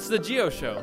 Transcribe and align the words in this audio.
It's 0.00 0.08
the 0.08 0.18
Gio 0.18 0.50
Show. 0.50 0.82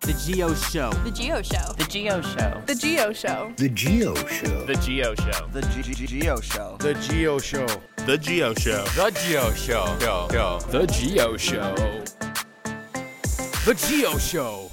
The 0.00 0.08
Gio 0.08 0.48
Show. 0.72 0.90
The 1.04 1.10
Gio 1.12 1.40
Show. 1.40 1.72
The 1.74 1.84
Gio 1.84 2.20
Show. 2.20 2.60
The 2.66 2.74
Gio 2.74 3.14
Show. 3.14 3.52
The 3.56 3.68
Gio 3.68 4.16
Show. 4.26 4.66
The 4.66 4.74
Gio 4.74 5.14
Show. 5.16 5.46
The 5.52 5.60
Gio 5.60 6.42
Show. 6.42 6.76
The 6.78 6.94
Gio 6.94 7.40
Show. 7.40 7.66
The 8.04 8.18
Gio 8.18 8.58
Show. 8.58 8.84
The 8.96 9.12
Gio 9.12 9.54
Show. 9.54 9.96
Yo, 10.00 10.28
yo. 10.32 10.58
The 10.72 10.84
Gio 10.88 11.38
Show. 11.38 11.76
The 13.64 13.74
Gio 13.74 14.18
Show. 14.18 14.71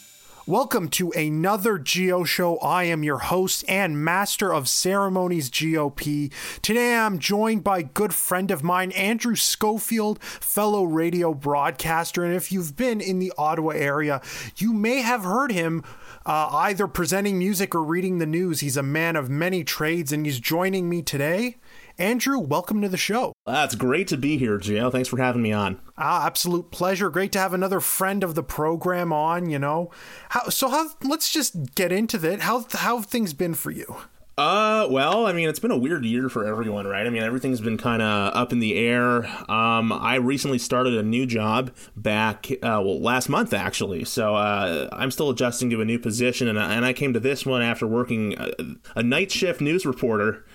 Welcome 0.49 0.89
to 0.89 1.11
another 1.11 1.77
Gio 1.77 2.25
Show. 2.25 2.57
I 2.57 2.85
am 2.85 3.03
your 3.03 3.19
host 3.19 3.63
and 3.67 4.03
master 4.03 4.51
of 4.51 4.67
ceremonies, 4.67 5.51
GOP. 5.51 6.33
Today 6.63 6.95
I'm 6.95 7.19
joined 7.19 7.63
by 7.63 7.83
good 7.83 8.15
friend 8.15 8.49
of 8.49 8.63
mine, 8.63 8.91
Andrew 8.93 9.35
Schofield, 9.35 10.17
fellow 10.23 10.85
radio 10.85 11.35
broadcaster. 11.35 12.25
And 12.25 12.33
if 12.33 12.51
you've 12.51 12.75
been 12.75 12.99
in 12.99 13.19
the 13.19 13.31
Ottawa 13.37 13.73
area, 13.73 14.23
you 14.57 14.73
may 14.73 15.01
have 15.01 15.21
heard 15.21 15.51
him 15.51 15.83
uh, 16.25 16.49
either 16.51 16.87
presenting 16.87 17.37
music 17.37 17.75
or 17.75 17.83
reading 17.83 18.17
the 18.17 18.25
news. 18.25 18.61
He's 18.61 18.75
a 18.75 18.81
man 18.81 19.15
of 19.15 19.29
many 19.29 19.63
trades, 19.63 20.11
and 20.11 20.25
he's 20.25 20.39
joining 20.39 20.89
me 20.89 21.03
today. 21.03 21.57
Andrew, 21.99 22.39
welcome 22.39 22.81
to 22.81 22.87
the 22.87 22.95
show. 22.95 23.33
That's 23.45 23.75
great 23.75 24.07
to 24.07 24.15
be 24.15 24.37
here, 24.37 24.57
Gio. 24.57 24.89
Thanks 24.89 25.09
for 25.09 25.17
having 25.17 25.41
me 25.41 25.51
on. 25.51 25.81
Ah, 25.97 26.25
absolute 26.25 26.71
pleasure. 26.71 27.09
Great 27.09 27.33
to 27.33 27.39
have 27.39 27.53
another 27.53 27.81
friend 27.81 28.23
of 28.23 28.35
the 28.35 28.43
program 28.43 29.11
on. 29.11 29.49
You 29.49 29.59
know, 29.59 29.91
how 30.29 30.47
so? 30.47 30.69
How? 30.69 30.91
Let's 31.03 31.29
just 31.29 31.75
get 31.75 31.91
into 31.91 32.25
it. 32.25 32.39
How 32.39 32.65
how 32.71 32.95
have 32.95 33.07
things 33.07 33.33
been 33.33 33.53
for 33.53 33.69
you? 33.69 33.97
Uh, 34.37 34.87
well, 34.89 35.27
I 35.27 35.33
mean, 35.33 35.49
it's 35.49 35.59
been 35.59 35.71
a 35.71 35.77
weird 35.77 36.05
year 36.05 36.29
for 36.29 36.45
everyone, 36.47 36.87
right? 36.87 37.05
I 37.05 37.09
mean, 37.09 37.23
everything's 37.23 37.59
been 37.59 37.77
kind 37.77 38.01
of 38.01 38.33
up 38.33 38.53
in 38.53 38.59
the 38.59 38.77
air. 38.77 39.25
Um, 39.51 39.91
I 39.91 40.15
recently 40.15 40.57
started 40.57 40.93
a 40.93 41.03
new 41.03 41.25
job 41.25 41.75
back, 41.97 42.49
uh, 42.49 42.79
well, 42.81 43.01
last 43.01 43.27
month 43.27 43.53
actually. 43.53 44.05
So 44.05 44.35
uh, 44.35 44.87
I'm 44.93 45.11
still 45.11 45.29
adjusting 45.29 45.69
to 45.71 45.81
a 45.81 45.85
new 45.85 45.99
position, 45.99 46.47
and, 46.47 46.57
and 46.57 46.85
I 46.85 46.93
came 46.93 47.11
to 47.11 47.19
this 47.19 47.45
one 47.45 47.61
after 47.61 47.85
working 47.85 48.35
a, 48.37 48.51
a 48.95 49.03
night 49.03 49.29
shift 49.29 49.59
news 49.59 49.85
reporter 49.85 50.45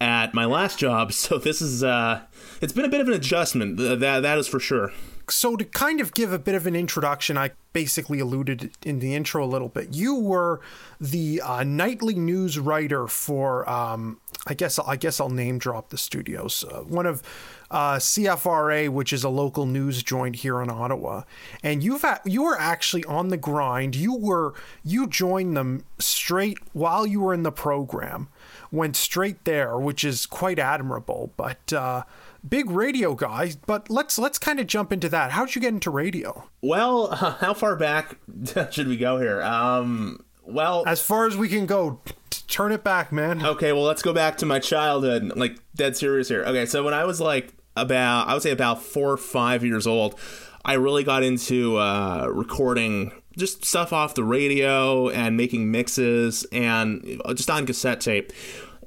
at 0.00 0.34
my 0.34 0.44
last 0.44 0.78
job. 0.78 1.12
So 1.16 1.38
this 1.38 1.60
is, 1.60 1.82
uh, 1.82 2.22
it's 2.60 2.72
been 2.72 2.84
a 2.84 2.88
bit 2.88 3.00
of 3.00 3.08
an 3.08 3.14
adjustment. 3.14 3.76
That 3.78 4.00
that 4.00 4.38
is 4.38 4.46
for 4.48 4.60
sure. 4.60 4.92
So 5.28 5.56
to 5.56 5.64
kind 5.64 6.00
of 6.00 6.14
give 6.14 6.32
a 6.32 6.38
bit 6.38 6.54
of 6.54 6.68
an 6.68 6.76
introduction, 6.76 7.36
I 7.36 7.50
basically 7.72 8.20
alluded 8.20 8.70
in 8.84 9.00
the 9.00 9.14
intro 9.14 9.44
a 9.44 9.46
little 9.46 9.68
bit. 9.68 9.92
You 9.92 10.14
were 10.14 10.60
the 11.00 11.40
uh, 11.44 11.64
nightly 11.64 12.14
news 12.14 12.60
writer 12.60 13.08
for, 13.08 13.68
um, 13.68 14.20
I 14.46 14.54
guess 14.54 14.78
I 14.78 14.94
guess 14.94 15.18
I'll 15.18 15.28
name 15.28 15.58
drop 15.58 15.88
the 15.90 15.98
studios. 15.98 16.64
Uh, 16.64 16.82
one 16.82 17.06
of 17.06 17.24
uh, 17.72 17.96
CFRA, 17.96 18.88
which 18.88 19.12
is 19.12 19.24
a 19.24 19.28
local 19.28 19.66
news 19.66 20.04
joint 20.04 20.36
here 20.36 20.62
in 20.62 20.70
Ottawa, 20.70 21.24
and 21.60 21.82
you've 21.82 22.04
a- 22.04 22.20
you 22.24 22.44
were 22.44 22.58
actually 22.58 23.04
on 23.06 23.28
the 23.28 23.36
grind. 23.36 23.96
You 23.96 24.14
were 24.16 24.54
you 24.84 25.08
joined 25.08 25.56
them 25.56 25.84
straight 25.98 26.58
while 26.72 27.04
you 27.04 27.20
were 27.20 27.34
in 27.34 27.42
the 27.42 27.50
program, 27.52 28.28
went 28.70 28.96
straight 28.96 29.44
there, 29.44 29.76
which 29.78 30.04
is 30.04 30.26
quite 30.26 30.58
admirable. 30.58 31.32
But 31.36 31.72
uh, 31.72 32.02
big 32.48 32.70
radio 32.70 33.14
guy. 33.14 33.52
But 33.66 33.90
let's 33.90 34.18
let's 34.18 34.38
kind 34.38 34.60
of 34.60 34.66
jump 34.66 34.92
into 34.92 35.08
that. 35.08 35.32
How'd 35.32 35.54
you 35.54 35.60
get 35.60 35.74
into 35.74 35.90
radio? 35.90 36.48
Well, 36.62 37.08
how 37.40 37.54
far 37.54 37.76
back 37.76 38.16
should 38.70 38.88
we 38.88 38.96
go 38.96 39.18
here? 39.18 39.42
Um, 39.42 40.24
well, 40.44 40.84
As 40.86 41.00
far 41.02 41.26
as 41.26 41.36
we 41.36 41.48
can 41.48 41.66
go, 41.66 42.00
t- 42.30 42.42
turn 42.46 42.70
it 42.72 42.84
back, 42.84 43.10
man. 43.12 43.44
Okay, 43.44 43.72
well, 43.72 43.82
let's 43.82 44.02
go 44.02 44.12
back 44.12 44.36
to 44.38 44.46
my 44.46 44.58
childhood. 44.60 45.32
Like, 45.36 45.58
dead 45.74 45.96
serious 45.96 46.28
here. 46.28 46.44
Okay, 46.44 46.66
so 46.66 46.84
when 46.84 46.94
I 46.94 47.04
was 47.04 47.20
like 47.20 47.52
about, 47.74 48.28
I 48.28 48.34
would 48.34 48.42
say 48.42 48.52
about 48.52 48.80
four 48.82 49.10
or 49.12 49.16
five 49.16 49.64
years 49.64 49.86
old, 49.88 50.18
I 50.64 50.74
really 50.74 51.02
got 51.02 51.22
into 51.24 51.76
uh, 51.78 52.28
recording 52.32 53.10
just 53.36 53.64
stuff 53.64 53.92
off 53.92 54.14
the 54.14 54.24
radio 54.24 55.08
and 55.08 55.36
making 55.36 55.70
mixes 55.70 56.46
and 56.52 57.20
just 57.34 57.50
on 57.50 57.66
cassette 57.66 58.00
tape. 58.00 58.32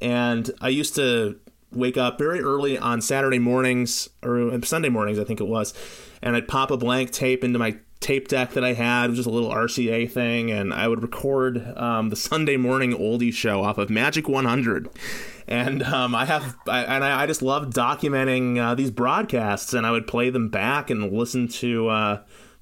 And 0.01 0.49
I 0.61 0.69
used 0.69 0.95
to 0.95 1.39
wake 1.71 1.97
up 1.97 2.17
very 2.17 2.41
early 2.41 2.77
on 2.77 3.01
Saturday 3.01 3.39
mornings 3.39 4.09
or 4.23 4.59
Sunday 4.63 4.89
mornings, 4.89 5.19
I 5.19 5.23
think 5.23 5.39
it 5.39 5.47
was, 5.47 5.73
and 6.21 6.35
I'd 6.35 6.47
pop 6.47 6.71
a 6.71 6.77
blank 6.77 7.11
tape 7.11 7.43
into 7.43 7.59
my 7.59 7.77
tape 7.99 8.27
deck 8.27 8.53
that 8.53 8.63
I 8.63 8.73
had, 8.73 9.13
just 9.13 9.27
a 9.27 9.31
little 9.31 9.51
RCA 9.51 10.09
thing, 10.09 10.51
and 10.51 10.73
I 10.73 10.87
would 10.87 11.01
record 11.01 11.77
um, 11.77 12.09
the 12.09 12.15
Sunday 12.15 12.57
morning 12.57 12.91
oldie 12.93 13.33
show 13.33 13.63
off 13.63 13.77
of 13.77 13.89
Magic 13.89 14.27
100. 14.27 14.89
And 15.47 15.83
um, 15.83 16.15
I 16.15 16.25
have, 16.25 16.55
I, 16.67 16.83
and 16.83 17.03
I, 17.03 17.23
I 17.23 17.25
just 17.25 17.41
love 17.41 17.71
documenting 17.71 18.57
uh, 18.57 18.75
these 18.75 18.91
broadcasts, 18.91 19.73
and 19.73 19.85
I 19.85 19.91
would 19.91 20.07
play 20.07 20.29
them 20.29 20.49
back 20.49 20.89
and 20.89 21.11
listen 21.11 21.47
to. 21.47 21.89
Uh, 21.89 22.21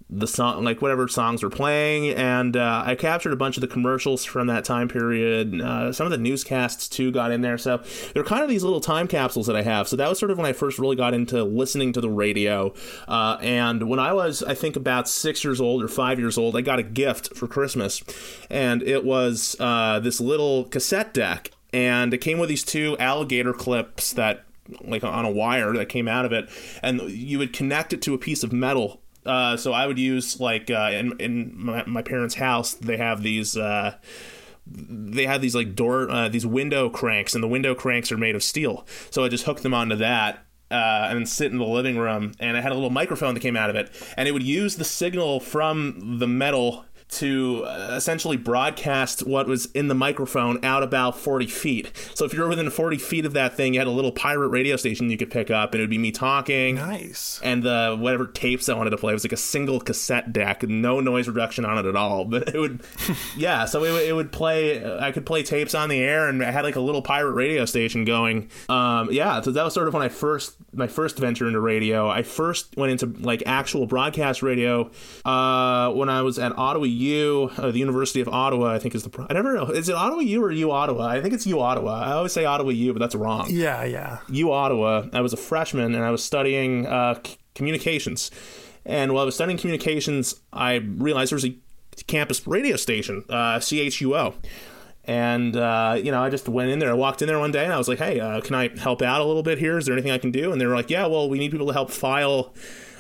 the 0.10 0.28
song, 0.28 0.64
like 0.64 0.82
whatever 0.82 1.08
songs 1.08 1.44
were 1.44 1.50
playing, 1.50 2.10
and 2.10 2.56
uh, 2.56 2.84
I 2.86 2.96
captured 2.96 3.34
a 3.34 3.36
bunch 3.36 3.58
of 3.58 3.62
the 3.62 3.68
commercials 3.68 4.24
from 4.24 4.48
that 4.48 4.64
time 4.64 4.88
period. 4.88 5.60
Uh, 5.60 5.92
some 5.92 6.06
of 6.06 6.12
the 6.12 6.18
newscasts 6.18 6.88
too 6.88 7.12
got 7.12 7.32
in 7.32 7.42
there, 7.42 7.58
so 7.58 7.84
they're 8.14 8.24
kind 8.24 8.42
of 8.42 8.50
these 8.50 8.64
little 8.64 8.80
time 8.80 9.10
capsules 9.10 9.48
that 9.48 9.58
I 9.58 9.64
have. 9.64 9.88
So 9.88 9.98
that 9.98 10.08
was 10.08 10.18
sort 10.18 10.32
of 10.32 10.38
when 10.38 10.48
I 10.48 10.54
first 10.54 10.80
really 10.80 10.96
got 10.96 11.14
into 11.14 11.44
listening 11.44 11.92
to 11.94 12.02
the 12.02 12.10
radio. 12.10 12.74
Uh, 13.08 13.38
and 13.42 13.90
when 13.90 14.00
I 14.00 14.14
was, 14.14 14.44
I 14.44 14.54
think, 14.54 14.78
about 14.78 15.10
six 15.10 15.44
years 15.44 15.60
old 15.60 15.84
or 15.84 15.90
five 15.90 16.20
years 16.20 16.38
old, 16.38 16.56
I 16.56 16.62
got 16.62 16.80
a 16.80 16.84
gift 16.84 17.36
for 17.36 17.48
Christmas, 17.48 18.02
and 18.50 18.82
it 18.84 19.04
was 19.04 19.58
uh, 19.60 20.00
this 20.00 20.22
little 20.22 20.66
cassette 20.66 21.14
deck, 21.14 21.52
and 21.74 22.14
it 22.14 22.20
came 22.20 22.40
with 22.40 22.48
these 22.48 22.64
two 22.64 22.98
alligator 22.98 23.52
clips 23.52 24.14
that 24.14 24.46
like 24.82 25.04
on 25.04 25.26
a 25.26 25.32
wire 25.32 25.74
that 25.74 25.90
came 25.90 26.08
out 26.08 26.24
of 26.24 26.32
it, 26.32 26.50
and 26.82 27.02
you 27.12 27.40
would 27.40 27.52
connect 27.52 27.92
it 27.92 28.02
to 28.04 28.14
a 28.14 28.18
piece 28.18 28.44
of 28.44 28.54
metal 28.54 29.02
uh, 29.28 29.58
so 29.58 29.74
I 29.74 29.86
would 29.86 30.00
use 30.00 30.40
like 30.40 30.70
uh, 30.70 30.92
in 30.94 31.20
in 31.20 31.54
my, 31.56 31.84
my, 31.86 32.02
parents' 32.02 32.36
house 32.36 32.74
they 32.74 32.98
have 32.98 33.24
these 33.24 33.58
uh, 33.58 33.96
they 34.66 35.26
have 35.26 35.42
these 35.42 35.56
like 35.56 35.76
door 35.76 36.10
uh, 36.10 36.30
these 36.30 36.46
window 36.46 36.90
cranks 36.90 37.36
and 37.36 37.44
the 37.44 37.48
window 37.48 37.76
cranks 37.76 38.12
are 38.12 38.18
made 38.18 38.36
of 38.36 38.44
steel. 38.44 38.86
So 39.12 39.24
I 39.24 39.30
just 39.30 39.46
hooked 39.46 39.64
them 39.64 39.74
onto 39.74 39.96
that. 39.98 40.44
Uh, 40.70 41.08
and 41.12 41.30
sit 41.30 41.50
in 41.50 41.60
the 41.60 41.64
living 41.64 41.98
room, 41.98 42.34
and 42.42 42.58
I 42.58 42.60
had 42.60 42.74
a 42.74 42.76
little 42.76 42.90
microphone 42.90 43.34
that 43.36 43.40
came 43.40 43.56
out 43.56 43.70
of 43.70 43.78
it, 43.78 43.90
and 44.18 44.28
it 44.28 44.34
would 44.34 44.44
use 44.44 44.76
the 44.76 44.84
signal 44.84 45.40
from 45.40 46.18
the 46.20 46.28
metal 46.28 46.84
to 47.10 47.64
uh, 47.66 47.94
essentially 47.96 48.38
broadcast 48.38 49.26
what 49.26 49.48
was 49.48 49.68
in 49.68 49.88
the 49.88 49.96
microphone 49.96 50.64
out 50.64 50.84
about 50.84 51.18
40 51.18 51.48
feet. 51.48 51.92
So 52.14 52.26
if 52.26 52.34
you're 52.34 52.48
within 52.48 52.70
40 52.70 52.98
feet 52.98 53.26
of 53.26 53.34
that 53.34 53.56
thing, 53.56 53.74
you 53.74 53.80
had 53.80 53.88
a 53.88 53.92
little 53.92 54.12
pirate 54.12 54.50
radio 54.50 54.76
station 54.76 55.10
you 55.10 55.18
could 55.18 55.32
pick 55.32 55.50
up, 55.50 55.74
and 55.74 55.80
it 55.80 55.84
would 55.84 55.90
be 55.90 55.98
me 55.98 56.12
talking. 56.12 56.76
Nice. 56.76 57.40
And 57.44 57.64
the 57.64 57.96
whatever 57.98 58.26
tapes 58.26 58.68
I 58.68 58.74
wanted 58.74 58.90
to 58.92 58.98
play 58.98 59.12
it 59.12 59.16
was 59.16 59.24
like 59.24 59.32
a 59.32 59.38
single 59.38 59.80
cassette 59.80 60.34
deck, 60.34 60.64
no 60.64 61.00
noise 61.00 61.28
reduction 61.28 61.66
on 61.66 61.78
it 61.78 61.88
at 61.88 61.96
all. 61.96 62.26
But 62.38 62.54
it 62.54 62.60
would, 62.60 62.82
yeah. 63.38 63.66
So 63.66 63.84
it, 63.86 64.10
it 64.10 64.14
would 64.14 64.32
play. 64.32 64.84
I 65.00 65.12
could 65.12 65.26
play 65.26 65.44
tapes 65.44 65.74
on 65.74 65.88
the 65.88 66.00
air, 66.00 66.28
and 66.28 66.44
I 66.44 66.52
had 66.52 66.66
like 66.66 66.76
a 66.76 66.82
little 66.82 67.02
pirate 67.02 67.32
radio 67.32 67.66
station 67.66 68.04
going. 68.06 68.50
Um, 68.70 69.12
yeah. 69.12 69.40
So 69.42 69.52
that 69.52 69.64
was 69.64 69.74
sort 69.74 69.88
of 69.88 69.94
when 69.94 70.04
I 70.04 70.10
first 70.10 70.56
my 70.78 70.88
first 70.88 71.18
venture 71.18 71.48
into 71.48 71.60
radio. 71.60 72.08
I 72.10 72.24
first 72.24 72.76
went 72.78 72.92
into 72.92 73.08
like 73.22 73.44
actual 73.46 73.86
broadcast 73.88 74.42
radio 74.44 74.92
uh, 75.26 75.92
when 75.92 76.10
I 76.10 76.22
was 76.22 76.40
at 76.40 76.58
Ottawa 76.58 76.86
U, 76.86 77.52
uh, 77.58 77.72
the 77.72 77.80
University 77.80 78.22
of 78.22 78.28
Ottawa. 78.28 78.74
I 78.74 78.80
think 78.80 78.96
is 78.96 79.04
the. 79.04 79.26
I 79.30 79.34
never 79.34 79.54
know. 79.54 79.66
Is 79.68 79.90
it 79.90 79.96
Ottawa 79.96 80.22
U 80.22 80.44
or 80.44 80.52
U 80.52 80.72
Ottawa? 80.72 81.08
I 81.08 81.22
think 81.22 81.34
it's 81.34 81.48
U 81.48 81.60
Ottawa. 81.60 82.02
I 82.02 82.12
always 82.14 82.34
say 82.34 82.46
Ottawa 82.46 82.70
U, 82.70 82.94
but 82.94 83.00
that's 83.00 83.16
wrong. 83.16 83.48
Yeah, 83.50 83.84
yeah. 83.84 84.20
U 84.30 84.52
Ottawa. 84.52 85.08
I 85.12 85.22
was 85.22 85.34
a 85.34 85.38
freshman 85.38 85.96
and 85.96 86.04
I 86.04 86.12
was 86.12 86.24
studying 86.24 86.86
uh, 86.86 87.20
c- 87.26 87.38
communications. 87.56 88.32
And 88.86 89.14
while 89.14 89.24
I 89.24 89.26
was 89.26 89.36
studying 89.36 89.58
communications, 89.58 90.36
I 90.54 90.76
realized 90.76 91.32
there 91.32 91.36
was 91.36 91.46
a 91.46 91.56
campus 92.08 92.46
radio 92.48 92.78
station, 92.78 93.26
uh, 93.30 93.58
CHUO. 93.60 94.34
And, 95.08 95.56
uh, 95.56 96.00
you 96.04 96.12
know, 96.12 96.22
I 96.22 96.30
just 96.30 96.50
went 96.50 96.70
in 96.70 96.80
there. 96.80 96.92
I 96.92 96.94
walked 96.94 97.22
in 97.22 97.28
there 97.28 97.40
one 97.40 97.52
day 97.52 97.64
and 97.64 97.74
I 97.74 97.78
was 97.78 97.88
like, 97.88 98.00
hey, 98.00 98.20
uh, 98.20 98.42
can 98.42 98.56
I 98.56 98.78
help 98.78 99.02
out 99.02 99.22
a 99.22 99.24
little 99.24 99.44
bit 99.44 99.58
here? 99.58 99.78
Is 99.78 99.86
there 99.86 99.94
anything 99.94 100.12
I 100.12 100.18
can 100.18 100.32
do? 100.32 100.52
And 100.52 100.60
they 100.60 100.66
were 100.66 100.76
like, 100.76 100.90
yeah, 100.90 101.06
well, 101.06 101.30
we 101.30 101.40
need 101.40 101.52
people 101.52 101.68
to 101.68 101.74
help 101.74 101.92
file 101.92 102.54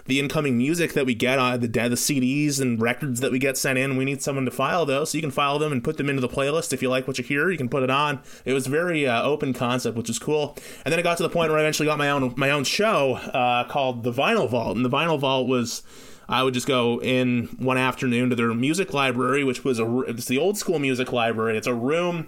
the 0.07 0.19
incoming 0.19 0.57
music 0.57 0.93
that 0.93 1.05
we 1.05 1.13
get 1.13 1.37
on 1.37 1.59
the 1.59 1.67
the 1.67 1.95
CDs 1.95 2.59
and 2.59 2.81
records 2.81 3.19
that 3.19 3.31
we 3.31 3.39
get 3.39 3.57
sent 3.57 3.77
in. 3.77 3.97
We 3.97 4.05
need 4.05 4.21
someone 4.21 4.45
to 4.45 4.51
file 4.51 4.85
those, 4.85 5.11
so 5.11 5.17
you 5.17 5.21
can 5.21 5.31
file 5.31 5.59
them 5.59 5.71
and 5.71 5.83
put 5.83 5.97
them 5.97 6.09
into 6.09 6.21
the 6.21 6.29
playlist. 6.29 6.73
If 6.73 6.81
you 6.81 6.89
like 6.89 7.07
what 7.07 7.17
you 7.17 7.23
hear, 7.23 7.51
you 7.51 7.57
can 7.57 7.69
put 7.69 7.83
it 7.83 7.89
on. 7.89 8.21
It 8.45 8.53
was 8.53 8.67
very 8.67 9.05
uh, 9.05 9.21
open 9.23 9.53
concept, 9.53 9.97
which 9.97 10.09
is 10.09 10.17
cool. 10.17 10.57
And 10.85 10.91
then 10.91 10.99
it 10.99 11.03
got 11.03 11.17
to 11.17 11.23
the 11.23 11.29
point 11.29 11.51
where 11.51 11.59
I 11.59 11.61
eventually 11.61 11.87
got 11.87 11.97
my 11.97 12.09
own 12.09 12.33
my 12.37 12.49
own 12.49 12.63
show 12.63 13.15
uh, 13.15 13.65
called 13.65 14.03
the 14.03 14.11
Vinyl 14.11 14.49
Vault, 14.49 14.75
and 14.75 14.85
the 14.85 14.89
Vinyl 14.89 15.19
Vault 15.19 15.47
was. 15.47 15.83
I 16.29 16.43
would 16.43 16.53
just 16.53 16.67
go 16.67 17.01
in 17.01 17.47
one 17.57 17.77
afternoon 17.77 18.29
to 18.29 18.35
their 18.35 18.53
music 18.53 18.93
library, 18.93 19.43
which 19.43 19.63
was 19.63 19.79
a 19.79 19.99
it's 20.01 20.25
the 20.25 20.37
old 20.37 20.57
school 20.57 20.79
music 20.79 21.11
library. 21.11 21.57
It's 21.57 21.67
a 21.67 21.73
room 21.73 22.27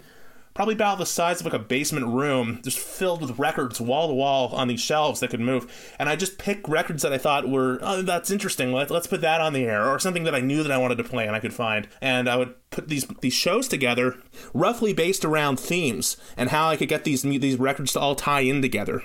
probably 0.59 0.73
about 0.73 0.97
the 0.97 1.05
size 1.05 1.39
of 1.39 1.45
like 1.45 1.53
a 1.53 1.59
basement 1.59 2.05
room, 2.05 2.59
just 2.63 2.77
filled 2.77 3.21
with 3.21 3.39
records 3.39 3.79
wall 3.79 4.09
to 4.09 4.13
wall 4.13 4.49
on 4.49 4.67
these 4.67 4.81
shelves 4.81 5.21
that 5.21 5.29
could 5.29 5.39
move. 5.39 5.93
And 5.97 6.09
I 6.09 6.17
just 6.17 6.37
picked 6.37 6.67
records 6.67 7.01
that 7.03 7.13
I 7.13 7.17
thought 7.17 7.47
were, 7.47 7.79
oh, 7.81 8.01
that's 8.01 8.29
interesting. 8.29 8.73
Let, 8.73 8.91
let's 8.91 9.07
put 9.07 9.21
that 9.21 9.39
on 9.39 9.53
the 9.53 9.63
air, 9.63 9.87
or 9.87 9.99
something 9.99 10.25
that 10.25 10.35
I 10.35 10.41
knew 10.41 10.61
that 10.61 10.71
I 10.71 10.77
wanted 10.77 10.97
to 10.97 11.03
play 11.05 11.25
and 11.25 11.33
I 11.33 11.39
could 11.39 11.53
find. 11.53 11.87
And 12.01 12.27
I 12.27 12.35
would 12.35 12.55
put 12.71 12.89
these 12.89 13.05
these 13.21 13.33
shows 13.33 13.69
together, 13.69 14.17
roughly 14.53 14.91
based 14.91 15.23
around 15.23 15.61
themes 15.61 16.17
and 16.35 16.49
how 16.49 16.67
I 16.67 16.75
could 16.75 16.89
get 16.89 17.05
these 17.05 17.21
these 17.21 17.57
records 17.57 17.93
to 17.93 17.99
all 18.01 18.15
tie 18.15 18.41
in 18.41 18.61
together. 18.61 19.03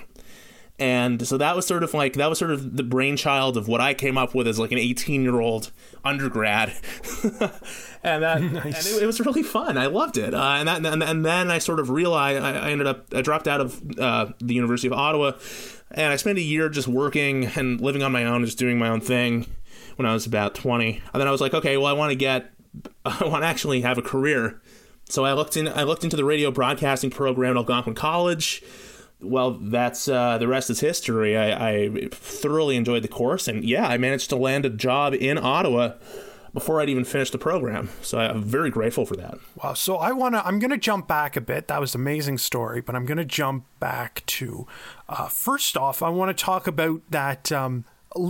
And 0.77 1.25
so 1.25 1.37
that 1.37 1.55
was 1.55 1.65
sort 1.65 1.83
of 1.83 1.93
like 1.93 2.13
that 2.13 2.29
was 2.29 2.37
sort 2.37 2.51
of 2.51 2.75
the 2.75 2.83
brainchild 2.83 3.55
of 3.55 3.69
what 3.69 3.79
I 3.79 3.93
came 3.93 4.17
up 4.17 4.35
with 4.35 4.45
as 4.45 4.59
like 4.59 4.73
an 4.73 4.77
18 4.77 5.23
year 5.23 5.39
old 5.39 5.71
undergrad, 6.03 6.69
and 8.03 8.23
that 8.23 8.41
and 8.41 8.57
it, 8.57 9.03
it 9.03 9.05
was 9.05 9.21
really 9.21 9.41
fun. 9.41 9.77
I 9.77 9.85
loved 9.85 10.17
it, 10.17 10.33
uh, 10.33 10.55
and 10.57 10.67
that 10.67 10.85
and, 10.85 11.01
and 11.01 11.25
then 11.25 11.49
I 11.49 11.59
sort 11.59 11.79
of 11.79 11.89
realized 11.89 12.43
I, 12.43 12.67
I 12.67 12.71
ended 12.71 12.87
up 12.87 13.05
I 13.13 13.21
dropped 13.21 13.47
out 13.47 13.61
of 13.61 13.81
uh, 13.97 14.33
the 14.39 14.53
University 14.53 14.87
of 14.87 14.93
Ottawa, 14.93 15.31
and 15.91 16.11
I 16.11 16.17
spent 16.17 16.39
a 16.39 16.41
year 16.41 16.67
just 16.67 16.89
working 16.89 17.45
and 17.45 17.79
living 17.79 18.03
on 18.03 18.11
my 18.11 18.25
own, 18.25 18.43
just 18.43 18.57
doing 18.57 18.77
my 18.77 18.89
own 18.89 18.99
thing. 18.99 19.47
When 19.95 20.05
I 20.05 20.11
was 20.11 20.25
about 20.25 20.55
20, 20.55 21.01
and 21.13 21.21
then 21.21 21.25
I 21.25 21.31
was 21.31 21.39
like, 21.39 21.53
okay, 21.53 21.77
well, 21.77 21.85
I 21.85 21.93
want 21.93 22.11
to 22.11 22.17
get, 22.17 22.51
I 23.05 23.23
want 23.23 23.43
to 23.43 23.47
actually 23.47 23.79
have 23.79 23.97
a 23.97 24.01
career. 24.01 24.61
So 25.07 25.23
I 25.23 25.31
looked 25.31 25.55
in. 25.55 25.69
I 25.69 25.83
looked 25.83 26.03
into 26.03 26.17
the 26.17 26.25
radio 26.25 26.51
broadcasting 26.51 27.11
program 27.11 27.51
at 27.51 27.57
Algonquin 27.57 27.95
College 27.95 28.61
well, 29.25 29.51
that's 29.51 30.07
uh, 30.07 30.37
the 30.37 30.47
rest 30.47 30.69
is 30.69 30.79
history. 30.79 31.35
I, 31.37 31.69
I, 31.69 32.07
thoroughly 32.11 32.75
enjoyed 32.75 33.03
the 33.03 33.07
course, 33.07 33.47
and 33.47 33.63
yeah, 33.63 33.87
I 33.87 33.97
managed 33.97 34.29
to 34.29 34.35
land 34.35 34.65
a 34.65 34.69
job 34.69 35.13
in 35.13 35.37
Ottawa 35.37 35.93
before 36.53 36.79
I'd 36.79 36.89
even 36.89 37.03
finished 37.03 37.33
the 37.33 37.37
program. 37.37 37.89
So 38.01 38.17
I'm 38.17 38.41
very 38.41 38.69
grateful 38.69 39.05
for 39.05 39.15
that. 39.17 39.37
Wow. 39.61 39.73
So 39.73 39.97
I 39.97 40.11
want 40.13 40.35
to. 40.35 40.45
I'm 40.45 40.59
going 40.59 40.71
to 40.71 40.77
jump 40.77 41.07
back 41.07 41.35
a 41.35 41.41
bit. 41.41 41.67
That 41.67 41.79
was 41.79 41.93
an 41.93 42.01
amazing 42.01 42.37
story, 42.37 42.81
but 42.81 42.95
I'm 42.95 43.05
going 43.05 43.17
to 43.17 43.25
jump 43.25 43.65
back 43.79 44.23
to. 44.27 44.65
Uh, 45.09 45.27
first 45.27 45.75
off, 45.77 46.01
I 46.01 46.09
want 46.09 46.35
to 46.35 46.43
talk 46.43 46.65
about 46.67 47.01
that. 47.09 47.51
Um, 47.51 47.85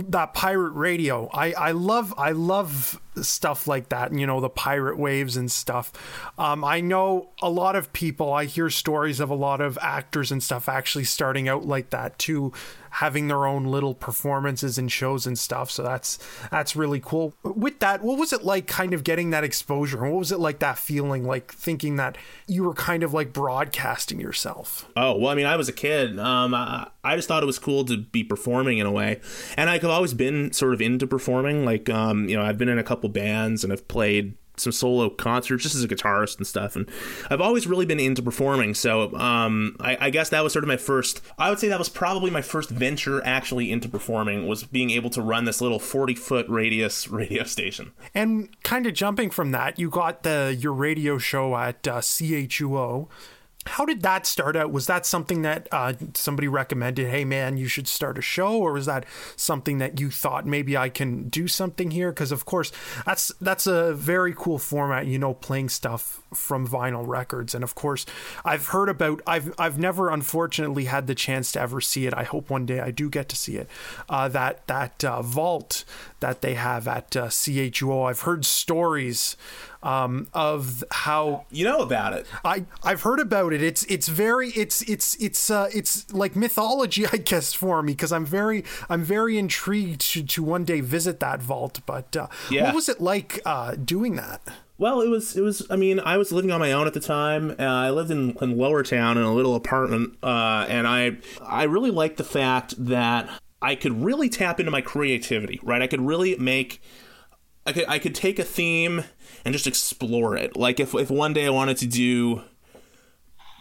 that 0.08 0.34
pirate 0.34 0.72
radio. 0.72 1.28
I, 1.32 1.52
I 1.52 1.70
love 1.70 2.12
I 2.18 2.32
love 2.32 3.00
stuff 3.22 3.66
like 3.66 3.88
that. 3.88 4.12
You 4.12 4.26
know 4.26 4.40
the 4.40 4.48
pirate 4.48 4.98
waves 4.98 5.36
and 5.36 5.50
stuff. 5.50 5.92
Um, 6.38 6.64
I 6.64 6.80
know 6.80 7.30
a 7.42 7.50
lot 7.50 7.76
of 7.76 7.92
people. 7.92 8.32
I 8.32 8.44
hear 8.44 8.70
stories 8.70 9.20
of 9.20 9.30
a 9.30 9.34
lot 9.34 9.60
of 9.60 9.78
actors 9.80 10.32
and 10.32 10.42
stuff 10.42 10.68
actually 10.68 11.04
starting 11.04 11.48
out 11.48 11.66
like 11.66 11.90
that 11.90 12.18
too, 12.18 12.52
having 12.90 13.28
their 13.28 13.46
own 13.46 13.64
little 13.64 13.94
performances 13.94 14.78
and 14.78 14.90
shows 14.90 15.26
and 15.26 15.38
stuff. 15.38 15.70
So 15.70 15.82
that's 15.82 16.18
that's 16.50 16.76
really 16.76 17.00
cool. 17.00 17.34
With 17.42 17.78
that, 17.80 18.02
what 18.02 18.18
was 18.18 18.32
it 18.32 18.42
like 18.42 18.66
kind 18.66 18.94
of 18.94 19.04
getting 19.04 19.30
that 19.30 19.44
exposure? 19.44 20.02
What 20.02 20.18
was 20.18 20.32
it 20.32 20.40
like 20.40 20.60
that 20.60 20.78
feeling 20.78 21.26
like 21.26 21.52
thinking 21.52 21.96
that 21.96 22.16
you 22.46 22.64
were 22.64 22.74
kind 22.74 23.02
of 23.02 23.12
like 23.12 23.32
broadcasting 23.32 24.20
yourself? 24.20 24.88
Oh, 24.96 25.18
well, 25.18 25.30
I 25.30 25.34
mean, 25.34 25.46
I 25.46 25.56
was 25.56 25.68
a 25.68 25.72
kid. 25.72 26.18
Um, 26.18 26.54
I, 26.54 26.88
I 27.04 27.16
just 27.16 27.28
thought 27.28 27.42
it 27.42 27.46
was 27.46 27.58
cool 27.58 27.84
to 27.84 27.98
be 27.98 28.24
performing 28.24 28.78
in 28.78 28.86
a 28.86 28.92
way. 28.92 29.20
And 29.56 29.70
I've 29.70 29.84
always 29.84 30.14
been 30.14 30.52
sort 30.52 30.74
of 30.74 30.80
into 30.80 31.06
performing. 31.06 31.64
Like, 31.64 31.88
um, 31.88 32.28
you 32.28 32.36
know, 32.36 32.42
I've 32.42 32.58
been 32.58 32.68
in 32.68 32.78
a 32.78 32.84
couple 32.84 33.05
bands 33.08 33.64
and 33.64 33.72
I've 33.72 33.88
played 33.88 34.36
some 34.56 34.72
solo 34.72 35.10
concerts 35.10 35.62
just 35.62 35.74
as 35.74 35.84
a 35.84 35.88
guitarist 35.88 36.38
and 36.38 36.46
stuff. 36.46 36.76
And 36.76 36.88
I've 37.30 37.40
always 37.40 37.66
really 37.66 37.86
been 37.86 38.00
into 38.00 38.22
performing. 38.22 38.74
So 38.74 39.14
um, 39.16 39.76
I, 39.80 39.96
I, 40.00 40.10
guess 40.10 40.30
that 40.30 40.42
was 40.42 40.52
sort 40.52 40.64
of 40.64 40.68
my 40.68 40.76
first. 40.76 41.20
I 41.38 41.50
would 41.50 41.58
say 41.58 41.68
that 41.68 41.78
was 41.78 41.88
probably 41.88 42.30
my 42.30 42.42
first 42.42 42.70
venture 42.70 43.24
actually 43.24 43.70
into 43.70 43.88
performing 43.88 44.46
was 44.46 44.64
being 44.64 44.90
able 44.90 45.10
to 45.10 45.22
run 45.22 45.44
this 45.44 45.60
little 45.60 45.78
forty 45.78 46.14
foot 46.14 46.48
radius 46.48 47.08
radio 47.10 47.44
station. 47.44 47.92
And 48.14 48.48
kind 48.62 48.86
of 48.86 48.94
jumping 48.94 49.30
from 49.30 49.52
that, 49.52 49.78
you 49.78 49.90
got 49.90 50.22
the 50.22 50.56
your 50.58 50.72
radio 50.72 51.18
show 51.18 51.56
at 51.56 51.86
uh, 51.86 52.00
CHUO. 52.00 53.08
How 53.66 53.84
did 53.84 54.02
that 54.02 54.26
start 54.26 54.56
out? 54.56 54.70
Was 54.70 54.86
that 54.86 55.04
something 55.04 55.42
that 55.42 55.68
uh, 55.72 55.94
somebody 56.14 56.48
recommended? 56.48 57.08
Hey, 57.08 57.24
man, 57.24 57.56
you 57.56 57.66
should 57.68 57.88
start 57.88 58.16
a 58.16 58.22
show, 58.22 58.56
or 58.56 58.72
was 58.72 58.86
that 58.86 59.04
something 59.34 59.78
that 59.78 60.00
you 60.00 60.10
thought 60.10 60.46
maybe 60.46 60.76
I 60.76 60.88
can 60.88 61.28
do 61.28 61.48
something 61.48 61.90
here? 61.90 62.10
Because 62.10 62.32
of 62.32 62.44
course, 62.44 62.70
that's 63.04 63.32
that's 63.40 63.66
a 63.66 63.92
very 63.92 64.34
cool 64.36 64.58
format. 64.58 65.06
You 65.06 65.18
know, 65.18 65.34
playing 65.34 65.68
stuff 65.68 66.22
from 66.32 66.66
vinyl 66.66 67.06
records, 67.06 67.54
and 67.54 67.64
of 67.64 67.74
course, 67.74 68.06
I've 68.44 68.68
heard 68.68 68.88
about. 68.88 69.20
I've 69.26 69.52
I've 69.58 69.78
never 69.78 70.10
unfortunately 70.10 70.84
had 70.84 71.06
the 71.06 71.14
chance 71.14 71.52
to 71.52 71.60
ever 71.60 71.80
see 71.80 72.06
it. 72.06 72.14
I 72.14 72.22
hope 72.22 72.50
one 72.50 72.66
day 72.66 72.80
I 72.80 72.90
do 72.90 73.10
get 73.10 73.28
to 73.30 73.36
see 73.36 73.56
it. 73.56 73.68
Uh, 74.08 74.28
that 74.28 74.66
that 74.68 75.04
uh, 75.04 75.22
vault 75.22 75.84
that 76.20 76.40
they 76.40 76.54
have 76.54 76.86
at 76.88 77.16
uh, 77.16 77.26
CHUO. 77.26 78.08
I've 78.08 78.20
heard 78.20 78.44
stories 78.44 79.36
um, 79.86 80.26
of 80.34 80.82
how 80.90 81.46
you 81.50 81.64
know 81.64 81.78
about 81.78 82.12
it. 82.12 82.26
I 82.44 82.64
I've 82.82 83.02
heard 83.02 83.20
about 83.20 83.52
it. 83.52 83.62
It's 83.62 83.84
it's 83.84 84.08
very 84.08 84.48
it's 84.50 84.82
it's 84.82 85.14
it's 85.22 85.48
uh, 85.48 85.70
it's 85.72 86.12
like 86.12 86.34
mythology, 86.34 87.06
I 87.12 87.18
guess, 87.18 87.54
for 87.54 87.82
me 87.82 87.92
because 87.92 88.12
I'm 88.12 88.26
very 88.26 88.64
I'm 88.88 89.04
very 89.04 89.38
intrigued 89.38 90.00
to, 90.12 90.24
to 90.24 90.42
one 90.42 90.64
day 90.64 90.80
visit 90.80 91.20
that 91.20 91.40
vault. 91.40 91.80
But 91.86 92.16
uh, 92.16 92.26
yeah. 92.50 92.64
what 92.64 92.74
was 92.74 92.88
it 92.88 93.00
like 93.00 93.40
uh, 93.46 93.76
doing 93.76 94.16
that? 94.16 94.42
Well, 94.76 95.00
it 95.00 95.08
was 95.08 95.36
it 95.36 95.42
was. 95.42 95.64
I 95.70 95.76
mean, 95.76 96.00
I 96.00 96.16
was 96.16 96.32
living 96.32 96.50
on 96.50 96.58
my 96.58 96.72
own 96.72 96.88
at 96.88 96.92
the 96.92 97.00
time. 97.00 97.52
Uh, 97.52 97.62
I 97.62 97.90
lived 97.90 98.10
in, 98.10 98.36
in 98.42 98.58
Lower 98.58 98.82
Town 98.82 99.16
in 99.16 99.22
a 99.22 99.32
little 99.32 99.54
apartment, 99.54 100.18
uh, 100.22 100.66
and 100.68 100.88
I 100.88 101.18
I 101.40 101.62
really 101.62 101.92
liked 101.92 102.16
the 102.16 102.24
fact 102.24 102.74
that 102.86 103.30
I 103.62 103.76
could 103.76 104.02
really 104.02 104.28
tap 104.28 104.58
into 104.58 104.72
my 104.72 104.80
creativity. 104.80 105.60
Right, 105.62 105.80
I 105.80 105.86
could 105.86 106.00
really 106.02 106.36
make. 106.36 106.82
I 107.64 107.72
could 107.72 107.84
I 107.88 107.98
could 107.98 108.14
take 108.14 108.38
a 108.38 108.44
theme 108.44 109.04
and 109.46 109.52
just 109.52 109.68
explore 109.68 110.36
it. 110.36 110.56
Like 110.56 110.80
if 110.80 110.92
if 110.92 111.08
one 111.08 111.32
day 111.32 111.46
I 111.46 111.50
wanted 111.50 111.76
to 111.78 111.86
do 111.86 112.42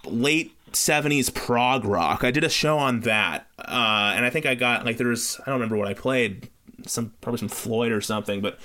late 0.03 0.51
70s 0.71 1.31
prog 1.31 1.85
rock, 1.85 2.23
I 2.23 2.31
did 2.31 2.43
a 2.43 2.49
show 2.49 2.79
on 2.79 3.01
that. 3.01 3.45
Uh, 3.59 4.13
and 4.15 4.25
I 4.25 4.31
think 4.31 4.47
I 4.47 4.55
got 4.55 4.83
like 4.83 4.97
there 4.97 5.07
was 5.07 5.39
I 5.41 5.45
don't 5.45 5.59
remember 5.59 5.77
what 5.77 5.87
I 5.87 5.93
played, 5.93 6.49
some 6.87 7.13
probably 7.21 7.37
some 7.37 7.49
Floyd 7.49 7.91
or 7.91 8.01
something, 8.01 8.41
but 8.41 8.57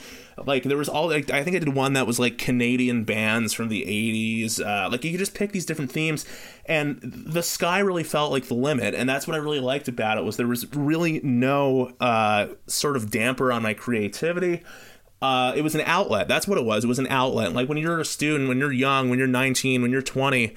like 0.46 0.62
there 0.62 0.78
was 0.78 0.88
all 0.88 1.08
like 1.08 1.31
I 1.31 1.44
think 1.44 1.56
I 1.56 1.58
did 1.58 1.75
one 1.75 1.93
that 1.93 2.06
was 2.06 2.19
like 2.19 2.38
Canadian 2.38 3.05
bands 3.05 3.52
from 3.52 3.69
the 3.69 3.82
80s. 3.82 4.58
Uh, 4.58 4.88
like 4.90 5.05
you 5.05 5.11
could 5.11 5.19
just 5.20 5.34
pick 5.34 5.52
these 5.52 5.67
different 5.67 5.93
themes 5.93 6.25
and 6.64 7.00
the 7.02 7.43
sky 7.43 7.81
really 7.81 8.02
felt 8.02 8.32
like 8.32 8.46
the 8.46 8.55
limit 8.55 8.94
and 8.94 9.06
that's 9.06 9.26
what 9.26 9.34
I 9.34 9.38
really 9.40 9.61
liked 9.61 9.88
about 9.88 10.17
it 10.17 10.25
was 10.25 10.38
there 10.38 10.46
was 10.46 10.75
really 10.75 11.20
no 11.22 11.93
uh, 12.00 12.46
sort 12.67 12.96
of 12.96 13.11
damper 13.11 13.52
on 13.52 13.62
my 13.62 13.75
creativity 13.75 14.62
uh, 15.22 15.52
it 15.55 15.62
was 15.62 15.75
an 15.75 15.82
outlet. 15.82 16.28
That's 16.28 16.49
what 16.49 16.58
it 16.58 16.64
was. 16.64 16.84
It 16.84 16.88
was 16.88 16.99
an 16.99 17.08
outlet. 17.08 17.52
Like 17.52 17.69
when 17.69 17.78
you're 17.78 18.00
a 18.00 18.05
student, 18.05 18.49
when 18.49 18.58
you're 18.58 18.72
young, 18.72 19.11
when 19.11 19.19
you're 19.19 19.28
19, 19.28 19.82
when 19.82 19.90
you're 19.90 20.02
20, 20.02 20.55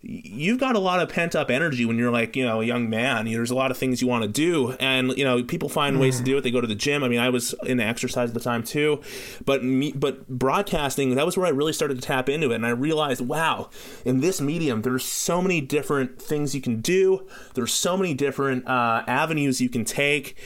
you've 0.00 0.60
got 0.60 0.76
a 0.76 0.78
lot 0.78 1.00
of 1.00 1.08
pent 1.08 1.34
up 1.34 1.50
energy 1.50 1.84
when 1.84 1.98
you're 1.98 2.12
like, 2.12 2.36
you 2.36 2.46
know, 2.46 2.60
a 2.60 2.64
young 2.64 2.88
man. 2.88 3.24
There's 3.24 3.50
a 3.50 3.56
lot 3.56 3.72
of 3.72 3.76
things 3.76 4.00
you 4.00 4.06
want 4.06 4.22
to 4.22 4.28
do. 4.28 4.72
And, 4.78 5.16
you 5.18 5.24
know, 5.24 5.42
people 5.42 5.68
find 5.68 5.96
mm. 5.96 6.00
ways 6.00 6.18
to 6.18 6.22
mm. 6.22 6.26
do 6.26 6.38
it. 6.38 6.42
They 6.42 6.52
go 6.52 6.60
to 6.60 6.68
the 6.68 6.76
gym. 6.76 7.02
I 7.02 7.08
mean, 7.08 7.18
I 7.18 7.30
was 7.30 7.54
in 7.64 7.80
exercise 7.80 8.30
at 8.30 8.34
the 8.34 8.40
time 8.40 8.62
too. 8.62 9.02
But 9.44 9.64
me, 9.64 9.90
but 9.92 10.28
broadcasting, 10.28 11.16
that 11.16 11.26
was 11.26 11.36
where 11.36 11.46
I 11.46 11.50
really 11.50 11.72
started 11.72 11.96
to 11.96 12.00
tap 12.00 12.28
into 12.28 12.52
it. 12.52 12.56
And 12.56 12.66
I 12.66 12.70
realized, 12.70 13.20
wow, 13.20 13.70
in 14.04 14.20
this 14.20 14.40
medium, 14.40 14.82
there's 14.82 15.04
so 15.04 15.42
many 15.42 15.60
different 15.60 16.22
things 16.22 16.54
you 16.54 16.60
can 16.60 16.80
do. 16.80 17.26
There's 17.54 17.72
so 17.72 17.96
many 17.96 18.14
different 18.14 18.68
uh, 18.68 19.02
avenues 19.08 19.60
you 19.60 19.68
can 19.68 19.84
take 19.84 20.36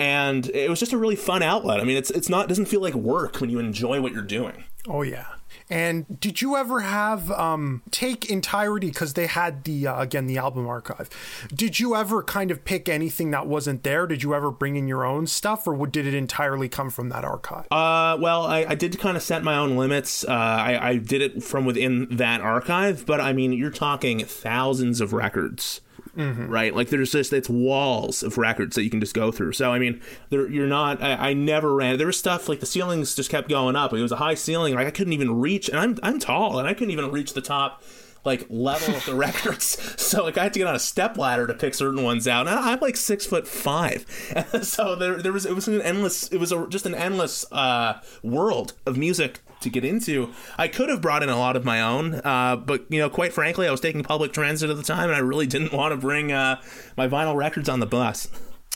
and 0.00 0.48
it 0.48 0.70
was 0.70 0.80
just 0.80 0.92
a 0.92 0.98
really 0.98 1.16
fun 1.16 1.42
outlet. 1.42 1.78
I 1.78 1.84
mean, 1.84 1.96
it's 1.96 2.10
it's 2.10 2.28
not 2.28 2.46
it 2.46 2.48
doesn't 2.48 2.66
feel 2.66 2.80
like 2.80 2.94
work 2.94 3.40
when 3.40 3.50
you 3.50 3.58
enjoy 3.58 4.00
what 4.00 4.12
you're 4.12 4.22
doing. 4.22 4.64
Oh 4.88 5.02
yeah. 5.02 5.26
And 5.68 6.18
did 6.20 6.42
you 6.42 6.56
ever 6.56 6.80
have 6.80 7.30
um, 7.30 7.82
take 7.92 8.28
entirety 8.28 8.88
because 8.88 9.14
they 9.14 9.26
had 9.26 9.62
the 9.64 9.86
uh, 9.86 10.00
again 10.00 10.26
the 10.26 10.38
album 10.38 10.66
archive? 10.66 11.08
Did 11.54 11.78
you 11.78 11.94
ever 11.94 12.22
kind 12.22 12.50
of 12.50 12.64
pick 12.64 12.88
anything 12.88 13.30
that 13.30 13.46
wasn't 13.46 13.84
there? 13.84 14.06
Did 14.06 14.22
you 14.22 14.34
ever 14.34 14.50
bring 14.50 14.76
in 14.76 14.88
your 14.88 15.04
own 15.04 15.26
stuff, 15.26 15.66
or 15.68 15.86
did 15.86 16.06
it 16.06 16.14
entirely 16.14 16.68
come 16.68 16.90
from 16.90 17.10
that 17.10 17.24
archive? 17.24 17.66
Uh, 17.70 18.16
well, 18.18 18.46
I, 18.46 18.64
I 18.70 18.74
did 18.74 18.98
kind 18.98 19.16
of 19.16 19.22
set 19.22 19.44
my 19.44 19.56
own 19.56 19.76
limits. 19.76 20.24
Uh, 20.24 20.30
I, 20.30 20.90
I 20.90 20.96
did 20.96 21.22
it 21.22 21.42
from 21.42 21.66
within 21.66 22.08
that 22.16 22.40
archive, 22.40 23.06
but 23.06 23.20
I 23.20 23.32
mean, 23.32 23.52
you're 23.52 23.70
talking 23.70 24.24
thousands 24.24 25.00
of 25.00 25.12
records 25.12 25.82
mm-hmm. 26.16 26.46
right? 26.48 26.74
Like 26.74 26.88
there's 26.88 27.12
just 27.12 27.32
it's 27.32 27.48
walls 27.48 28.22
of 28.22 28.38
records 28.38 28.76
that 28.76 28.84
you 28.84 28.90
can 28.90 29.00
just 29.00 29.14
go 29.14 29.30
through. 29.30 29.52
So 29.52 29.72
I 29.72 29.78
mean, 29.78 30.00
there, 30.30 30.48
you're 30.48 30.66
not. 30.66 31.02
I, 31.02 31.30
I, 31.30 31.32
never 31.32 31.74
ran. 31.74 31.98
There 31.98 32.06
was 32.06 32.18
stuff 32.18 32.48
like 32.48 32.60
the 32.60 32.66
ceilings 32.66 33.14
just 33.14 33.30
kept 33.30 33.48
going 33.48 33.76
up. 33.76 33.92
It 33.92 34.02
was 34.02 34.12
a 34.12 34.16
high 34.16 34.34
ceiling. 34.34 34.74
Like 34.74 34.86
I 34.86 34.90
couldn't 34.90 35.12
even 35.12 35.40
reach, 35.40 35.68
and 35.68 35.78
I'm 35.78 35.98
I'm 36.02 36.18
tall, 36.18 36.58
and 36.58 36.68
I 36.68 36.74
couldn't 36.74 36.92
even 36.92 37.10
reach 37.10 37.34
the 37.34 37.40
top 37.40 37.82
like 38.24 38.46
level 38.50 38.94
of 38.94 39.04
the 39.06 39.14
records. 39.16 39.78
So 40.00 40.24
like 40.24 40.38
I 40.38 40.44
had 40.44 40.52
to 40.54 40.58
get 40.58 40.68
on 40.68 40.76
a 40.76 40.80
step 40.80 41.16
ladder 41.16 41.46
to 41.46 41.54
pick 41.54 41.74
certain 41.74 42.02
ones 42.02 42.28
out. 42.28 42.48
And 42.48 42.58
I'm 42.58 42.80
like 42.80 42.96
six 42.96 43.26
foot 43.26 43.46
five, 43.46 44.06
so 44.62 44.94
there 44.96 45.20
there 45.20 45.32
was 45.32 45.46
it 45.46 45.54
was 45.54 45.68
an 45.68 45.80
endless 45.82 46.28
it 46.28 46.38
was 46.38 46.52
a, 46.52 46.66
just 46.68 46.86
an 46.86 46.94
endless 46.94 47.50
uh, 47.52 48.00
world 48.22 48.74
of 48.86 48.96
music 48.96 49.40
to 49.60 49.70
get 49.70 49.84
into. 49.84 50.32
I 50.58 50.68
could 50.68 50.88
have 50.88 51.00
brought 51.00 51.22
in 51.22 51.28
a 51.28 51.38
lot 51.38 51.56
of 51.56 51.64
my 51.64 51.80
own, 51.80 52.20
uh, 52.24 52.56
but 52.56 52.84
you 52.88 52.98
know, 52.98 53.10
quite 53.10 53.32
frankly, 53.32 53.66
I 53.66 53.70
was 53.70 53.80
taking 53.80 54.02
public 54.02 54.32
transit 54.32 54.70
at 54.70 54.76
the 54.76 54.82
time, 54.82 55.08
and 55.08 55.16
I 55.16 55.20
really 55.20 55.46
didn't 55.46 55.72
want 55.72 55.92
to 55.92 55.96
bring 55.96 56.32
uh, 56.32 56.60
my 56.96 57.08
vinyl 57.08 57.36
records 57.36 57.68
on 57.68 57.80
the 57.80 57.86
bus. 57.86 58.28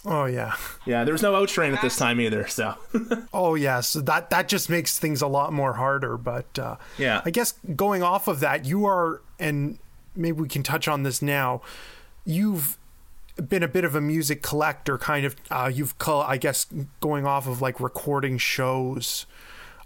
Oh 0.06 0.26
yeah, 0.26 0.54
yeah. 0.84 1.04
There 1.04 1.12
was 1.12 1.22
no 1.22 1.34
O 1.34 1.46
train 1.46 1.72
at 1.72 1.80
this 1.80 1.96
time 1.96 2.20
either, 2.20 2.46
so. 2.46 2.74
oh 3.32 3.54
yeah, 3.54 3.80
so 3.80 4.00
that 4.02 4.30
that 4.30 4.48
just 4.48 4.68
makes 4.68 4.98
things 4.98 5.22
a 5.22 5.26
lot 5.26 5.52
more 5.52 5.74
harder. 5.74 6.18
But 6.18 6.58
uh, 6.58 6.76
yeah, 6.98 7.22
I 7.24 7.30
guess 7.30 7.54
going 7.74 8.02
off 8.02 8.28
of 8.28 8.40
that, 8.40 8.66
you 8.66 8.84
are, 8.84 9.22
and 9.38 9.78
maybe 10.14 10.42
we 10.42 10.48
can 10.48 10.62
touch 10.62 10.88
on 10.88 11.04
this 11.04 11.22
now. 11.22 11.62
You've 12.26 12.76
been 13.48 13.62
a 13.62 13.68
bit 13.68 13.84
of 13.84 13.94
a 13.94 14.00
music 14.00 14.42
collector, 14.42 14.98
kind 14.98 15.24
of. 15.24 15.36
Uh, 15.50 15.70
you've, 15.72 15.94
I 16.06 16.36
guess, 16.36 16.66
going 17.00 17.26
off 17.26 17.46
of 17.46 17.62
like 17.62 17.80
recording 17.80 18.36
shows 18.36 19.24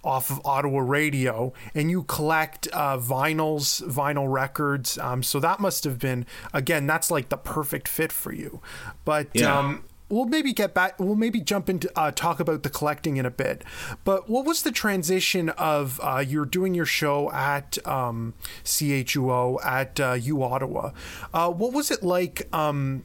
off 0.08 0.30
of 0.30 0.40
Ottawa 0.44 0.80
radio, 0.80 1.52
and 1.74 1.90
you 1.90 2.02
collect 2.04 2.66
uh, 2.72 2.96
vinyls, 2.98 3.82
vinyl 3.86 4.26
records. 4.32 4.96
Um, 4.98 5.22
so 5.22 5.38
that 5.40 5.60
must 5.60 5.84
have 5.84 5.98
been 5.98 6.24
again, 6.52 6.86
that's 6.86 7.10
like 7.10 7.28
the 7.28 7.36
perfect 7.36 7.86
fit 7.88 8.12
for 8.12 8.32
you. 8.32 8.60
But 9.04 9.28
Yeah. 9.34 9.58
um, 9.58 9.84
we'll 10.10 10.24
maybe 10.24 10.52
get 10.54 10.72
back. 10.72 10.98
We'll 10.98 11.14
maybe 11.26 11.40
jump 11.40 11.68
into 11.68 11.90
uh, 11.94 12.10
talk 12.12 12.40
about 12.40 12.62
the 12.62 12.70
collecting 12.70 13.18
in 13.18 13.26
a 13.26 13.30
bit. 13.30 13.62
But 14.04 14.20
what 14.28 14.46
was 14.46 14.62
the 14.62 14.72
transition 14.72 15.50
of 15.50 16.00
uh, 16.02 16.24
you're 16.26 16.46
doing 16.46 16.72
your 16.74 16.86
show 16.86 17.30
at 17.32 17.76
um, 17.86 18.32
CHUO 18.64 19.62
at 19.64 20.00
uh, 20.00 20.12
U 20.14 20.42
Ottawa? 20.42 20.92
Uh, 21.34 21.50
what 21.50 21.72
was 21.74 21.90
it 21.90 22.02
like? 22.02 22.48
Um, 22.54 23.04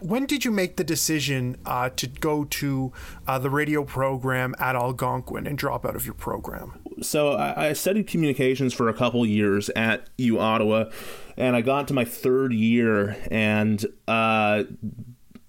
when 0.00 0.26
did 0.26 0.44
you 0.44 0.50
make 0.50 0.76
the 0.76 0.84
decision 0.84 1.56
uh, 1.66 1.90
to 1.90 2.06
go 2.06 2.44
to 2.44 2.92
uh, 3.26 3.38
the 3.38 3.50
radio 3.50 3.84
program 3.84 4.54
at 4.58 4.76
Algonquin 4.76 5.46
and 5.46 5.58
drop 5.58 5.84
out 5.84 5.96
of 5.96 6.04
your 6.04 6.14
program? 6.14 6.80
so 7.02 7.32
I, 7.32 7.68
I 7.68 7.72
studied 7.72 8.06
communications 8.06 8.74
for 8.74 8.88
a 8.88 8.94
couple 8.94 9.24
years 9.26 9.70
at 9.70 10.08
U 10.18 10.38
Ottawa, 10.38 10.90
and 11.36 11.56
I 11.56 11.60
got 11.60 11.88
to 11.88 11.94
my 11.94 12.04
third 12.04 12.52
year, 12.52 13.16
and 13.30 13.84
uh, 14.06 14.64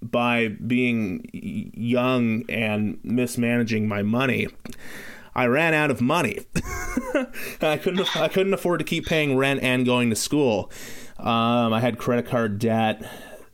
by 0.01 0.47
being 0.47 1.29
young 1.33 2.43
and 2.49 2.99
mismanaging 3.03 3.87
my 3.87 4.01
money, 4.03 4.47
I 5.35 5.45
ran 5.45 5.73
out 5.73 5.91
of 5.91 6.01
money. 6.01 6.39
I 7.61 7.77
couldn't 7.77 8.15
I 8.15 8.27
couldn't 8.27 8.53
afford 8.53 8.79
to 8.79 8.85
keep 8.85 9.05
paying 9.05 9.37
rent 9.37 9.61
and 9.63 9.85
going 9.85 10.09
to 10.09 10.15
school. 10.15 10.71
Um, 11.17 11.73
I 11.73 11.79
had 11.81 11.97
credit 11.97 12.27
card 12.27 12.59
debt. 12.59 13.03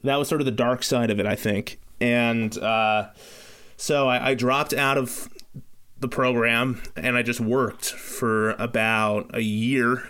That 0.05 0.17
was 0.17 0.27
sort 0.27 0.41
of 0.41 0.45
the 0.45 0.51
dark 0.51 0.83
side 0.83 1.09
of 1.09 1.19
it, 1.19 1.25
I 1.25 1.35
think, 1.35 1.79
and 1.99 2.57
uh, 2.57 3.09
so 3.77 4.07
I, 4.07 4.31
I 4.31 4.33
dropped 4.33 4.73
out 4.73 4.97
of 4.97 5.29
the 5.99 6.07
program 6.07 6.81
and 6.95 7.15
I 7.17 7.23
just 7.23 7.39
worked 7.39 7.85
for 7.85 8.51
about 8.51 9.31
a 9.33 9.41
year 9.41 10.09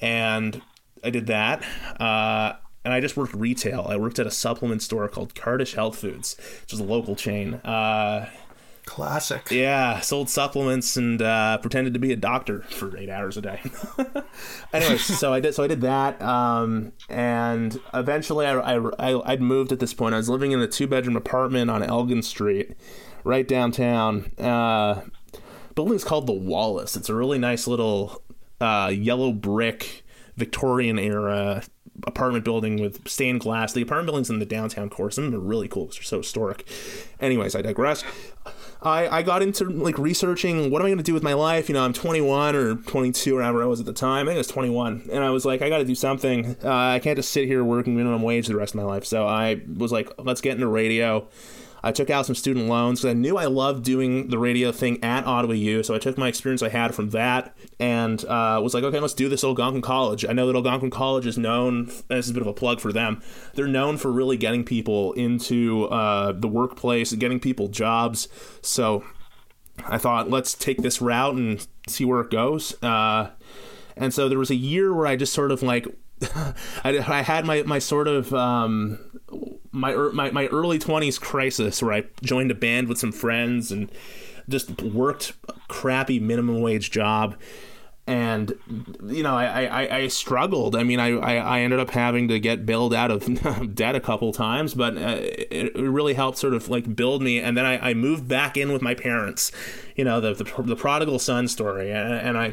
and 0.00 0.60
I 1.02 1.10
did 1.10 1.26
that. 1.26 1.62
Uh, 2.00 2.54
and 2.84 2.92
I 2.92 3.00
just 3.00 3.16
worked 3.16 3.34
retail. 3.34 3.86
I 3.88 3.96
worked 3.96 4.18
at 4.18 4.26
a 4.26 4.30
supplement 4.30 4.82
store 4.82 5.08
called 5.08 5.34
Kardish 5.34 5.74
Health 5.74 5.98
Foods, 5.98 6.36
which 6.62 6.72
is 6.72 6.80
a 6.80 6.84
local 6.84 7.16
chain. 7.16 7.54
Uh, 7.54 8.28
Classic. 8.86 9.50
yeah, 9.50 10.00
sold 10.00 10.28
supplements 10.28 10.96
and 10.96 11.20
uh, 11.22 11.58
pretended 11.58 11.94
to 11.94 12.00
be 12.00 12.12
a 12.12 12.16
doctor 12.16 12.62
for 12.62 12.96
eight 12.96 13.08
hours 13.08 13.36
a 13.36 13.42
day. 13.42 13.60
Anyways, 14.72 15.04
so 15.18 15.32
I 15.32 15.40
did. 15.40 15.54
So 15.54 15.64
I 15.64 15.66
did 15.66 15.80
that, 15.80 16.20
um, 16.20 16.92
and 17.08 17.80
eventually 17.92 18.46
I, 18.46 18.58
I, 18.58 18.90
I 18.98 19.32
I'd 19.32 19.40
moved 19.40 19.72
at 19.72 19.80
this 19.80 19.94
point. 19.94 20.14
I 20.14 20.18
was 20.18 20.28
living 20.28 20.52
in 20.52 20.60
a 20.60 20.68
two 20.68 20.86
bedroom 20.86 21.16
apartment 21.16 21.70
on 21.70 21.82
Elgin 21.82 22.22
Street, 22.22 22.76
right 23.24 23.48
downtown. 23.48 24.32
Uh, 24.38 25.02
building's 25.74 26.04
called 26.04 26.26
the 26.26 26.32
Wallace. 26.32 26.96
It's 26.96 27.08
a 27.08 27.14
really 27.14 27.38
nice 27.38 27.66
little 27.66 28.22
uh, 28.60 28.92
yellow 28.94 29.32
brick 29.32 30.04
Victorian 30.36 30.98
era 30.98 31.62
apartment 32.06 32.44
building 32.44 32.80
with 32.80 33.08
stained 33.08 33.40
glass. 33.40 33.72
The 33.72 33.82
apartment 33.82 34.06
buildings 34.06 34.30
in 34.30 34.38
the 34.38 34.46
downtown 34.46 34.90
core, 34.90 35.10
some 35.10 35.24
of 35.24 35.32
them 35.32 35.40
are 35.40 35.44
really 35.44 35.68
cool 35.68 35.86
because 35.86 35.96
they're 35.98 36.04
so 36.04 36.18
historic. 36.18 36.68
Anyways, 37.20 37.54
I 37.54 37.62
digress. 37.62 38.04
I, 38.84 39.18
I 39.18 39.22
got 39.22 39.42
into 39.42 39.64
like 39.64 39.98
researching 39.98 40.70
what 40.70 40.82
am 40.82 40.86
I 40.86 40.88
going 40.90 40.98
to 40.98 41.04
do 41.04 41.14
with 41.14 41.22
my 41.22 41.32
life. 41.32 41.68
You 41.68 41.74
know, 41.74 41.84
I'm 41.84 41.94
21 41.94 42.54
or 42.54 42.74
22 42.76 43.34
or 43.34 43.38
whatever 43.38 43.62
I 43.62 43.66
was 43.66 43.80
at 43.80 43.86
the 43.86 43.92
time. 43.94 44.26
I 44.26 44.30
think 44.30 44.36
I 44.36 44.38
was 44.38 44.48
21, 44.48 45.08
and 45.10 45.24
I 45.24 45.30
was 45.30 45.44
like, 45.44 45.62
I 45.62 45.68
got 45.70 45.78
to 45.78 45.84
do 45.84 45.94
something. 45.94 46.56
Uh, 46.62 46.70
I 46.70 46.98
can't 46.98 47.16
just 47.16 47.32
sit 47.32 47.46
here 47.46 47.64
working 47.64 47.96
minimum 47.96 48.22
wage 48.22 48.46
the 48.46 48.56
rest 48.56 48.74
of 48.74 48.80
my 48.80 48.86
life. 48.86 49.06
So 49.06 49.26
I 49.26 49.62
was 49.74 49.90
like, 49.90 50.12
let's 50.18 50.40
get 50.40 50.54
into 50.54 50.68
radio. 50.68 51.26
I 51.84 51.92
took 51.92 52.08
out 52.08 52.24
some 52.24 52.34
student 52.34 52.66
loans 52.66 53.00
because 53.00 53.10
I 53.10 53.18
knew 53.18 53.36
I 53.36 53.44
loved 53.44 53.84
doing 53.84 54.28
the 54.28 54.38
radio 54.38 54.72
thing 54.72 55.04
at 55.04 55.26
Ottawa 55.26 55.52
U. 55.52 55.82
So 55.82 55.94
I 55.94 55.98
took 55.98 56.16
my 56.16 56.28
experience 56.28 56.62
I 56.62 56.70
had 56.70 56.94
from 56.94 57.10
that 57.10 57.54
and 57.78 58.24
uh, 58.24 58.58
was 58.62 58.72
like, 58.72 58.84
okay, 58.84 58.98
let's 58.98 59.12
do 59.12 59.28
this 59.28 59.44
Algonquin 59.44 59.82
College. 59.82 60.24
I 60.24 60.32
know 60.32 60.46
that 60.46 60.56
Algonquin 60.56 60.90
College 60.90 61.26
is 61.26 61.36
known, 61.36 61.86
this 62.08 62.24
is 62.24 62.30
a 62.30 62.32
bit 62.32 62.40
of 62.40 62.48
a 62.48 62.54
plug 62.54 62.80
for 62.80 62.90
them, 62.90 63.22
they're 63.52 63.66
known 63.66 63.98
for 63.98 64.10
really 64.10 64.38
getting 64.38 64.64
people 64.64 65.12
into 65.12 65.84
uh, 65.88 66.32
the 66.32 66.48
workplace, 66.48 67.12
getting 67.12 67.38
people 67.38 67.68
jobs. 67.68 68.28
So 68.62 69.04
I 69.86 69.98
thought, 69.98 70.30
let's 70.30 70.54
take 70.54 70.78
this 70.78 71.02
route 71.02 71.34
and 71.34 71.66
see 71.86 72.06
where 72.06 72.22
it 72.22 72.30
goes. 72.30 72.82
Uh, 72.82 73.30
and 73.94 74.14
so 74.14 74.30
there 74.30 74.38
was 74.38 74.50
a 74.50 74.56
year 74.56 74.94
where 74.94 75.06
I 75.06 75.16
just 75.16 75.34
sort 75.34 75.52
of 75.52 75.62
like, 75.62 75.86
I, 76.82 77.04
I 77.06 77.20
had 77.20 77.44
my, 77.44 77.62
my 77.64 77.78
sort 77.78 78.08
of 78.08 78.32
um, 78.32 78.98
my, 79.74 79.94
my 79.94 80.30
my 80.30 80.46
early 80.46 80.78
twenties 80.78 81.18
crisis 81.18 81.82
where 81.82 81.92
I 81.92 82.04
joined 82.22 82.50
a 82.50 82.54
band 82.54 82.88
with 82.88 82.98
some 82.98 83.12
friends 83.12 83.72
and 83.72 83.90
just 84.48 84.80
worked 84.82 85.32
a 85.48 85.54
crappy 85.68 86.20
minimum 86.20 86.60
wage 86.60 86.90
job. 86.90 87.36
And 88.06 88.52
you 89.02 89.22
know, 89.22 89.34
I, 89.34 89.64
I, 89.64 89.96
I 89.96 90.08
struggled. 90.08 90.76
I 90.76 90.82
mean, 90.82 91.00
I, 91.00 91.16
I, 91.16 91.60
ended 91.60 91.80
up 91.80 91.88
having 91.88 92.28
to 92.28 92.38
get 92.38 92.66
bailed 92.66 92.92
out 92.92 93.10
of 93.10 93.74
debt 93.74 93.96
a 93.96 94.00
couple 94.00 94.30
times, 94.30 94.74
but 94.74 94.98
uh, 94.98 95.16
it, 95.20 95.74
really 95.74 96.12
helped 96.12 96.36
sort 96.36 96.52
of 96.52 96.68
like 96.68 96.94
build 96.94 97.22
me. 97.22 97.40
And 97.40 97.56
then 97.56 97.64
I, 97.64 97.90
I 97.90 97.94
moved 97.94 98.28
back 98.28 98.58
in 98.58 98.74
with 98.74 98.82
my 98.82 98.94
parents. 98.94 99.52
You 99.96 100.04
know, 100.04 100.20
the 100.20 100.34
the, 100.34 100.62
the 100.62 100.76
prodigal 100.76 101.18
son 101.18 101.48
story, 101.48 101.90
and 101.90 102.36
I 102.36 102.52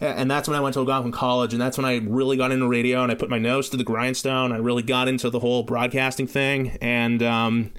and 0.00 0.30
that's 0.30 0.48
when 0.48 0.56
I 0.56 0.60
went 0.60 0.74
to 0.74 0.80
Algonquin 0.80 1.12
College, 1.12 1.52
and 1.52 1.60
that's 1.60 1.76
when 1.76 1.84
I 1.84 1.98
really 1.98 2.36
got 2.36 2.52
into 2.52 2.66
radio, 2.66 3.02
and 3.02 3.12
I 3.12 3.14
put 3.14 3.28
my 3.28 3.38
nose 3.38 3.68
to 3.70 3.76
the 3.76 3.84
grindstone. 3.84 4.52
I 4.52 4.56
really 4.56 4.82
got 4.82 5.08
into 5.08 5.28
the 5.28 5.40
whole 5.40 5.62
broadcasting 5.62 6.26
thing, 6.26 6.78
and 6.80 7.22
um, 7.22 7.72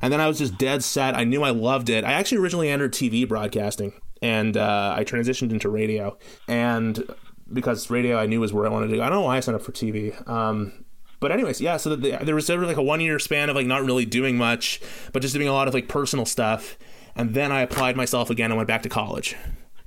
and 0.00 0.12
then 0.12 0.20
I 0.20 0.28
was 0.28 0.38
just 0.38 0.56
dead 0.56 0.82
set. 0.82 1.14
I 1.14 1.24
knew 1.24 1.42
I 1.42 1.50
loved 1.50 1.90
it. 1.90 2.04
I 2.04 2.12
actually 2.12 2.38
originally 2.38 2.70
entered 2.70 2.92
TV 2.92 3.28
broadcasting, 3.28 3.92
and 4.22 4.56
uh, 4.56 4.94
I 4.96 5.04
transitioned 5.04 5.50
into 5.50 5.68
radio, 5.68 6.16
and 6.48 7.04
because 7.52 7.90
radio 7.90 8.18
I 8.18 8.26
knew 8.26 8.40
was 8.40 8.52
where 8.52 8.66
I 8.66 8.70
wanted 8.70 8.88
to 8.88 8.96
go. 8.96 9.02
I 9.02 9.08
don't 9.08 9.20
know 9.20 9.26
why 9.26 9.36
I 9.36 9.40
signed 9.40 9.56
up 9.56 9.62
for 9.62 9.72
TV. 9.72 10.28
Um, 10.28 10.84
but 11.20 11.30
anyways, 11.30 11.60
yeah. 11.60 11.76
So 11.76 11.94
the, 11.94 12.18
there 12.22 12.34
was 12.34 12.46
sort 12.46 12.62
of 12.62 12.68
like 12.68 12.76
a 12.78 12.82
one 12.82 13.00
year 13.00 13.18
span 13.18 13.50
of 13.50 13.56
like 13.56 13.66
not 13.66 13.84
really 13.84 14.06
doing 14.06 14.36
much, 14.38 14.80
but 15.12 15.20
just 15.20 15.34
doing 15.34 15.48
a 15.48 15.52
lot 15.52 15.68
of 15.68 15.74
like 15.74 15.88
personal 15.88 16.24
stuff, 16.24 16.78
and 17.14 17.34
then 17.34 17.52
I 17.52 17.60
applied 17.60 17.96
myself 17.96 18.30
again 18.30 18.50
and 18.50 18.56
went 18.56 18.68
back 18.68 18.82
to 18.82 18.88
college 18.88 19.36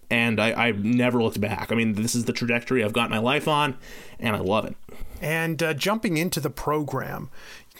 and 0.10 0.40
I, 0.40 0.68
I 0.68 0.72
never 0.72 1.22
looked 1.22 1.40
back. 1.40 1.72
I 1.72 1.76
mean, 1.76 1.94
this 1.94 2.16
is 2.16 2.26
the 2.26 2.34
trajectory 2.34 2.84
I've 2.84 2.94
got 2.94 3.10
my 3.10 3.20
life 3.20 3.48
on, 3.48 3.78
and 4.20 4.36
I 4.36 4.40
love 4.40 4.66
it. 4.66 4.76
And 5.22 5.62
uh, 5.62 5.74
jumping 5.74 6.18
into 6.18 6.40
the 6.40 6.50
program, 6.50 7.30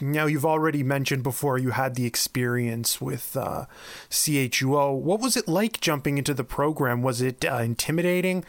now 0.00 0.26
you've 0.26 0.44
already 0.44 0.82
mentioned 0.82 1.22
before 1.22 1.58
you 1.58 1.70
had 1.70 1.94
the 1.94 2.06
experience 2.06 3.00
with 3.00 3.36
uh, 3.36 3.66
CHUO. 4.10 4.98
What 4.98 5.20
was 5.20 5.36
it 5.36 5.48
like 5.48 5.80
jumping 5.80 6.18
into 6.18 6.34
the 6.34 6.44
program? 6.44 7.02
Was 7.02 7.20
it 7.20 7.44
uh, 7.44 7.56
intimidating? 7.56 8.44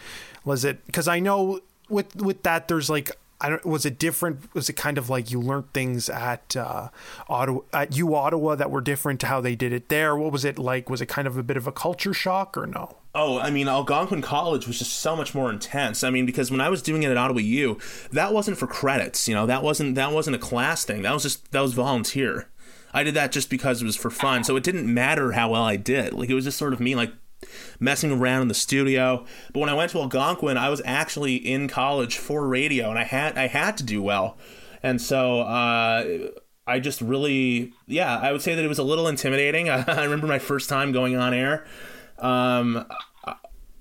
Was 0.45 0.65
it 0.65 0.85
because 0.85 1.07
I 1.07 1.19
know 1.19 1.61
with 1.89 2.15
with 2.15 2.43
that 2.43 2.67
there's 2.67 2.89
like 2.89 3.11
I 3.41 3.49
don't 3.49 3.65
was 3.65 3.85
it 3.85 3.97
different? 3.97 4.53
Was 4.53 4.69
it 4.69 4.73
kind 4.73 4.97
of 4.97 5.09
like 5.09 5.31
you 5.31 5.41
learned 5.41 5.73
things 5.73 6.09
at 6.09 6.55
uh, 6.55 6.89
Ottawa 7.27 7.61
at 7.73 7.97
U 7.97 8.13
Ottawa 8.15 8.55
that 8.55 8.69
were 8.69 8.81
different 8.81 9.19
to 9.21 9.27
how 9.27 9.41
they 9.41 9.55
did 9.55 9.73
it 9.73 9.89
there? 9.89 10.15
What 10.15 10.31
was 10.31 10.45
it 10.45 10.59
like? 10.59 10.89
Was 10.89 11.01
it 11.01 11.07
kind 11.07 11.27
of 11.27 11.37
a 11.37 11.43
bit 11.43 11.57
of 11.57 11.65
a 11.65 11.71
culture 11.71 12.13
shock 12.13 12.55
or 12.55 12.67
no? 12.67 12.97
Oh, 13.13 13.39
I 13.39 13.49
mean, 13.49 13.67
Algonquin 13.67 14.21
College 14.21 14.67
was 14.67 14.79
just 14.79 14.99
so 14.99 15.15
much 15.15 15.35
more 15.35 15.49
intense. 15.49 16.03
I 16.03 16.11
mean, 16.11 16.25
because 16.25 16.49
when 16.49 16.61
I 16.61 16.69
was 16.69 16.81
doing 16.81 17.03
it 17.03 17.11
at 17.11 17.17
Ottawa 17.17 17.39
U, 17.39 17.79
that 18.11 18.31
wasn't 18.31 18.57
for 18.57 18.67
credits. 18.67 19.27
You 19.27 19.35
know, 19.35 19.45
that 19.47 19.63
wasn't 19.63 19.95
that 19.95 20.11
wasn't 20.11 20.35
a 20.35 20.39
class 20.39 20.85
thing. 20.85 21.01
That 21.01 21.13
was 21.13 21.23
just 21.23 21.51
that 21.51 21.61
was 21.61 21.73
volunteer. 21.73 22.47
I 22.93 23.03
did 23.03 23.13
that 23.15 23.31
just 23.31 23.49
because 23.49 23.81
it 23.81 23.85
was 23.85 23.95
for 23.95 24.09
fun. 24.09 24.43
So 24.43 24.55
it 24.55 24.63
didn't 24.63 24.91
matter 24.93 25.31
how 25.31 25.51
well 25.51 25.63
I 25.63 25.77
did. 25.77 26.13
Like 26.13 26.29
it 26.29 26.35
was 26.35 26.43
just 26.43 26.57
sort 26.57 26.73
of 26.73 26.79
me 26.79 26.93
like 26.95 27.11
messing 27.79 28.11
around 28.11 28.43
in 28.43 28.47
the 28.47 28.53
studio. 28.53 29.25
But 29.53 29.59
when 29.61 29.69
I 29.69 29.73
went 29.73 29.91
to 29.91 29.99
Algonquin, 29.99 30.57
I 30.57 30.69
was 30.69 30.81
actually 30.85 31.35
in 31.35 31.67
college 31.67 32.17
for 32.17 32.47
radio, 32.47 32.89
and 32.89 32.99
I 32.99 33.03
had 33.03 33.37
I 33.37 33.47
had 33.47 33.77
to 33.77 33.83
do 33.83 34.01
well. 34.01 34.37
And 34.83 35.01
so 35.01 35.41
uh, 35.41 36.29
I 36.65 36.79
just 36.79 37.01
really, 37.01 37.73
yeah, 37.87 38.17
I 38.17 38.31
would 38.31 38.41
say 38.41 38.55
that 38.55 38.63
it 38.63 38.67
was 38.67 38.79
a 38.79 38.83
little 38.83 39.07
intimidating. 39.07 39.69
I 39.69 40.03
remember 40.03 40.27
my 40.27 40.39
first 40.39 40.69
time 40.69 40.91
going 40.91 41.15
on 41.15 41.33
air. 41.33 41.65
Um, 42.19 42.85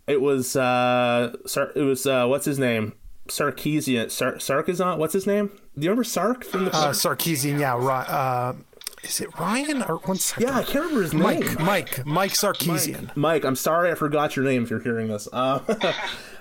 it 0.06 0.20
was 0.20 0.56
uh, 0.56 1.36
Sar- 1.46 1.72
it 1.74 1.82
was 1.82 2.06
uh, 2.06 2.26
what's 2.26 2.44
his 2.44 2.58
name? 2.58 2.94
Sarkeesian. 3.28 4.10
Sar- 4.10 4.36
Sarkazon. 4.36 4.98
What's 4.98 5.12
his 5.12 5.26
name? 5.26 5.48
Do 5.78 5.84
you 5.84 5.90
remember 5.90 6.04
Sark 6.04 6.44
from 6.44 6.64
the? 6.64 6.74
Uh, 6.74 6.92
Sarkeesian, 6.92 7.60
yeah. 7.60 7.76
Ri- 7.76 8.06
uh, 8.08 8.54
is 9.02 9.20
it 9.20 9.38
Ryan 9.38 9.82
or 9.82 9.96
one 9.98 10.18
second? 10.18 10.48
yeah, 10.48 10.58
I 10.58 10.62
can't 10.62 10.84
remember 10.84 11.02
his 11.02 11.14
Mike, 11.14 11.40
name. 11.40 11.54
Mike, 11.54 11.64
Mike 11.98 12.06
Mike 12.06 12.32
Sarkeesian. 12.32 13.14
Mike, 13.16 13.44
I'm 13.44 13.56
sorry 13.56 13.90
I 13.90 13.94
forgot 13.94 14.36
your 14.36 14.44
name 14.44 14.64
if 14.64 14.70
you're 14.70 14.80
hearing 14.80 15.08
this. 15.08 15.28
Uh, 15.32 15.60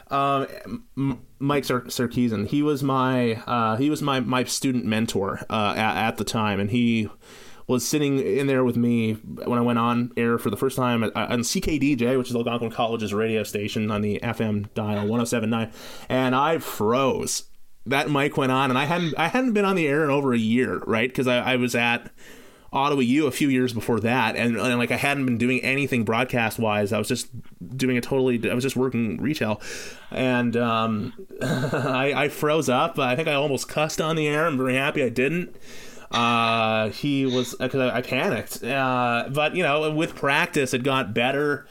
um, 0.96 1.24
Mike 1.40 1.66
Sar- 1.66 1.82
Sarkeesian. 1.82 2.48
He 2.48 2.62
was 2.62 2.84
my 2.84 3.36
uh, 3.48 3.78
he 3.78 3.90
was 3.90 4.02
my 4.02 4.20
my 4.20 4.44
student 4.44 4.86
mentor 4.86 5.40
uh, 5.50 5.74
at, 5.78 6.08
at 6.08 6.18
the 6.18 6.24
time, 6.24 6.60
and 6.60 6.70
he 6.70 7.10
was 7.68 7.88
sitting 7.88 8.18
in 8.20 8.48
there 8.48 8.64
with 8.64 8.76
me 8.76 9.14
when 9.14 9.60
I 9.60 9.62
went 9.62 9.78
on 9.78 10.12
air 10.18 10.40
for 10.40 10.50
the 10.50 10.58
first 10.58 10.76
time 10.76 11.04
at, 11.04 11.16
on 11.16 11.42
CKDJ, 11.42 12.18
which 12.18 12.30
is 12.30 12.36
Algonquin 12.36 12.72
College's 12.72 13.14
radio 13.14 13.44
station 13.44 13.92
on 13.92 14.02
the 14.02 14.20
FM 14.24 14.74
dial 14.74 15.08
107.9, 15.08 15.72
and 16.10 16.36
I 16.36 16.58
froze. 16.58 17.44
That 17.86 18.10
mic 18.12 18.38
went 18.38 18.52
on, 18.52 18.70
and 18.72 18.78
I 18.78 18.86
hadn't 18.86 19.14
I 19.18 19.28
hadn't 19.30 19.54
been 19.54 19.66
on 19.66 19.76
the 19.76 19.88
air 19.88 20.04
in 20.04 20.10
over 20.10 20.34
a 20.34 20.38
year, 20.38 20.80
right? 20.86 21.10
Because 21.10 21.28
I, 21.28 21.54
I 21.54 21.56
was 21.56 21.76
at 21.76 22.12
Ottawa 22.72 23.02
U 23.02 23.26
a 23.26 23.32
few 23.32 23.50
years 23.50 23.74
before 23.74 24.00
that, 24.02 24.36
and, 24.36 24.56
and 24.58 24.78
like 24.78 24.92
I 24.92 24.98
hadn't 24.98 25.26
been 25.26 25.38
doing 25.38 25.60
anything 25.62 26.04
broadcast 26.04 26.60
wise. 26.60 26.94
I 26.94 27.00
was 27.00 27.08
just 27.08 27.30
doing 27.76 27.98
a 27.98 28.02
totally. 28.02 28.50
I 28.50 28.54
was 28.54 28.64
just 28.64 28.76
working 28.76 29.18
retail, 29.18 29.62
and 30.12 30.56
um, 30.56 31.14
I, 31.42 32.14
I 32.16 32.30
froze 32.30 32.70
up. 32.70 33.00
I 33.00 33.16
think 33.16 33.28
I 33.28 33.34
almost 33.34 33.68
cussed 33.68 34.00
on 34.00 34.16
the 34.16 34.28
air. 34.28 34.46
I'm 34.46 34.58
very 34.58 34.76
happy 34.76 35.04
I 35.04 35.10
didn't. 35.10 35.56
Uh, 36.12 36.90
he 36.90 37.26
was 37.26 37.56
because 37.56 37.92
I, 37.92 37.98
I 37.98 38.02
panicked, 38.02 38.64
uh, 38.64 39.30
but 39.32 39.56
you 39.56 39.64
know, 39.64 39.92
with 39.92 40.16
practice, 40.16 40.74
it 40.74 40.84
got 40.84 41.14
better. 41.14 41.68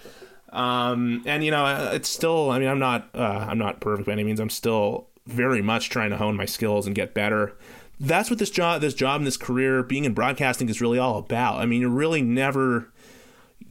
Um, 0.51 1.23
and 1.27 1.45
you 1.45 1.51
know, 1.51 1.91
it's 1.93 2.09
still. 2.09 2.51
I 2.51 2.59
mean, 2.59 2.69
I'm 2.69 2.79
not. 2.79 3.09
Uh, 3.15 3.47
I'm 3.49 3.59
not 3.59 3.81
perfect 3.81 4.07
by 4.07 4.13
any 4.13 4.25
means. 4.25 4.41
I'm 4.41 4.51
still 4.51 5.07
very 5.27 5.61
much 5.63 5.91
trying 5.91 6.11
to 6.11 6.17
hone 6.17 6.37
my 6.37 6.47
skills 6.47 6.87
and 6.87 6.97
get 6.97 7.15
better 7.15 7.55
that's 8.01 8.31
what 8.31 8.39
this 8.39 8.51
job 8.51 8.81
this 8.81 8.95
job 8.95 9.21
and 9.21 9.27
this 9.27 9.37
career 9.37 9.83
being 9.83 10.05
in 10.05 10.15
broadcasting 10.15 10.69
is 10.69 10.81
really 10.81 10.99
all 10.99 11.19
about. 11.19 11.61
I 11.61 11.67
mean 11.67 11.81
you're 11.81 11.91
really 11.91 12.23
never 12.23 12.89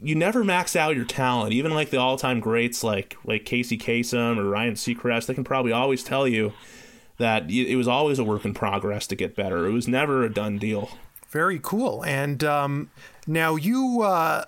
you 0.02 0.16
never 0.16 0.44
max 0.44 0.76
out 0.76 0.96
your 0.96 1.06
talent. 1.06 1.54
Even 1.54 1.74
like 1.74 1.90
the 1.90 1.98
all-time 1.98 2.40
greats 2.40 2.84
like 2.84 3.18
like 3.24 3.46
casey 3.46 3.78
Kasem 3.78 4.38
or 4.38 4.50
ryan 4.50 4.74
seacrest 4.74 5.28
they 5.28 5.34
can 5.34 5.44
probably 5.44 5.72
always 5.72 6.04
tell 6.04 6.28
you 6.28 6.54
that 7.18 7.50
it 7.50 7.76
was 7.76 7.88
always 7.88 8.20
a 8.20 8.24
work 8.24 8.46
in 8.46 8.54
progress 8.54 9.08
to 9.08 9.16
get 9.16 9.36
better. 9.36 9.66
It 9.66 9.72
was 9.72 9.88
never 9.88 10.24
a 10.24 10.32
done 10.32 10.60
deal. 10.60 10.90
Very 11.30 11.60
cool. 11.62 12.06
And 12.06 12.44
um, 12.44 12.92
now 13.26 13.56
you 13.56 14.02
uh, 14.04 14.46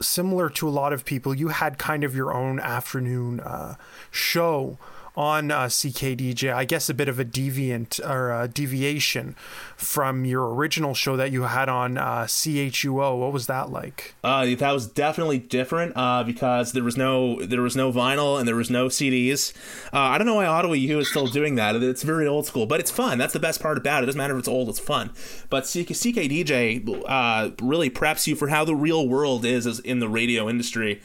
similar 0.00 0.50
to 0.50 0.68
a 0.68 0.70
lot 0.70 0.92
of 0.92 1.04
people 1.04 1.34
you 1.34 1.48
had 1.48 1.78
kind 1.78 2.04
of 2.04 2.14
your 2.14 2.32
own 2.32 2.58
afternoon 2.58 3.40
uh, 3.40 3.76
show 4.10 4.78
on 5.16 5.50
uh, 5.50 5.64
CKDJ. 5.64 6.52
I 6.52 6.64
guess 6.64 6.88
a 6.88 6.94
bit 6.94 7.08
of 7.08 7.18
a 7.18 7.24
deviant 7.24 8.00
or 8.08 8.32
a 8.32 8.48
deviation 8.48 9.34
from 9.76 10.24
your 10.24 10.54
original 10.54 10.94
show 10.94 11.16
that 11.16 11.32
you 11.32 11.42
had 11.42 11.68
on 11.68 11.98
uh, 11.98 12.24
CHUO. 12.24 13.18
What 13.18 13.32
was 13.32 13.46
that 13.46 13.70
like? 13.70 14.14
Uh, 14.22 14.54
that 14.54 14.72
was 14.72 14.86
definitely 14.86 15.38
different 15.38 15.92
uh, 15.96 16.22
because 16.24 16.72
there 16.72 16.84
was 16.84 16.96
no 16.96 17.44
there 17.44 17.62
was 17.62 17.76
no 17.76 17.92
vinyl 17.92 18.38
and 18.38 18.46
there 18.46 18.56
was 18.56 18.70
no 18.70 18.86
CDs. 18.86 19.52
Uh, 19.92 19.98
I 19.98 20.18
don't 20.18 20.26
know 20.26 20.36
why 20.36 20.46
Ottawa 20.46 20.74
U 20.74 20.98
is 20.98 21.08
still 21.08 21.26
doing 21.26 21.54
that. 21.56 21.76
It's 21.76 22.02
very 22.02 22.26
old 22.26 22.46
school, 22.46 22.66
but 22.66 22.80
it's 22.80 22.90
fun. 22.90 23.18
That's 23.18 23.32
the 23.32 23.40
best 23.40 23.60
part 23.60 23.78
about 23.78 24.02
it. 24.02 24.04
It 24.04 24.06
doesn't 24.06 24.18
matter 24.18 24.34
if 24.34 24.40
it's 24.40 24.48
old; 24.48 24.68
it's 24.68 24.78
fun. 24.78 25.10
But 25.48 25.62
CK, 25.64 25.90
CKDJ 25.92 27.04
uh, 27.08 27.50
really 27.60 27.90
preps 27.90 28.26
you 28.26 28.36
for 28.36 28.48
how 28.48 28.64
the 28.64 28.76
real 28.76 29.08
world 29.08 29.44
is 29.44 29.80
in 29.80 30.00
the 30.00 30.08
radio 30.08 30.48
industry 30.48 31.00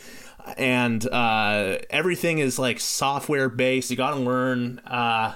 and 0.57 1.07
uh, 1.07 1.79
everything 1.89 2.39
is 2.39 2.59
like 2.59 2.79
software 2.79 3.49
based. 3.49 3.89
You 3.89 3.97
got 3.97 4.11
to 4.11 4.19
learn. 4.19 4.79
Uh, 4.79 5.35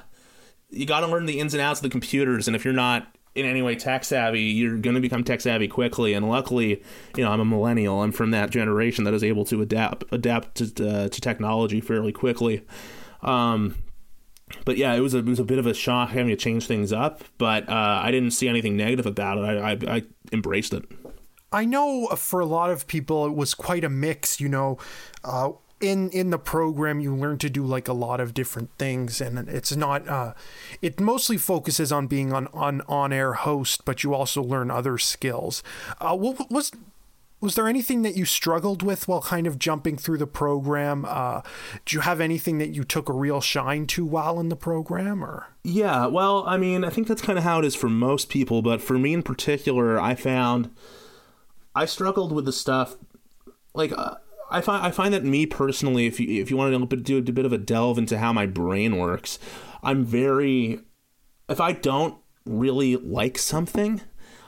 you 0.70 0.86
got 0.86 1.02
to 1.02 1.08
learn 1.08 1.26
the 1.26 1.40
ins 1.40 1.54
and 1.54 1.62
outs 1.62 1.80
of 1.80 1.84
the 1.84 1.90
computers, 1.90 2.48
and 2.48 2.56
if 2.56 2.64
you're 2.64 2.74
not 2.74 3.08
in 3.36 3.46
any 3.46 3.62
way 3.62 3.76
tech 3.76 4.04
savvy, 4.04 4.42
you're 4.42 4.78
going 4.78 4.96
to 4.96 5.02
become 5.02 5.24
tech 5.24 5.42
savvy 5.42 5.68
quickly. 5.68 6.14
And 6.14 6.30
luckily, 6.30 6.84
you 7.16 7.24
know, 7.24 7.32
I'm 7.32 7.40
a 7.40 7.46
millennial. 7.46 8.02
I'm 8.02 8.12
from 8.12 8.32
that 8.32 8.50
generation 8.50 9.04
that 9.06 9.14
is 9.14 9.24
able 9.24 9.46
to 9.46 9.62
adapt 9.62 10.04
adapt 10.12 10.56
to, 10.56 10.90
uh, 10.90 11.10
to 11.10 11.22
technology 11.22 11.82
fairly 11.82 12.12
quickly. 12.12 12.66
Um, 13.22 13.76
but 14.66 14.78
yeah, 14.78 14.94
it 14.94 15.00
was 15.00 15.14
a 15.14 15.20
it 15.20 15.26
was 15.26 15.40
a 15.40 15.44
bit 15.44 15.60
of 15.60 15.68
a 15.68 15.74
shock 15.74 16.10
having 16.10 16.30
to 16.30 16.36
change 16.36 16.68
things 16.68 16.92
up. 16.92 17.24
But 17.38 17.70
uh, 17.70 18.02
I 18.04 18.12
didn't 18.12 18.32
see 18.32 18.48
anything 18.48 18.76
negative 18.76 19.06
about 19.06 19.38
it. 19.38 19.42
I, 19.42 19.72
I, 19.72 19.98
I 19.98 20.04
embraced 20.32 20.74
it. 20.74 20.86
I 21.52 21.66
know 21.66 22.08
for 22.08 22.40
a 22.40 22.46
lot 22.46 22.70
of 22.70 22.88
people 22.88 23.26
it 23.26 23.36
was 23.36 23.54
quite 23.54 23.84
a 23.84 23.90
mix, 23.90 24.40
you 24.40 24.50
know. 24.50 24.78
Uh, 25.24 25.52
in 25.82 26.10
in 26.10 26.30
the 26.30 26.38
program 26.38 27.00
you 27.00 27.16
learn 27.16 27.38
to 27.38 27.50
do 27.50 27.64
like 27.64 27.88
a 27.88 27.94
lot 27.94 28.20
of 28.20 28.34
different 28.34 28.70
things 28.78 29.22
and 29.22 29.48
it's 29.50 29.76
not 29.76 30.08
uh, 30.08 30.34
it 30.82 31.00
mostly 31.00 31.38
focuses 31.38 31.92
on 31.92 32.08
being 32.08 32.34
an 32.34 32.48
on 32.54 32.82
on 32.88 33.14
air 33.14 33.34
host 33.34 33.86
but 33.86 34.04
you 34.04 34.14
also 34.14 34.44
learn 34.44 34.70
other 34.70 34.98
skills 34.98 35.64
uh, 36.02 36.16
what 36.16 36.52
was 36.52 36.72
was 37.42 37.56
there 37.56 37.70
anything 37.70 38.02
that 38.02 38.18
you 38.18 38.26
struggled 38.26 38.84
with 38.84 39.08
while 39.08 39.22
kind 39.22 39.48
of 39.48 39.58
jumping 39.58 39.96
through 39.96 40.18
the 40.18 40.28
program 40.28 41.06
uh, 41.08 41.42
do 41.86 41.96
you 41.96 42.02
have 42.02 42.20
anything 42.20 42.58
that 42.58 42.70
you 42.70 42.84
took 42.84 43.08
a 43.08 43.14
real 43.14 43.40
shine 43.40 43.88
to 43.88 44.06
while 44.06 44.40
in 44.40 44.50
the 44.50 44.58
program 44.58 45.24
or 45.24 45.48
yeah 45.64 46.06
well 46.08 46.44
i 46.46 46.58
mean 46.58 46.84
i 46.84 46.90
think 46.90 47.08
that's 47.08 47.22
kind 47.22 47.38
of 47.38 47.46
how 47.46 47.60
it 47.60 47.66
is 47.66 47.76
for 47.76 47.90
most 47.90 48.28
people 48.28 48.62
but 48.62 48.82
for 48.82 49.00
me 49.00 49.14
in 49.14 49.24
particular 49.24 49.98
i 49.98 50.14
found 50.14 50.70
I 51.76 51.86
struggled 51.86 52.32
with 52.32 52.46
the 52.46 52.54
stuff 52.54 52.98
like 53.74 53.92
uh, 53.98 54.16
I 54.50 54.62
find 54.62 54.86
I 54.86 54.92
find 54.92 55.14
that 55.14 55.24
me 55.24 55.46
personally, 55.46 56.06
if 56.06 56.20
you 56.20 56.42
if 56.42 56.50
you 56.50 56.58
want 56.58 56.90
to 56.90 56.96
do 56.98 57.18
a 57.18 57.22
bit 57.22 57.46
of 57.46 57.54
a 57.54 57.58
delve 57.58 57.98
into 57.98 58.18
how 58.18 58.34
my 58.34 58.46
brain 58.46 58.98
works, 58.98 59.40
I'm 59.84 60.04
very 60.04 60.80
if 61.48 61.60
I 61.60 61.72
don't 61.72 62.18
really 62.46 62.96
like 62.96 63.38
something, 63.38 64.02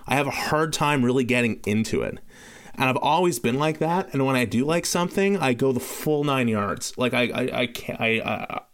I 0.08 0.16
have 0.16 0.28
a 0.28 0.32
hard 0.32 0.74
time 0.74 1.06
really 1.06 1.24
getting 1.24 1.60
into 1.66 2.02
it. 2.02 2.20
And 2.76 2.90
I've 2.90 2.98
always 2.98 3.38
been 3.38 3.60
like 3.60 3.80
that. 3.80 4.14
And 4.14 4.26
when 4.26 4.36
I 4.36 4.46
do 4.46 4.66
like 4.66 4.86
something, 4.86 5.38
I 5.38 5.54
go 5.54 5.72
the 5.72 5.80
full 5.80 6.24
nine 6.24 6.48
yards. 6.48 6.98
Like 6.98 7.14
I 7.14 7.24
I 7.30 7.60
I 7.62 7.68
can't, 7.68 8.02
I, 8.02 8.08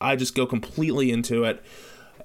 I, 0.02 0.12
I 0.12 0.16
just 0.16 0.36
go 0.36 0.46
completely 0.46 1.12
into 1.12 1.44
it 1.44 1.64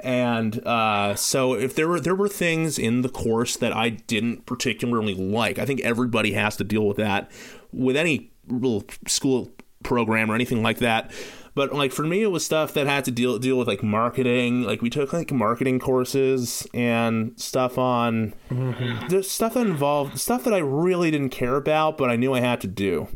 and 0.02 0.66
uh, 0.66 1.14
so 1.14 1.54
if 1.54 1.74
there 1.74 1.88
were 1.88 2.00
there 2.00 2.14
were 2.14 2.28
things 2.28 2.78
in 2.78 3.02
the 3.02 3.08
course 3.08 3.56
that 3.56 3.74
I 3.74 3.90
didn't 3.90 4.46
particularly 4.46 5.14
like, 5.14 5.58
I 5.58 5.64
think 5.64 5.80
everybody 5.80 6.32
has 6.32 6.56
to 6.56 6.64
deal 6.64 6.86
with 6.86 6.96
that 6.96 7.30
with 7.72 7.96
any 7.96 8.30
little 8.48 8.84
school 9.06 9.52
program 9.82 10.30
or 10.30 10.34
anything 10.34 10.62
like 10.62 10.78
that. 10.78 11.12
But 11.54 11.74
like 11.74 11.92
for 11.92 12.02
me, 12.02 12.22
it 12.22 12.28
was 12.28 12.44
stuff 12.44 12.74
that 12.74 12.86
had 12.86 13.04
to 13.04 13.10
deal 13.10 13.38
deal 13.38 13.56
with 13.56 13.68
like 13.68 13.82
marketing. 13.82 14.62
Like 14.62 14.82
we 14.82 14.90
took 14.90 15.12
like 15.12 15.30
marketing 15.30 15.78
courses 15.78 16.66
and 16.74 17.38
stuff 17.38 17.78
on 17.78 18.34
mm-hmm. 18.50 19.08
the 19.08 19.22
stuff 19.22 19.54
that 19.54 19.66
involved 19.66 20.18
stuff 20.18 20.44
that 20.44 20.54
I 20.54 20.58
really 20.58 21.10
didn't 21.10 21.30
care 21.30 21.56
about, 21.56 21.96
but 21.96 22.10
I 22.10 22.16
knew 22.16 22.32
I 22.32 22.40
had 22.40 22.60
to 22.62 22.66
do 22.66 23.08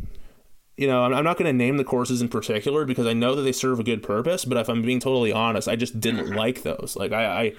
you 0.76 0.86
know, 0.86 1.04
I'm, 1.04 1.24
not 1.24 1.38
going 1.38 1.46
to 1.46 1.56
name 1.56 1.78
the 1.78 1.84
courses 1.84 2.20
in 2.20 2.28
particular 2.28 2.84
because 2.84 3.06
I 3.06 3.14
know 3.14 3.34
that 3.34 3.42
they 3.42 3.52
serve 3.52 3.80
a 3.80 3.84
good 3.84 4.02
purpose. 4.02 4.44
But 4.44 4.58
if 4.58 4.68
I'm 4.68 4.82
being 4.82 5.00
totally 5.00 5.32
honest, 5.32 5.68
I 5.68 5.76
just 5.76 6.00
didn't 6.00 6.26
mm-hmm. 6.26 6.36
like 6.36 6.62
those. 6.64 6.96
Like 6.96 7.12
I, 7.12 7.24
I, 7.24 7.52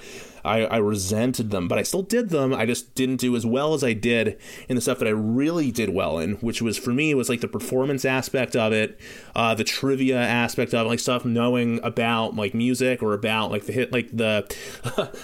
I, 0.48 0.62
I 0.64 0.78
resented 0.78 1.52
them, 1.52 1.68
but 1.68 1.78
I 1.78 1.84
still 1.84 2.02
did 2.02 2.30
them. 2.30 2.54
I 2.54 2.66
just 2.66 2.96
didn't 2.96 3.18
do 3.18 3.36
as 3.36 3.46
well 3.46 3.74
as 3.74 3.84
I 3.84 3.94
did 3.94 4.40
in 4.68 4.76
the 4.76 4.82
stuff 4.82 5.00
that 5.00 5.08
I 5.08 5.12
really 5.12 5.72
did 5.72 5.90
well 5.90 6.20
in, 6.20 6.34
which 6.36 6.62
was 6.62 6.78
for 6.78 6.92
me 6.92 7.14
was 7.14 7.30
like 7.30 7.42
the 7.42 7.48
performance 7.48 8.06
aspect 8.06 8.56
of 8.56 8.74
it, 8.74 9.00
uh, 9.36 9.54
the 9.54 9.64
trivia 9.64 10.18
aspect 10.20 10.74
of 10.74 10.86
it, 10.86 10.90
like 10.90 11.00
stuff 11.00 11.26
knowing 11.26 11.80
about 11.84 12.36
like 12.36 12.54
music 12.54 13.04
or 13.04 13.14
about 13.14 13.52
like 13.52 13.66
the 13.66 13.74
hit, 13.74 13.92
like 13.92 14.16
the 14.16 14.48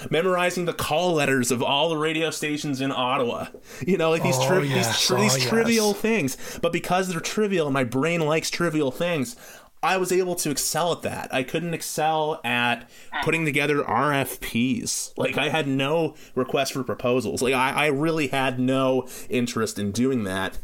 memorizing 0.12 0.66
the 0.66 0.74
call 0.74 1.14
letters 1.14 1.52
of 1.52 1.64
all 1.64 1.90
the 1.90 1.98
radio 1.98 2.30
stations 2.30 2.82
in 2.82 2.92
Ottawa. 2.92 3.48
You 3.86 3.98
know, 3.98 4.10
like 4.10 4.24
these 4.24 4.38
tri- 4.38 4.58
oh, 4.58 4.62
yes. 4.62 4.88
these, 4.88 5.08
tri- 5.08 5.18
oh, 5.18 5.22
these 5.22 5.38
yes. 5.38 5.50
trivial 5.50 5.94
things, 5.94 6.60
but 6.62 6.72
because 6.72 7.08
they're 7.10 7.20
trivial 7.20 7.72
my 7.72 7.84
brain 7.84 8.22
likes 8.22 8.50
trivial 8.50 8.92
things, 8.92 9.36
I 9.84 9.98
was 9.98 10.12
able 10.12 10.36
to 10.36 10.50
excel 10.50 10.94
at 10.94 11.02
that. 11.02 11.34
I 11.34 11.44
couldn't 11.44 11.74
excel 11.74 12.40
at 12.44 12.90
putting 13.24 13.44
together 13.44 13.84
RFPs. 13.84 15.18
Like 15.18 15.38
I 15.38 15.50
had 15.50 15.68
no 15.68 16.16
request 16.36 16.74
for 16.74 16.84
proposals. 16.84 17.42
Like 17.42 17.54
I, 17.54 17.72
I 17.72 17.86
really 17.88 18.30
had 18.30 18.60
no 18.60 19.08
interest 19.30 19.78
in 19.78 19.92
doing 19.92 20.24
that. 20.24 20.58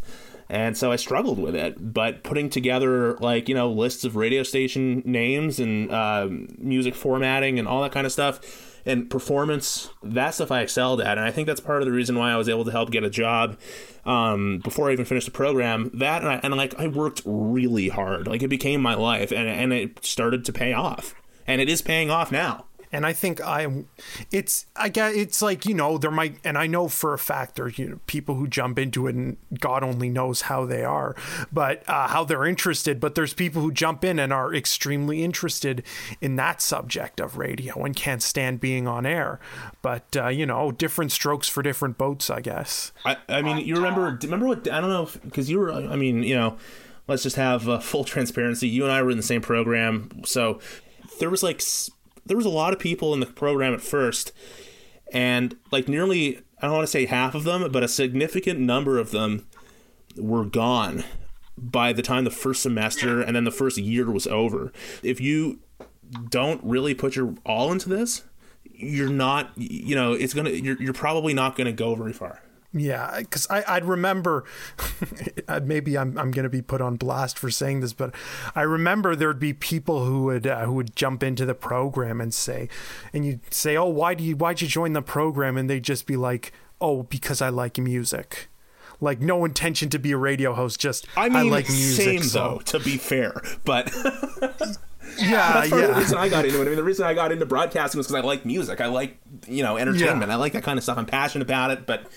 And 0.47 0.75
so 0.75 0.91
I 0.91 0.95
struggled 0.95 1.37
with 1.37 1.53
it. 1.53 1.93
But 1.93 2.23
putting 2.23 2.49
together 2.49 3.15
like, 3.17 3.49
you 3.49 3.55
know, 3.55 3.69
lists 3.69 4.03
of 4.05 4.15
radio 4.15 4.41
station 4.41 5.03
names 5.05 5.59
and 5.59 5.91
uh, 5.91 6.27
music 6.57 6.95
formatting 6.95 7.59
and 7.59 7.67
all 7.67 7.83
that 7.83 7.91
kind 7.91 8.07
of 8.07 8.13
stuff 8.13 8.68
and 8.85 9.09
performance, 9.09 9.89
that 10.03 10.33
stuff 10.33 10.51
I 10.51 10.61
excelled 10.61 11.01
at. 11.01 11.17
And 11.17 11.25
I 11.25 11.31
think 11.31 11.47
that's 11.47 11.59
part 11.59 11.81
of 11.81 11.85
the 11.85 11.91
reason 11.91 12.17
why 12.17 12.31
I 12.31 12.37
was 12.37 12.49
able 12.49 12.65
to 12.65 12.71
help 12.71 12.91
get 12.91 13.03
a 13.03 13.09
job 13.09 13.57
um, 14.05 14.59
before 14.59 14.89
I 14.89 14.93
even 14.93 15.05
finished 15.05 15.25
the 15.25 15.31
program. 15.31 15.91
That 15.93 16.21
and, 16.21 16.31
I, 16.31 16.39
and 16.43 16.55
like 16.55 16.79
I 16.79 16.87
worked 16.87 17.21
really 17.25 17.89
hard. 17.89 18.27
Like 18.27 18.43
it 18.43 18.47
became 18.47 18.81
my 18.81 18.95
life, 18.95 19.31
and 19.31 19.47
and 19.47 19.73
it 19.73 20.05
started 20.05 20.45
to 20.45 20.53
pay 20.53 20.73
off, 20.73 21.15
and 21.45 21.61
it 21.61 21.69
is 21.69 21.81
paying 21.81 22.09
off 22.09 22.31
now 22.31 22.65
and 22.91 23.05
I 23.05 23.13
think 23.13 23.41
I, 23.41 23.83
it's 24.31 24.65
I 24.75 24.89
get 24.89 25.15
it's 25.15 25.41
like 25.41 25.65
you 25.65 25.73
know 25.73 25.97
there 25.97 26.11
might 26.11 26.37
and 26.43 26.57
I 26.57 26.67
know 26.67 26.87
for 26.87 27.13
a 27.13 27.19
fact 27.19 27.55
there's 27.55 27.77
you 27.77 27.89
know 27.89 27.99
people 28.07 28.35
who 28.35 28.47
jump 28.47 28.79
into 28.79 29.07
it 29.07 29.15
and 29.15 29.37
God 29.59 29.83
only 29.83 30.09
knows 30.09 30.43
how 30.43 30.65
they 30.65 30.83
are, 30.83 31.15
but 31.51 31.87
uh, 31.87 32.07
how 32.07 32.23
they're 32.23 32.45
interested. 32.45 32.99
But 32.99 33.15
there's 33.15 33.33
people 33.33 33.61
who 33.61 33.71
jump 33.71 34.03
in 34.03 34.19
and 34.19 34.33
are 34.33 34.53
extremely 34.53 35.23
interested 35.23 35.83
in 36.19 36.35
that 36.37 36.61
subject 36.61 37.19
of 37.19 37.37
radio 37.37 37.83
and 37.83 37.95
can't 37.95 38.23
stand 38.23 38.59
being 38.59 38.87
on 38.87 39.05
air. 39.05 39.39
But 39.81 40.17
uh, 40.17 40.27
you 40.29 40.45
know, 40.45 40.71
different 40.71 41.11
strokes 41.11 41.47
for 41.47 41.61
different 41.61 41.97
boats, 41.97 42.29
I 42.29 42.41
guess. 42.41 42.91
I, 43.05 43.17
I 43.27 43.41
mean, 43.41 43.65
you 43.65 43.75
remember 43.75 44.17
remember 44.23 44.47
what 44.47 44.69
I 44.69 44.81
don't 44.81 44.89
know 44.89 45.09
because 45.23 45.49
you 45.49 45.59
were 45.59 45.71
I 45.71 45.95
mean 45.95 46.23
you 46.23 46.35
know 46.35 46.57
let's 47.07 47.23
just 47.23 47.35
have 47.35 47.67
uh, 47.67 47.79
full 47.79 48.03
transparency. 48.03 48.67
You 48.67 48.83
and 48.83 48.91
I 48.91 49.01
were 49.01 49.11
in 49.11 49.17
the 49.17 49.23
same 49.23 49.41
program, 49.41 50.23
so 50.25 50.59
there 51.19 51.29
was 51.29 51.43
like 51.43 51.61
there 52.29 52.37
was 52.37 52.45
a 52.45 52.49
lot 52.49 52.71
of 52.71 52.79
people 52.79 53.13
in 53.13 53.19
the 53.19 53.25
program 53.25 53.73
at 53.73 53.81
first, 53.81 54.31
and 55.11 55.57
like 55.71 55.89
nearly 55.89 56.37
I 56.61 56.67
don't 56.67 56.75
want 56.75 56.83
to 56.83 56.91
say 56.91 57.05
half 57.05 57.35
of 57.35 57.43
them, 57.43 57.69
but 57.71 57.83
a 57.83 57.87
significant 57.87 58.59
number 58.59 58.99
of 58.99 59.11
them 59.11 59.47
were 60.15 60.45
gone 60.45 61.03
by 61.57 61.91
the 61.91 62.01
time 62.01 62.23
the 62.23 62.31
first 62.31 62.61
semester 62.61 63.21
and 63.21 63.35
then 63.35 63.43
the 63.43 63.51
first 63.51 63.77
year 63.77 64.09
was 64.11 64.27
over. 64.27 64.71
If 65.03 65.19
you 65.19 65.59
don't 66.29 66.63
really 66.63 66.93
put 66.93 67.15
your 67.15 67.33
all 67.45 67.71
into 67.71 67.89
this, 67.89 68.23
you're 68.63 69.09
not 69.09 69.51
you 69.57 69.95
know, 69.95 70.13
it's 70.13 70.33
to 70.45 70.55
you're 70.55 70.81
you're 70.81 70.93
probably 70.93 71.33
not 71.33 71.55
to 71.65 71.73
go 71.73 71.95
very 71.95 72.13
far. 72.13 72.43
Yeah, 72.71 73.17
because 73.19 73.47
I'd 73.49 73.85
remember, 73.85 74.45
maybe 75.63 75.97
I'm 75.97 76.15
I'm 76.19 76.29
going 76.29 76.43
to 76.43 76.49
be 76.49 76.61
put 76.61 76.81
on 76.81 76.97
blast 76.97 77.39
for 77.39 77.49
saying 77.49 77.79
this, 77.79 77.93
but 77.93 78.13
I 78.53 78.61
remember 78.61 79.15
there'd 79.15 79.39
be 79.39 79.53
people 79.53 80.05
who 80.05 80.23
would 80.25 80.45
uh, 80.45 80.65
who 80.65 80.73
would 80.73 80.95
jump 80.95 81.23
into 81.23 81.45
the 81.47 81.55
program 81.55 82.21
and 82.21 82.31
say, 82.31 82.69
and 83.11 83.25
you'd 83.25 83.51
say, 83.51 83.75
"Oh, 83.75 83.87
why 83.87 84.13
do 84.13 84.23
you 84.23 84.35
why'd 84.35 84.61
you 84.61 84.67
join 84.67 84.93
the 84.93 85.01
program?" 85.01 85.57
And 85.57 85.67
they'd 85.67 85.83
just 85.83 86.05
be 86.05 86.15
like, 86.15 86.53
"Oh, 86.79 87.03
because 87.03 87.41
I 87.41 87.49
like 87.49 87.79
music." 87.79 88.49
Like 89.01 89.19
no 89.21 89.45
intention 89.45 89.89
to 89.91 89.97
be 89.97 90.11
a 90.11 90.17
radio 90.17 90.53
host, 90.53 90.79
just 90.79 91.07
I 91.15 91.29
mean, 91.29 91.37
I 91.37 91.41
like 91.43 91.69
music. 91.69 92.05
same 92.05 92.21
so. 92.21 92.39
though. 92.39 92.57
To 92.77 92.79
be 92.79 92.97
fair, 92.97 93.41
but 93.63 93.89
Yeah, 95.17 95.53
that's 95.53 95.69
part 95.69 95.83
of 95.83 95.89
the 95.95 96.01
reason 96.01 96.17
I 96.17 96.29
got 96.29 96.45
into 96.45 96.59
it. 96.59 96.65
I 96.65 96.65
mean, 96.65 96.75
the 96.75 96.83
reason 96.83 97.05
I 97.05 97.13
got 97.13 97.31
into 97.31 97.45
broadcasting 97.45 97.97
was 97.97 98.07
because 98.07 98.23
I 98.23 98.25
like 98.25 98.45
music. 98.45 98.81
I 98.81 98.87
like 98.87 99.17
you 99.47 99.63
know 99.63 99.77
entertainment. 99.77 100.27
Yeah. 100.27 100.33
I 100.33 100.37
like 100.37 100.53
that 100.53 100.63
kind 100.63 100.77
of 100.77 100.83
stuff. 100.83 100.97
I'm 100.97 101.05
passionate 101.05 101.43
about 101.43 101.71
it. 101.71 101.85
But 101.85 102.07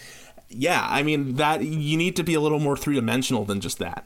yeah, 0.54 0.86
I 0.88 1.02
mean 1.02 1.36
that 1.36 1.62
you 1.64 1.96
need 1.96 2.16
to 2.16 2.22
be 2.22 2.34
a 2.34 2.40
little 2.40 2.60
more 2.60 2.76
three 2.76 2.94
dimensional 2.94 3.44
than 3.44 3.60
just 3.60 3.78
that. 3.78 4.04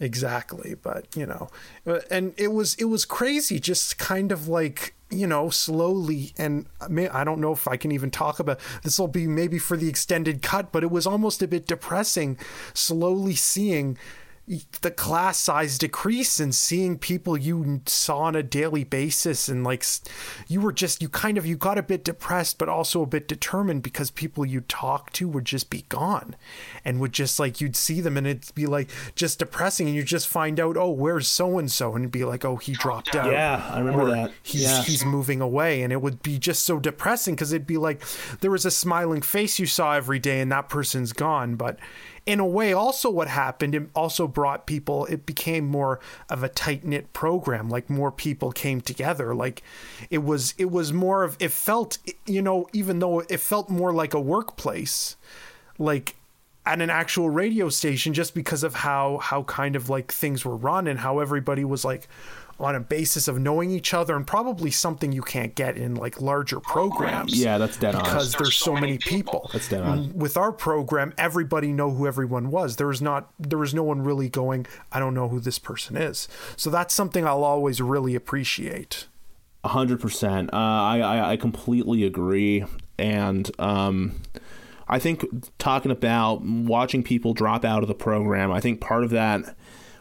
exactly 0.00 0.74
but 0.74 1.06
you 1.14 1.26
know 1.26 1.48
uh, 1.86 2.00
and 2.10 2.34
it 2.36 2.52
was 2.52 2.74
it 2.74 2.86
was 2.86 3.04
crazy 3.04 3.60
just 3.60 3.98
kind 3.98 4.32
of 4.32 4.48
like 4.48 4.94
you 5.10 5.26
know 5.26 5.50
slowly 5.50 6.32
and 6.38 6.66
I 6.80 7.22
don't 7.22 7.40
know 7.40 7.52
if 7.52 7.68
I 7.68 7.76
can 7.76 7.92
even 7.92 8.10
talk 8.10 8.40
about 8.40 8.58
this 8.82 8.98
will 8.98 9.06
be 9.06 9.26
maybe 9.26 9.58
for 9.58 9.76
the 9.76 9.88
extended 9.88 10.42
cut 10.42 10.72
but 10.72 10.82
it 10.82 10.90
was 10.90 11.06
almost 11.06 11.42
a 11.42 11.46
bit 11.46 11.66
depressing 11.66 12.38
slowly 12.74 13.34
seeing 13.34 13.96
the 14.80 14.90
class 14.90 15.38
size 15.38 15.78
decrease 15.78 16.40
and 16.40 16.52
seeing 16.52 16.98
people 16.98 17.36
you 17.36 17.80
saw 17.86 18.22
on 18.22 18.34
a 18.34 18.42
daily 18.42 18.82
basis 18.82 19.48
and 19.48 19.62
like 19.62 19.84
you 20.48 20.60
were 20.60 20.72
just 20.72 21.00
you 21.00 21.08
kind 21.08 21.38
of 21.38 21.46
you 21.46 21.56
got 21.56 21.78
a 21.78 21.82
bit 21.82 22.02
depressed 22.02 22.58
but 22.58 22.68
also 22.68 23.02
a 23.02 23.06
bit 23.06 23.28
determined 23.28 23.84
because 23.84 24.10
people 24.10 24.44
you 24.44 24.60
talked 24.62 25.14
to 25.14 25.28
would 25.28 25.44
just 25.44 25.70
be 25.70 25.84
gone 25.88 26.34
and 26.84 26.98
would 26.98 27.12
just 27.12 27.38
like 27.38 27.60
you'd 27.60 27.76
see 27.76 28.00
them 28.00 28.16
and 28.16 28.26
it'd 28.26 28.52
be 28.56 28.66
like 28.66 28.90
just 29.14 29.38
depressing 29.38 29.86
and 29.86 29.94
you 29.94 30.02
just 30.02 30.26
find 30.26 30.58
out 30.58 30.76
oh 30.76 30.90
where's 30.90 31.28
so 31.28 31.56
and 31.56 31.70
so 31.70 31.94
and 31.94 32.02
it'd 32.02 32.10
be 32.10 32.24
like 32.24 32.44
oh 32.44 32.56
he 32.56 32.72
dropped 32.72 33.14
out. 33.14 33.30
Yeah, 33.30 33.64
I 33.70 33.78
remember 33.78 34.10
that. 34.10 34.32
he's 34.42 34.84
he's 34.84 35.04
moving 35.04 35.40
away 35.40 35.82
and 35.82 35.92
it 35.92 36.02
would 36.02 36.20
be 36.20 36.40
just 36.40 36.64
so 36.64 36.80
depressing 36.80 37.36
because 37.36 37.52
it'd 37.52 37.66
be 37.66 37.78
like 37.78 38.02
there 38.40 38.50
was 38.50 38.66
a 38.66 38.72
smiling 38.72 39.22
face 39.22 39.60
you 39.60 39.66
saw 39.66 39.92
every 39.92 40.18
day 40.18 40.40
and 40.40 40.50
that 40.50 40.68
person's 40.68 41.12
gone 41.12 41.54
but 41.54 41.78
in 42.24 42.38
a 42.38 42.46
way 42.46 42.72
also 42.72 43.10
what 43.10 43.28
happened 43.28 43.74
it 43.74 43.88
also 43.94 44.28
brought 44.28 44.66
people 44.66 45.04
it 45.06 45.26
became 45.26 45.66
more 45.66 45.98
of 46.28 46.42
a 46.42 46.48
tight 46.48 46.84
knit 46.84 47.12
program 47.12 47.68
like 47.68 47.90
more 47.90 48.12
people 48.12 48.52
came 48.52 48.80
together 48.80 49.34
like 49.34 49.62
it 50.10 50.18
was 50.18 50.54
it 50.56 50.70
was 50.70 50.92
more 50.92 51.24
of 51.24 51.36
it 51.40 51.50
felt 51.50 51.98
you 52.26 52.40
know 52.40 52.68
even 52.72 53.00
though 53.00 53.20
it 53.20 53.40
felt 53.40 53.68
more 53.68 53.92
like 53.92 54.14
a 54.14 54.20
workplace 54.20 55.16
like 55.78 56.14
at 56.64 56.80
an 56.80 56.90
actual 56.90 57.28
radio 57.28 57.68
station 57.68 58.14
just 58.14 58.34
because 58.34 58.62
of 58.62 58.74
how 58.74 59.18
how 59.18 59.42
kind 59.44 59.74
of 59.74 59.88
like 59.88 60.12
things 60.12 60.44
were 60.44 60.56
run 60.56 60.86
and 60.86 61.00
how 61.00 61.18
everybody 61.18 61.64
was 61.64 61.84
like 61.84 62.06
on 62.62 62.74
a 62.74 62.80
basis 62.80 63.28
of 63.28 63.38
knowing 63.38 63.70
each 63.70 63.92
other 63.92 64.14
and 64.16 64.26
probably 64.26 64.70
something 64.70 65.12
you 65.12 65.22
can't 65.22 65.54
get 65.54 65.76
in 65.76 65.94
like 65.94 66.20
larger 66.20 66.60
programs 66.60 67.38
Yeah, 67.38 67.58
that's 67.58 67.76
dead 67.76 67.94
on. 67.94 68.02
because 68.04 68.32
there's 68.34 68.54
so 68.56 68.74
many 68.74 68.98
people 68.98 69.50
That's 69.52 69.68
dead 69.68 69.82
on. 69.82 70.12
With 70.14 70.36
our 70.36 70.52
program 70.52 71.12
everybody 71.18 71.72
know 71.72 71.90
who 71.90 72.06
everyone 72.06 72.50
was 72.50 72.76
there 72.76 72.86
was 72.86 73.02
not 73.02 73.32
there 73.38 73.58
was 73.58 73.74
no 73.74 73.82
one 73.82 74.02
really 74.02 74.28
going 74.28 74.66
i 74.92 74.98
don't 74.98 75.14
know 75.14 75.28
who 75.28 75.40
this 75.40 75.58
person 75.58 75.96
is 75.96 76.28
so 76.56 76.70
that's 76.70 76.94
something 76.94 77.26
i'll 77.26 77.44
always 77.44 77.80
really 77.80 78.14
appreciate 78.14 79.06
A 79.64 79.68
hundred 79.68 80.00
percent. 80.00 80.52
Uh, 80.52 80.56
I, 80.56 80.98
I 81.00 81.30
I 81.32 81.36
completely 81.36 82.04
agree, 82.04 82.64
and 82.98 83.48
um, 83.60 84.20
I 84.88 84.98
think 84.98 85.24
talking 85.58 85.92
about 85.92 86.42
watching 86.42 87.02
people 87.04 87.32
drop 87.32 87.64
out 87.64 87.82
of 87.82 87.88
the 87.88 87.94
program, 87.94 88.50
I 88.50 88.60
think 88.60 88.80
part 88.80 89.04
of 89.04 89.10
that, 89.10 89.54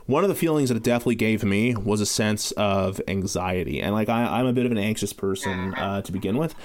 one 0.06 0.24
of 0.24 0.30
the 0.30 0.36
feelings 0.36 0.70
that 0.70 0.76
it 0.76 0.84
definitely 0.84 1.16
gave 1.16 1.44
me 1.44 1.76
was 1.76 2.02
a 2.02 2.06
sense 2.06 2.52
of 2.52 3.02
anxiety, 3.08 3.82
and 3.82 3.94
like 3.94 4.10
I, 4.10 4.40
I'm 4.40 4.46
a 4.46 4.54
bit 4.54 4.66
of 4.66 4.72
an 4.72 4.78
anxious 4.78 5.14
person 5.14 5.74
uh, 5.76 6.02
to 6.02 6.12
begin 6.12 6.38
with, 6.38 6.56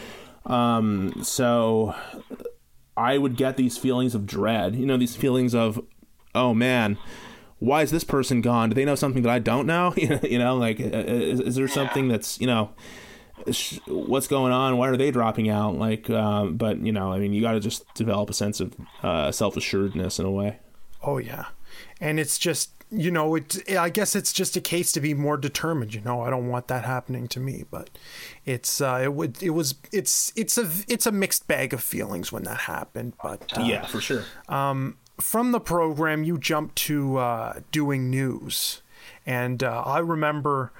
um, 0.46 1.22
so 1.22 1.94
I 2.96 3.18
would 3.18 3.36
get 3.36 3.56
these 3.56 3.78
feelings 3.78 4.14
of 4.14 4.26
dread. 4.26 4.74
You 4.74 4.86
know, 4.86 4.96
these 4.96 5.16
feelings 5.16 5.54
of, 5.54 5.80
oh 6.34 6.54
man. 6.54 6.98
Why 7.58 7.80
is 7.80 7.90
this 7.90 8.04
person 8.04 8.42
gone? 8.42 8.68
Do 8.68 8.74
they 8.74 8.84
know 8.84 8.96
something 8.96 9.22
that 9.22 9.32
I 9.32 9.38
don't 9.38 9.66
know? 9.66 9.94
you 9.96 10.38
know, 10.38 10.56
like, 10.58 10.78
uh, 10.78 10.84
is, 10.84 11.40
is 11.40 11.54
there 11.54 11.66
something 11.66 12.06
that's, 12.06 12.38
you 12.38 12.46
know, 12.46 12.74
what's 13.86 14.26
going 14.26 14.52
on 14.52 14.76
why 14.76 14.88
are 14.88 14.96
they 14.96 15.10
dropping 15.10 15.48
out 15.48 15.76
like 15.76 16.08
um, 16.10 16.56
but 16.56 16.78
you 16.78 16.90
know 16.90 17.12
i 17.12 17.18
mean 17.18 17.32
you 17.32 17.42
got 17.42 17.52
to 17.52 17.60
just 17.60 17.84
develop 17.94 18.30
a 18.30 18.32
sense 18.32 18.60
of 18.60 18.74
uh, 19.02 19.30
self-assuredness 19.30 20.18
in 20.18 20.24
a 20.24 20.30
way 20.30 20.58
Oh 21.06 21.18
yeah, 21.18 21.46
and 22.00 22.18
it's 22.18 22.36
just 22.36 22.75
you 22.90 23.10
know 23.10 23.34
it. 23.34 23.68
I 23.76 23.88
guess 23.88 24.14
it's 24.14 24.32
just 24.32 24.56
a 24.56 24.60
case 24.60 24.92
to 24.92 25.00
be 25.00 25.14
more 25.14 25.36
determined. 25.36 25.94
You 25.94 26.00
know, 26.02 26.22
I 26.22 26.30
don't 26.30 26.48
want 26.48 26.68
that 26.68 26.84
happening 26.84 27.26
to 27.28 27.40
me, 27.40 27.64
but 27.70 27.90
it's 28.44 28.80
uh, 28.80 29.00
it 29.02 29.12
would 29.14 29.42
it 29.42 29.50
was 29.50 29.74
it's 29.92 30.32
it's 30.36 30.56
a 30.56 30.70
it's 30.88 31.06
a 31.06 31.12
mixed 31.12 31.46
bag 31.48 31.72
of 31.72 31.82
feelings 31.82 32.30
when 32.32 32.44
that 32.44 32.60
happened. 32.60 33.14
But 33.22 33.52
uh, 33.56 33.62
for 33.86 34.00
sure 34.00 34.24
Um, 34.48 34.96
from 35.18 35.52
the 35.52 35.60
program, 35.60 36.24
you 36.24 36.38
jumped 36.38 36.76
to 36.76 37.16
uh, 37.16 37.60
doing 37.72 38.10
news, 38.10 38.82
and 39.24 39.62
uh, 39.62 39.82
I 39.82 39.98
remember 39.98 40.72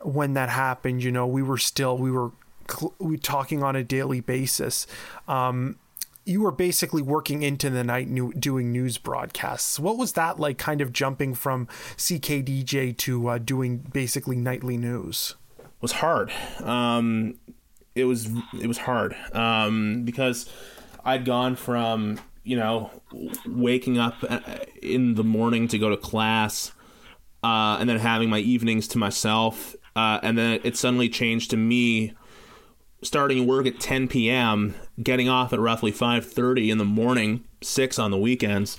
when 0.00 0.34
that 0.34 0.50
happened. 0.50 1.02
You 1.02 1.12
know, 1.12 1.26
we 1.26 1.42
were 1.42 1.58
still 1.58 1.96
we 1.96 2.10
were 2.10 2.32
cl- 2.70 2.94
we 2.98 3.16
talking 3.16 3.62
on 3.62 3.76
a 3.76 3.84
daily 3.84 4.20
basis. 4.20 4.86
Um, 5.28 5.78
you 6.26 6.42
were 6.42 6.52
basically 6.52 7.02
working 7.02 7.42
into 7.42 7.70
the 7.70 7.84
night 7.84 8.08
new, 8.08 8.32
doing 8.32 8.72
news 8.72 8.98
broadcasts. 8.98 9.80
What 9.80 9.96
was 9.96 10.12
that 10.12 10.38
like? 10.38 10.58
Kind 10.58 10.80
of 10.80 10.92
jumping 10.92 11.34
from 11.34 11.66
CKDJ 11.96 12.96
to 12.98 13.28
uh, 13.28 13.38
doing 13.38 13.78
basically 13.78 14.36
nightly 14.36 14.76
news. 14.76 15.36
It 15.58 15.82
was 15.82 15.92
hard 15.92 16.32
um, 16.62 17.38
it 17.96 18.04
was 18.04 18.28
it 18.60 18.68
was 18.68 18.78
hard 18.78 19.16
um, 19.32 20.04
because 20.04 20.48
i'd 21.04 21.24
gone 21.24 21.56
from 21.56 22.20
you 22.44 22.56
know 22.56 22.90
waking 23.46 23.98
up 23.98 24.14
uh, 24.28 24.40
in 24.82 25.14
the 25.14 25.24
morning 25.24 25.66
to 25.66 25.78
go 25.78 25.88
to 25.88 25.96
class 25.96 26.72
uh, 27.42 27.78
and 27.80 27.88
then 27.88 27.98
having 27.98 28.30
my 28.30 28.38
evenings 28.38 28.86
to 28.86 28.98
myself 28.98 29.74
uh, 29.96 30.20
and 30.22 30.36
then 30.36 30.60
it 30.62 30.76
suddenly 30.76 31.08
changed 31.08 31.50
to 31.50 31.56
me 31.56 32.12
starting 33.02 33.46
work 33.46 33.66
at 33.66 33.80
10 33.80 34.08
p.m., 34.08 34.74
getting 35.02 35.28
off 35.28 35.52
at 35.52 35.60
roughly 35.60 35.92
5:30 35.92 36.70
in 36.70 36.78
the 36.78 36.84
morning, 36.84 37.44
6 37.62 37.98
on 37.98 38.10
the 38.10 38.18
weekends, 38.18 38.76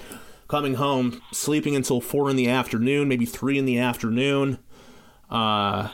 coming 0.47 0.75
home, 0.75 1.21
sleeping 1.31 1.75
until 1.75 2.01
4 2.01 2.29
in 2.29 2.35
the 2.35 2.49
afternoon, 2.49 3.07
maybe 3.07 3.25
3 3.25 3.57
in 3.57 3.65
the 3.65 3.79
afternoon. 3.79 4.59
Uh 5.29 5.89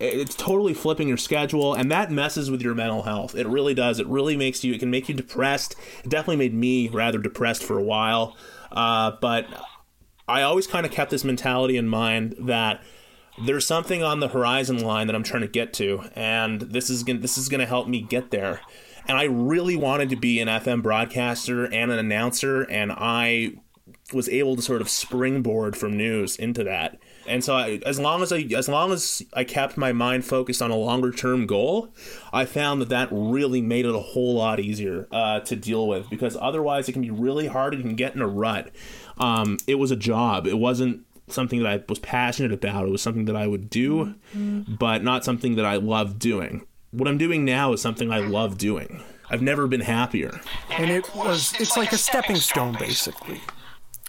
it's 0.00 0.36
totally 0.36 0.74
flipping 0.74 1.08
your 1.08 1.16
schedule 1.16 1.74
and 1.74 1.90
that 1.90 2.08
messes 2.08 2.52
with 2.52 2.62
your 2.62 2.74
mental 2.74 3.02
health. 3.02 3.34
It 3.34 3.48
really 3.48 3.74
does. 3.74 3.98
It 3.98 4.06
really 4.06 4.36
makes 4.36 4.62
you 4.62 4.72
it 4.72 4.78
can 4.78 4.90
make 4.90 5.08
you 5.08 5.14
depressed. 5.14 5.74
It 6.04 6.08
definitely 6.08 6.36
made 6.36 6.54
me 6.54 6.88
rather 6.88 7.18
depressed 7.18 7.64
for 7.64 7.78
a 7.78 7.82
while. 7.82 8.36
Uh, 8.70 9.12
but 9.20 9.46
I 10.28 10.42
always 10.42 10.66
kind 10.66 10.86
of 10.86 10.92
kept 10.92 11.10
this 11.10 11.24
mentality 11.24 11.76
in 11.76 11.88
mind 11.88 12.36
that 12.38 12.82
there's 13.44 13.66
something 13.66 14.02
on 14.02 14.20
the 14.20 14.28
horizon 14.28 14.78
line 14.82 15.06
that 15.06 15.16
I'm 15.16 15.22
trying 15.22 15.42
to 15.42 15.48
get 15.48 15.72
to, 15.74 16.04
and 16.14 16.60
this 16.62 16.90
is 16.90 17.02
gonna, 17.02 17.20
this 17.20 17.38
is 17.38 17.48
going 17.48 17.60
to 17.60 17.66
help 17.66 17.88
me 17.88 18.00
get 18.00 18.30
there. 18.30 18.60
And 19.06 19.16
I 19.16 19.24
really 19.24 19.76
wanted 19.76 20.10
to 20.10 20.16
be 20.16 20.38
an 20.40 20.48
FM 20.48 20.82
broadcaster 20.82 21.64
and 21.64 21.90
an 21.90 21.98
announcer, 21.98 22.62
and 22.62 22.92
I 22.92 23.54
was 24.12 24.28
able 24.28 24.56
to 24.56 24.62
sort 24.62 24.80
of 24.80 24.88
springboard 24.88 25.76
from 25.76 25.96
news 25.96 26.36
into 26.36 26.64
that. 26.64 26.98
And 27.26 27.44
so, 27.44 27.56
I, 27.56 27.80
as 27.84 28.00
long 28.00 28.22
as 28.22 28.32
I 28.32 28.40
as 28.56 28.68
long 28.68 28.90
as 28.90 29.22
I 29.34 29.44
kept 29.44 29.76
my 29.76 29.92
mind 29.92 30.24
focused 30.24 30.62
on 30.62 30.70
a 30.70 30.76
longer 30.76 31.12
term 31.12 31.46
goal, 31.46 31.94
I 32.32 32.46
found 32.46 32.80
that 32.80 32.88
that 32.88 33.08
really 33.10 33.60
made 33.60 33.84
it 33.84 33.94
a 33.94 34.00
whole 34.00 34.34
lot 34.34 34.60
easier 34.60 35.08
uh, 35.12 35.40
to 35.40 35.56
deal 35.56 35.86
with. 35.86 36.08
Because 36.08 36.36
otherwise, 36.40 36.88
it 36.88 36.92
can 36.92 37.02
be 37.02 37.10
really 37.10 37.46
hard. 37.46 37.74
and 37.74 37.82
You 37.82 37.88
can 37.88 37.96
get 37.96 38.14
in 38.14 38.22
a 38.22 38.28
rut. 38.28 38.70
Um, 39.18 39.58
it 39.66 39.74
was 39.74 39.90
a 39.90 39.96
job. 39.96 40.46
It 40.46 40.58
wasn't 40.58 41.04
something 41.32 41.62
that 41.62 41.72
I 41.72 41.82
was 41.88 41.98
passionate 41.98 42.52
about. 42.52 42.86
It 42.86 42.90
was 42.90 43.02
something 43.02 43.24
that 43.26 43.36
I 43.36 43.46
would 43.46 43.68
do, 43.70 44.14
but 44.34 45.02
not 45.02 45.24
something 45.24 45.56
that 45.56 45.64
I 45.64 45.76
loved 45.76 46.18
doing. 46.18 46.66
What 46.90 47.08
I'm 47.08 47.18
doing 47.18 47.44
now 47.44 47.72
is 47.72 47.82
something 47.82 48.10
I 48.10 48.18
love 48.18 48.56
doing. 48.58 49.02
I've 49.30 49.42
never 49.42 49.66
been 49.66 49.82
happier. 49.82 50.40
and 50.70 50.90
it 50.90 51.14
was 51.14 51.52
it's 51.60 51.76
like 51.76 51.92
a 51.92 51.98
stepping 51.98 52.36
stone 52.36 52.76
basically 52.78 53.40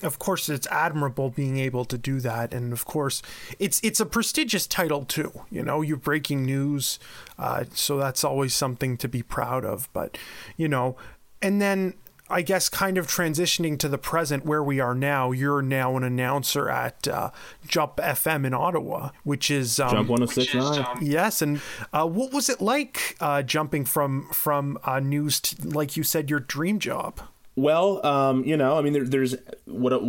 of 0.01 0.17
course 0.17 0.47
it's 0.47 0.65
admirable 0.67 1.29
being 1.29 1.57
able 1.57 1.83
to 1.83 1.97
do 1.97 2.21
that 2.21 2.53
and 2.53 2.71
of 2.71 2.85
course 2.85 3.21
it's 3.59 3.81
it's 3.83 3.99
a 3.99 4.05
prestigious 4.05 4.65
title 4.65 5.03
too 5.03 5.41
you 5.51 5.61
know 5.61 5.81
you're 5.81 5.97
breaking 5.97 6.45
news 6.45 6.99
uh, 7.37 7.65
so 7.73 7.97
that's 7.97 8.23
always 8.23 8.53
something 8.53 8.95
to 8.95 9.09
be 9.09 9.21
proud 9.21 9.65
of 9.65 9.89
but 9.91 10.17
you 10.55 10.69
know 10.69 10.95
and 11.41 11.61
then 11.61 11.93
I 12.29 12.41
guess 12.41 12.69
kind 12.69 12.97
of 12.97 13.07
transitioning 13.07 13.77
to 13.79 13.89
the 13.89 13.97
present 13.97 14.45
where 14.45 14.63
we 14.63 14.79
are 14.79 14.93
now, 14.93 15.31
you're 15.31 15.61
now 15.61 15.97
an 15.97 16.03
announcer 16.03 16.69
at 16.69 17.07
uh, 17.07 17.31
Jump 17.67 17.97
FM 17.97 18.45
in 18.45 18.53
Ottawa, 18.53 19.09
which 19.23 19.49
is 19.49 19.79
um, 19.79 19.91
Jump 19.91 20.09
1069. 20.09 20.97
Yes, 21.01 21.41
and 21.41 21.61
uh, 21.91 22.05
what 22.05 22.31
was 22.31 22.49
it 22.49 22.61
like 22.61 23.17
uh, 23.19 23.41
jumping 23.41 23.85
from 23.85 24.29
from 24.31 24.77
uh, 24.83 24.99
news 24.99 25.39
to, 25.39 25.67
like 25.69 25.97
you 25.97 26.03
said, 26.03 26.29
your 26.29 26.39
dream 26.39 26.79
job? 26.79 27.19
Well, 27.55 28.05
um, 28.05 28.45
you 28.45 28.55
know, 28.55 28.77
I 28.77 28.81
mean, 28.81 28.93
there, 28.93 29.05
there's 29.05 29.35
what 29.65 30.01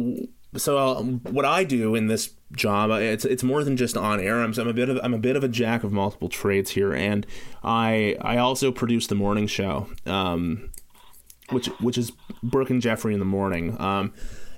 so 0.56 0.78
uh, 0.78 1.02
what 1.02 1.44
I 1.44 1.64
do 1.64 1.94
in 1.94 2.08
this 2.08 2.30
job, 2.52 2.90
uh, 2.90 2.94
it's 2.94 3.24
it's 3.24 3.42
more 3.42 3.62
than 3.62 3.76
just 3.76 3.96
on 3.96 4.20
air. 4.20 4.42
I'm, 4.42 4.52
I'm 4.58 4.68
a 4.68 4.72
bit 4.72 4.88
of 4.88 4.98
I'm 5.02 5.14
a 5.14 5.18
bit 5.18 5.36
of 5.36 5.44
a 5.44 5.48
jack 5.48 5.84
of 5.84 5.92
multiple 5.92 6.28
trades 6.28 6.70
here, 6.70 6.92
and 6.92 7.26
I 7.62 8.16
I 8.20 8.36
also 8.38 8.72
produce 8.72 9.06
the 9.06 9.14
morning 9.14 9.46
show, 9.46 9.88
um, 10.06 10.70
which 11.50 11.66
which 11.80 11.98
is 11.98 12.12
Brooke 12.42 12.70
and 12.70 12.82
Jeffrey 12.82 13.14
in 13.14 13.20
the 13.20 13.26
morning, 13.26 13.80
um, 13.80 14.12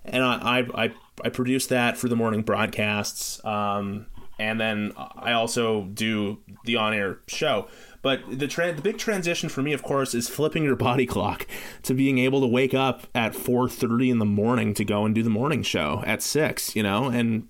and 0.05 0.23
I, 0.23 0.67
I 0.75 0.93
I 1.25 1.29
produce 1.29 1.67
that 1.69 1.97
for 1.97 2.09
the 2.09 2.17
morning 2.17 2.43
broadcasts, 2.43 3.45
um, 3.45 4.07
and 4.39 4.61
then 4.61 4.93
I 4.97 5.33
also 5.33 5.85
do 5.85 6.39
the 6.65 6.77
on 6.77 6.95
air 6.95 7.21
show. 7.27 7.69
But 8.03 8.21
the 8.37 8.49
tra- 8.49 8.73
the 8.73 8.83
big 8.83 8.99
transition 8.99 9.49
for 9.49 9.63
me, 9.63 9.73
of 9.73 9.83
course, 9.85 10.13
is 10.13 10.29
flipping 10.29 10.65
your 10.65 10.75
body 10.75 11.07
clock 11.07 11.47
to 11.85 11.95
being 11.95 12.19
able 12.19 12.41
to 12.41 12.49
wake 12.49 12.75
up 12.75 13.07
at 13.15 13.33
4:30 13.35 14.11
in 14.11 14.19
the 14.19 14.25
morning 14.25 14.75
to 14.75 14.85
go 14.85 15.05
and 15.05 15.15
do 15.15 15.23
the 15.23 15.31
morning 15.31 15.63
show 15.63 16.03
at 16.05 16.21
six, 16.23 16.75
you 16.75 16.83
know, 16.83 17.05
and 17.07 17.47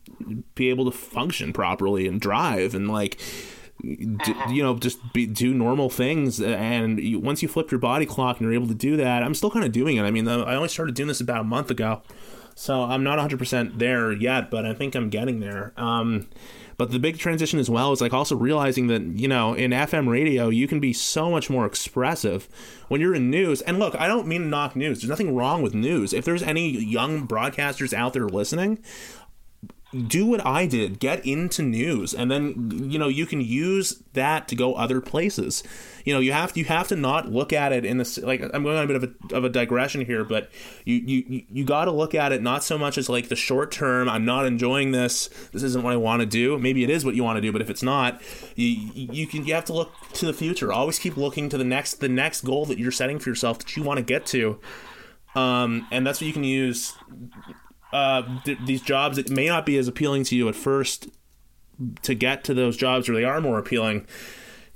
be 0.55 0.69
able 0.69 0.85
to 0.85 0.91
function 0.91 1.53
properly 1.53 2.07
and 2.07 2.21
drive 2.21 2.75
and 2.75 2.91
like. 2.91 3.19
D- 3.81 4.17
uh-huh. 4.25 4.51
you 4.51 4.63
know, 4.63 4.77
just 4.79 5.13
be, 5.13 5.27
do 5.27 5.53
normal 5.53 5.91
things, 5.91 6.41
uh, 6.41 6.47
and 6.47 7.01
you, 7.01 7.19
once 7.19 7.43
you 7.43 7.49
flip 7.49 7.71
your 7.71 7.81
body 7.81 8.07
clock 8.07 8.39
and 8.39 8.45
you're 8.45 8.55
able 8.55 8.69
to 8.69 8.75
do 8.75 8.97
that, 8.97 9.23
I'm 9.23 9.35
still 9.35 9.51
kind 9.51 9.65
of 9.65 9.73
doing 9.73 9.97
it. 9.97 10.03
I 10.03 10.11
mean, 10.11 10.29
uh, 10.29 10.43
I 10.43 10.55
only 10.55 10.69
started 10.69 10.95
doing 10.95 11.09
this 11.09 11.21
about 11.21 11.41
a 11.41 11.45
month 11.45 11.71
ago, 11.71 12.03
so 12.55 12.83
I'm 12.83 13.03
not 13.03 13.19
100% 13.19 13.79
there 13.79 14.13
yet, 14.13 14.51
but 14.51 14.65
I 14.65 14.75
think 14.75 14.95
I'm 14.95 15.11
getting 15.11 15.41
there. 15.41 15.73
Um, 15.77 16.29
but 16.77 16.91
the 16.91 16.99
big 16.99 17.19
transition 17.19 17.59
as 17.59 17.71
well 17.71 17.93
is 17.93 18.01
like 18.01 18.13
also 18.13 18.37
realizing 18.37 18.87
that, 18.89 19.03
you 19.03 19.29
know, 19.29 19.55
in 19.55 19.71
FM 19.71 20.09
radio, 20.09 20.49
you 20.49 20.67
can 20.67 20.81
be 20.81 20.93
so 20.93 21.31
much 21.31 21.51
more 21.51 21.67
expressive 21.67 22.49
when 22.89 23.01
you're 23.01 23.15
in 23.15 23.31
news. 23.31 23.63
And 23.63 23.79
look, 23.79 23.95
I 23.95 24.09
don't 24.09 24.27
mean 24.27 24.51
knock 24.51 24.75
news. 24.75 25.01
There's 25.01 25.09
nothing 25.09 25.35
wrong 25.35 25.63
with 25.63 25.75
news. 25.75 26.13
If 26.13 26.25
there's 26.25 26.43
any 26.43 26.71
young 26.71 27.27
broadcasters 27.29 27.93
out 27.93 28.15
there 28.15 28.27
listening, 28.27 28.79
do 29.93 30.25
what 30.25 30.45
I 30.47 30.67
did, 30.67 30.99
get 31.01 31.25
into 31.27 31.63
news, 31.63 32.15
and 32.15 32.31
then 32.31 32.89
you 32.91 32.99
know 32.99 33.09
you 33.09 33.27
can 33.27 33.43
use 33.43 34.03
that 34.15 34.49
to 34.49 34.57
go 34.57 34.75
other 34.75 35.03
places. 35.03 35.63
You 36.05 36.15
know, 36.15 36.21
you 36.21 36.33
have 36.33 36.53
to, 36.55 36.61
you 36.61 36.65
have 36.67 36.89
to 36.89 36.97
not 36.97 37.31
look 37.31 37.53
at 37.53 37.73
it 37.73 37.85
in 37.85 37.99
this 37.99 38.17
like 38.19 38.41
I'm 38.55 38.63
going 38.63 38.79
on 38.79 38.85
a 38.85 38.87
bit 38.87 38.97
of 38.97 39.05
a, 39.05 39.37
of 39.37 39.45
a 39.45 39.51
digression 39.51 40.05
here, 40.07 40.25
but 40.25 40.51
you 40.87 40.97
you 40.97 41.43
you 41.53 41.65
got 41.65 41.85
to 41.85 41.91
look 41.91 42.15
at 42.15 42.33
it 42.33 42.43
not 42.43 42.65
so 42.65 42.79
much 42.79 42.97
as 42.97 43.11
like 43.11 43.29
the 43.29 43.37
short 43.37 43.71
term. 43.71 44.09
I'm 44.09 44.25
not 44.25 44.47
enjoying 44.47 44.93
this. 44.93 45.29
This 45.53 45.63
isn't 45.63 45.83
what 45.83 45.93
I 45.93 45.97
want 45.97 46.21
to 46.21 46.27
do. 46.27 46.59
Maybe 46.59 46.85
it 46.85 46.91
is 46.91 47.05
what 47.05 47.15
you 47.15 47.23
want 47.23 47.37
to 47.37 47.43
do, 47.43 47.53
but 47.53 47.61
if 47.61 47.69
it's 47.69 47.83
not, 47.83 48.23
you 48.57 48.91
you 48.95 49.27
can 49.27 49.45
you 49.45 49.53
have 49.53 49.67
to 49.67 49.75
look 49.75 49.93
to 50.15 50.25
the 50.25 50.35
future. 50.35 50.73
Always 50.73 50.99
keep 50.99 51.19
looking 51.19 51.51
to 51.51 51.59
the 51.59 51.65
next 51.65 52.01
the 52.01 52.09
next 52.09 52.45
goal 52.45 52.65
that 52.67 52.79
you're 52.79 52.93
setting 52.93 53.19
for 53.19 53.29
yourself 53.29 53.59
that 53.59 53.77
you 53.77 53.83
want 53.83 53.99
to 53.99 54.05
get 54.05 54.25
to. 54.27 54.59
Um, 55.35 55.87
and 55.91 56.07
that's 56.07 56.21
what 56.21 56.27
you 56.27 56.33
can 56.33 56.45
use 56.45 56.95
uh, 57.93 58.23
th- 58.45 58.59
these 58.65 58.83
jobs 58.83 59.17
that 59.17 59.31
may 59.31 59.47
not 59.47 59.67
be 59.67 59.77
as 59.77 59.89
appealing 59.89 60.25
to 60.25 60.37
you 60.37 60.49
at 60.49 60.55
first 60.55 61.09
to 62.03 62.15
get 62.15 62.45
to 62.45 62.55
those 62.55 62.77
jobs 62.77 63.09
where 63.09 63.17
they 63.17 63.25
are 63.25 63.41
more 63.41 63.59
appealing. 63.59 64.07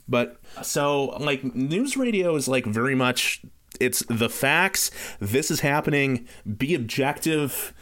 But 0.08 0.40
so 0.62 1.06
like 1.18 1.42
news 1.54 1.96
radio 1.96 2.34
is 2.36 2.48
like 2.48 2.64
very 2.66 2.94
much 2.94 3.42
it's 3.80 4.02
the 4.08 4.28
facts. 4.28 4.90
This 5.20 5.50
is 5.50 5.60
happening. 5.60 6.26
Be 6.56 6.74
objective. 6.74 7.74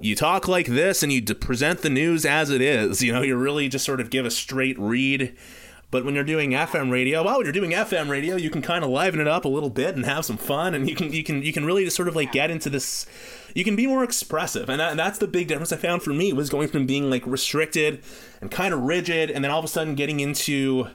You 0.00 0.16
talk 0.16 0.48
like 0.48 0.66
this 0.66 1.02
and 1.02 1.12
you 1.12 1.22
present 1.22 1.82
the 1.82 1.90
news 1.90 2.24
as 2.24 2.50
it 2.50 2.60
is. 2.60 3.02
You 3.02 3.12
know, 3.12 3.22
you 3.22 3.36
really 3.36 3.68
just 3.68 3.84
sort 3.84 4.00
of 4.00 4.10
give 4.10 4.26
a 4.26 4.30
straight 4.30 4.78
read. 4.78 5.36
But 5.92 6.06
when 6.06 6.14
you're 6.14 6.24
doing 6.24 6.52
FM 6.52 6.90
radio, 6.90 7.22
well, 7.22 7.36
when 7.36 7.44
you're 7.44 7.52
doing 7.52 7.72
FM 7.72 8.08
radio, 8.08 8.34
you 8.34 8.48
can 8.48 8.62
kind 8.62 8.82
of 8.82 8.88
liven 8.88 9.20
it 9.20 9.28
up 9.28 9.44
a 9.44 9.48
little 9.48 9.68
bit 9.68 9.94
and 9.94 10.06
have 10.06 10.24
some 10.24 10.38
fun, 10.38 10.74
and 10.74 10.88
you 10.88 10.96
can 10.96 11.12
you 11.12 11.22
can 11.22 11.42
you 11.42 11.52
can 11.52 11.66
really 11.66 11.84
just 11.84 11.94
sort 11.94 12.08
of 12.08 12.16
like 12.16 12.32
get 12.32 12.50
into 12.50 12.70
this 12.70 13.06
you 13.54 13.62
can 13.62 13.76
be 13.76 13.86
more 13.86 14.02
expressive. 14.02 14.70
And, 14.70 14.80
that, 14.80 14.92
and, 14.92 14.98
that's 14.98 15.18
the 15.18 15.26
big 15.26 15.48
difference 15.48 15.70
i 15.70 15.76
found 15.76 16.02
for 16.02 16.14
me 16.14 16.32
was 16.32 16.48
going 16.48 16.68
from 16.68 16.86
being 16.86 17.10
like 17.10 17.26
restricted 17.26 18.02
and 18.40 18.50
kind 18.50 18.72
of 18.72 18.80
rigid 18.80 19.30
and 19.30 19.44
then 19.44 19.50
all 19.50 19.58
of 19.58 19.66
a 19.66 19.68
sudden 19.68 19.94
getting 19.94 20.20
into 20.20 20.88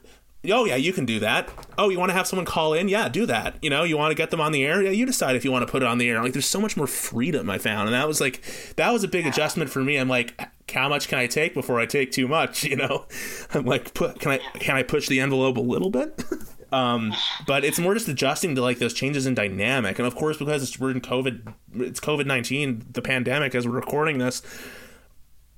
oh 0.50 0.66
yeah 0.66 0.76
you 0.76 0.92
can 0.92 1.06
do 1.06 1.20
that. 1.20 1.48
Oh 1.78 1.90
you 1.90 2.00
want 2.00 2.10
to 2.10 2.16
have 2.16 2.26
someone 2.26 2.48
call 2.48 2.74
in? 2.74 2.90
Yeah 2.90 3.08
do 3.08 3.28
that. 3.28 3.56
You 3.62 3.70
know 3.70 3.84
you 3.84 3.98
want 3.98 4.10
to 4.10 4.16
get 4.16 4.32
them 4.32 4.42
on 4.42 4.52
the 4.52 4.66
air? 4.66 4.82
Yeah 4.82 4.90
you 4.90 5.06
decide 5.06 5.36
if 5.36 5.46
you 5.46 5.52
want 5.52 5.64
to 5.64 5.72
put 5.72 5.84
it 5.84 5.88
on 5.88 6.00
the 6.00 6.10
air. 6.10 6.24
Like 6.24 6.34
there's 6.34 6.48
so 6.48 6.60
much 6.60 6.76
more 6.76 6.88
freedom 6.88 7.52
i 7.52 7.60
found 7.60 7.88
and 7.88 7.94
that 7.94 8.08
was 8.08 8.20
like 8.20 8.42
that 8.78 8.92
was 8.92 9.04
a 9.04 9.08
big 9.08 9.28
adjustment 9.28 9.70
for 9.70 9.84
me. 9.84 9.98
I'm 9.98 10.10
like 10.10 10.42
how 10.74 10.90
much 10.90 11.08
can 11.08 11.20
i 11.20 11.28
take 11.28 11.54
before 11.54 11.80
i 11.80 11.86
take 11.86 12.12
too 12.12 12.28
much 12.28 12.64
you 12.66 12.76
know 12.76 13.06
i'm 13.54 13.66
like 13.66 13.94
put 13.94 14.20
can 14.20 14.32
i 14.32 14.38
can 14.60 14.76
i 14.76 14.84
push 14.84 15.08
the 15.08 15.20
envelope 15.20 15.58
a 15.58 15.62
little 15.62 15.90
bit 15.90 16.24
Um, 16.72 17.14
but 17.46 17.64
it's 17.64 17.80
more 17.80 17.94
just 17.94 18.08
adjusting 18.08 18.56
to 18.56 18.62
like 18.62 18.80
those 18.80 18.94
changes 18.94 19.26
in 19.26 19.34
dynamic, 19.34 20.00
and 20.00 20.08
of 20.08 20.16
course 20.16 20.38
because 20.38 20.64
it's, 20.64 20.80
we're 20.80 20.92
in 20.92 21.02
COVID, 21.02 21.54
it's 21.76 22.00
COVID 22.00 22.26
nineteen, 22.26 22.86
the 22.92 23.02
pandemic. 23.02 23.56
As 23.56 23.66
we're 23.66 23.74
recording 23.74 24.18
this, 24.18 24.42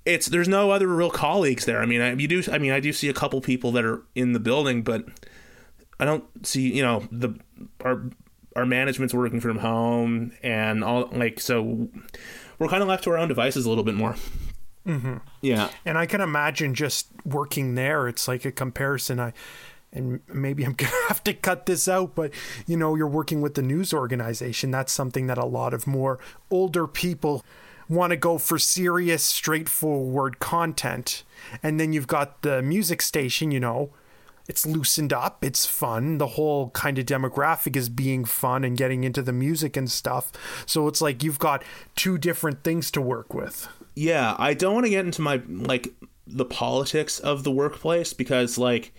it's 0.06 0.28
there's 0.28 0.48
no 0.48 0.72
other 0.72 0.88
real 0.88 1.10
colleagues 1.10 1.66
there. 1.66 1.82
I 1.82 1.86
mean, 1.86 2.02
I, 2.02 2.14
you 2.14 2.28
do. 2.28 2.44
I 2.52 2.60
mean, 2.60 2.72
I 2.72 2.80
do 2.80 2.94
see 2.94 3.10
a 3.10 3.14
couple 3.14 3.42
people 3.42 3.72
that 3.72 3.86
are 3.86 4.04
in 4.14 4.34
the 4.34 4.40
building, 4.40 4.84
but 4.84 5.06
I 6.00 6.06
don't 6.06 6.26
see. 6.46 6.72
You 6.74 6.84
know, 6.84 7.08
the 7.12 7.40
our 7.84 8.04
our 8.56 8.66
management's 8.66 9.14
working 9.14 9.40
from 9.40 9.60
home, 9.60 10.34
and 10.44 10.84
all 10.84 11.10
like 11.12 11.40
so. 11.40 11.90
We're 12.60 12.68
kind 12.68 12.84
of 12.84 12.90
left 12.90 13.06
to 13.06 13.12
our 13.12 13.18
own 13.18 13.30
devices 13.30 13.66
a 13.66 13.70
little 13.70 13.86
bit 13.86 13.96
more. 13.96 14.16
Mm-hmm. 14.90 15.18
Yeah, 15.42 15.70
and 15.86 15.98
I 15.98 16.06
can 16.06 16.22
imagine 16.22 16.74
just 16.74 17.08
working 17.26 17.76
there. 17.76 18.08
It's 18.08 18.28
like 18.28 18.46
a 18.46 18.52
comparison. 18.52 19.20
I 19.20 19.34
and 19.92 20.22
maybe 20.28 20.64
I'm 20.64 20.74
going 20.78 20.92
to 20.92 21.08
have 21.08 21.24
to 21.26 21.34
cut 21.34 21.66
this 21.66 21.88
out, 21.88 22.16
but 22.16 22.32
you 22.66 22.78
know, 22.78 22.96
you're 22.96 23.08
working 23.08 23.42
with 23.42 23.56
the 23.56 23.62
news 23.62 23.94
organization. 23.94 24.72
That's 24.72 24.92
something 24.92 25.28
that 25.28 25.38
a 25.38 25.46
lot 25.46 25.74
of 25.74 25.88
more 25.88 26.20
older 26.50 26.88
people 26.88 27.44
want 27.88 28.12
to 28.12 28.18
go 28.18 28.38
for 28.38 28.60
serious, 28.60 29.24
straightforward 29.24 30.40
content. 30.40 31.24
And 31.64 31.80
then 31.80 31.92
you've 31.92 32.08
got 32.08 32.44
the 32.44 32.62
music 32.62 33.02
station, 33.02 33.50
you 33.52 33.60
know, 33.60 33.90
it's 34.48 34.66
loosened 34.66 35.14
up, 35.14 35.44
it's 35.44 35.66
fun. 35.66 36.18
The 36.18 36.28
whole 36.28 36.70
kind 36.72 36.98
of 36.98 37.06
demographic 37.06 37.76
is 37.76 37.90
being 37.90 38.26
fun 38.26 38.64
and 38.64 38.78
getting 38.78 39.04
into 39.04 39.22
the 39.22 39.34
music 39.34 39.78
and 39.78 39.90
stuff. 39.90 40.32
So 40.66 40.88
it's 40.88 41.02
like 41.02 41.24
you've 41.24 41.40
got 41.40 41.64
two 41.96 42.18
different 42.18 42.64
things 42.64 42.90
to 42.92 43.02
work 43.02 43.34
with. 43.34 43.68
Yeah, 44.00 44.34
I 44.40 44.54
don't 44.54 44.74
want 44.74 44.86
to 44.86 44.90
get 44.90 45.04
into 45.04 45.22
my 45.22 45.42
like 45.46 45.94
the 46.26 46.46
politics 46.46 47.20
of 47.20 47.44
the 47.44 47.52
workplace 47.52 48.14
because 48.14 48.58
like 48.58 48.94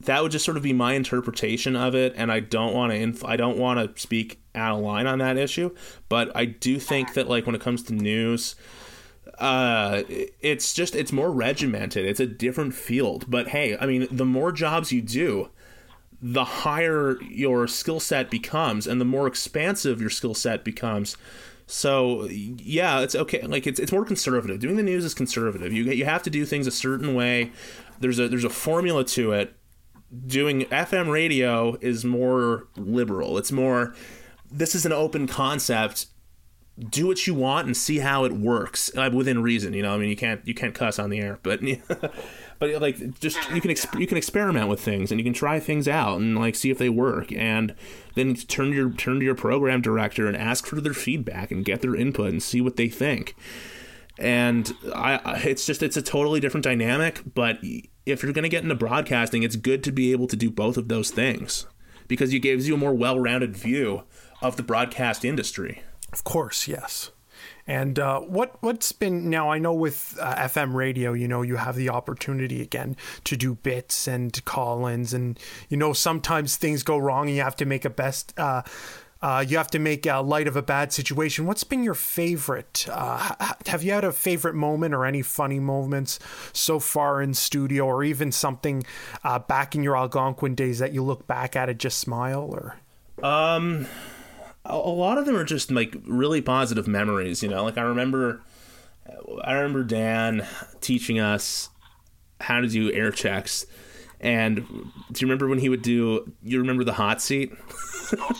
that 0.00 0.22
would 0.22 0.32
just 0.32 0.44
sort 0.44 0.58
of 0.58 0.62
be 0.62 0.74
my 0.74 0.92
interpretation 0.92 1.74
of 1.76 1.94
it 1.94 2.12
and 2.16 2.30
i 2.30 2.40
don't 2.40 2.74
want 2.74 2.92
to 2.92 2.98
inf- 2.98 3.24
i 3.24 3.36
don't 3.36 3.56
want 3.56 3.78
to 3.78 4.02
speak 4.02 4.42
out 4.54 4.76
of 4.76 4.82
line 4.82 5.06
on 5.06 5.20
that 5.20 5.38
issue. 5.38 5.74
But 6.10 6.36
i 6.36 6.44
do 6.44 6.78
think 6.78 7.14
that 7.14 7.26
like 7.26 7.46
when 7.46 7.54
it 7.54 7.62
comes 7.62 7.84
to 7.84 7.94
news 7.94 8.54
uh 9.38 10.02
it's 10.08 10.74
just 10.74 10.94
it's 10.94 11.10
more 11.10 11.30
regimented. 11.32 12.04
It's 12.04 12.20
a 12.20 12.26
different 12.26 12.74
field. 12.74 13.24
But 13.30 13.48
hey 13.48 13.78
i 13.78 13.86
mean 13.86 14.06
the 14.10 14.26
more 14.26 14.52
jobs 14.52 14.92
you 14.92 15.00
do 15.00 15.48
the 16.20 16.44
higher 16.44 17.18
your 17.22 17.66
skill 17.66 17.98
set 17.98 18.30
becomes 18.30 18.86
and 18.86 19.00
the 19.00 19.06
more 19.06 19.26
expansive 19.26 20.02
your 20.02 20.10
skill 20.10 20.34
set 20.34 20.64
becomes 20.64 21.16
so 21.66 22.26
yeah 22.26 23.00
it's 23.00 23.14
okay 23.14 23.40
like 23.42 23.66
it's, 23.66 23.80
it's 23.80 23.92
more 23.92 24.04
conservative 24.04 24.58
doing 24.60 24.76
the 24.76 24.82
news 24.82 25.04
is 25.04 25.14
conservative 25.14 25.72
you 25.72 25.84
you 25.84 26.04
have 26.04 26.22
to 26.22 26.28
do 26.28 26.44
things 26.44 26.66
a 26.66 26.70
certain 26.70 27.14
way 27.14 27.50
there's 28.00 28.18
a 28.18 28.28
there's 28.28 28.44
a 28.44 28.50
formula 28.50 29.02
to 29.02 29.32
it 29.32 29.56
doing 30.26 30.62
FM 30.62 31.10
radio 31.10 31.76
is 31.80 32.04
more 32.04 32.68
liberal. 32.76 33.38
It's 33.38 33.52
more 33.52 33.94
this 34.50 34.74
is 34.74 34.86
an 34.86 34.92
open 34.92 35.26
concept. 35.26 36.06
Do 36.78 37.06
what 37.06 37.26
you 37.26 37.34
want 37.34 37.66
and 37.66 37.76
see 37.76 37.98
how 37.98 38.24
it 38.24 38.32
works 38.32 38.90
uh, 38.96 39.10
within 39.12 39.42
reason. 39.42 39.74
You 39.74 39.82
know, 39.82 39.94
I 39.94 39.98
mean, 39.98 40.08
you 40.08 40.16
can't 40.16 40.46
you 40.46 40.54
can't 40.54 40.74
cuss 40.74 40.98
on 40.98 41.10
the 41.10 41.20
air, 41.20 41.38
but 41.42 41.60
but 42.58 42.80
like 42.80 43.18
just 43.20 43.38
you 43.50 43.60
can 43.60 43.70
exp- 43.70 43.98
you 43.98 44.06
can 44.06 44.16
experiment 44.16 44.68
with 44.68 44.80
things 44.80 45.10
and 45.10 45.20
you 45.20 45.24
can 45.24 45.32
try 45.32 45.60
things 45.60 45.88
out 45.88 46.18
and 46.18 46.38
like 46.38 46.54
see 46.54 46.70
if 46.70 46.78
they 46.78 46.88
work 46.88 47.32
and 47.32 47.74
then 48.14 48.34
turn 48.34 48.72
your 48.72 48.90
turn 48.90 49.18
to 49.18 49.24
your 49.24 49.34
program 49.34 49.80
director 49.80 50.26
and 50.26 50.36
ask 50.36 50.66
for 50.66 50.80
their 50.80 50.94
feedback 50.94 51.50
and 51.50 51.64
get 51.64 51.80
their 51.80 51.94
input 51.94 52.30
and 52.30 52.42
see 52.42 52.60
what 52.60 52.76
they 52.76 52.88
think 52.88 53.34
and 54.18 54.72
I, 54.94 55.42
it's 55.44 55.66
just 55.66 55.82
it's 55.82 55.96
a 55.96 56.02
totally 56.02 56.40
different 56.40 56.64
dynamic 56.64 57.22
but 57.34 57.58
if 58.06 58.22
you're 58.22 58.32
going 58.32 58.44
to 58.44 58.48
get 58.48 58.62
into 58.62 58.74
broadcasting, 58.74 59.42
it's 59.42 59.56
good 59.56 59.82
to 59.84 59.92
be 59.92 60.12
able 60.12 60.26
to 60.28 60.36
do 60.36 60.50
both 60.50 60.76
of 60.76 60.88
those 60.88 61.10
things 61.10 61.66
because 62.06 62.32
it 62.32 62.40
gives 62.40 62.68
you 62.68 62.74
a 62.74 62.78
more 62.78 62.94
well-rounded 62.94 63.56
view 63.56 64.02
of 64.42 64.56
the 64.56 64.62
broadcast 64.62 65.24
industry. 65.24 65.82
Of 66.12 66.24
course, 66.24 66.68
yes. 66.68 67.10
And 67.66 67.98
uh, 67.98 68.20
what 68.20 68.56
what's 68.62 68.92
been 68.92 69.30
now? 69.30 69.50
I 69.50 69.58
know 69.58 69.72
with 69.72 70.18
uh, 70.20 70.34
FM 70.34 70.74
radio, 70.74 71.14
you 71.14 71.26
know, 71.26 71.42
you 71.42 71.56
have 71.56 71.76
the 71.76 71.88
opportunity 71.88 72.60
again 72.60 72.96
to 73.24 73.36
do 73.36 73.54
bits 73.54 74.06
and 74.06 74.44
call-ins, 74.44 75.14
and 75.14 75.38
you 75.70 75.78
know 75.78 75.94
sometimes 75.94 76.56
things 76.56 76.82
go 76.82 76.98
wrong, 76.98 77.28
and 77.28 77.36
you 77.36 77.42
have 77.42 77.56
to 77.56 77.64
make 77.64 77.86
a 77.86 77.90
best 77.90 78.38
uh, 78.38 78.62
uh, 79.22 79.42
you 79.48 79.56
have 79.56 79.70
to 79.70 79.78
make 79.78 80.06
uh, 80.06 80.22
light 80.22 80.46
of 80.46 80.56
a 80.56 80.62
bad 80.62 80.92
situation. 80.92 81.46
What's 81.46 81.64
been 81.64 81.82
your 81.82 81.94
favorite? 81.94 82.86
Uh, 82.90 83.54
have 83.66 83.82
you 83.82 83.92
had 83.92 84.04
a 84.04 84.12
favorite 84.12 84.54
moment 84.54 84.92
or 84.92 85.06
any 85.06 85.22
funny 85.22 85.58
moments 85.58 86.18
so 86.52 86.78
far 86.78 87.22
in 87.22 87.32
studio, 87.32 87.86
or 87.86 88.04
even 88.04 88.30
something 88.30 88.84
back 89.48 89.74
in 89.74 89.82
your 89.82 89.96
Algonquin 89.96 90.54
days 90.54 90.80
that 90.80 90.92
you 90.92 91.02
look 91.02 91.26
back 91.26 91.56
at 91.56 91.70
and 91.70 91.80
just 91.80 91.96
smile? 91.96 92.42
Or 92.42 92.76
um, 93.26 93.86
a, 94.64 94.74
a 94.74 94.94
lot 94.94 95.18
of 95.18 95.26
them 95.26 95.36
are 95.36 95.44
just 95.44 95.70
like 95.70 95.96
really 96.06 96.40
positive 96.40 96.86
memories. 96.86 97.42
You 97.42 97.48
know, 97.48 97.64
like 97.64 97.78
I 97.78 97.82
remember, 97.82 98.42
I 99.42 99.52
remember 99.54 99.84
Dan 99.84 100.46
teaching 100.80 101.18
us 101.20 101.68
how 102.40 102.60
to 102.60 102.68
do 102.68 102.92
air 102.92 103.10
checks. 103.10 103.66
And 104.20 104.56
do 104.56 105.20
you 105.20 105.26
remember 105.26 105.48
when 105.48 105.58
he 105.58 105.68
would 105.68 105.82
do? 105.82 106.32
You 106.42 106.58
remember 106.60 106.84
the 106.84 106.94
hot 106.94 107.20
seat? 107.22 107.52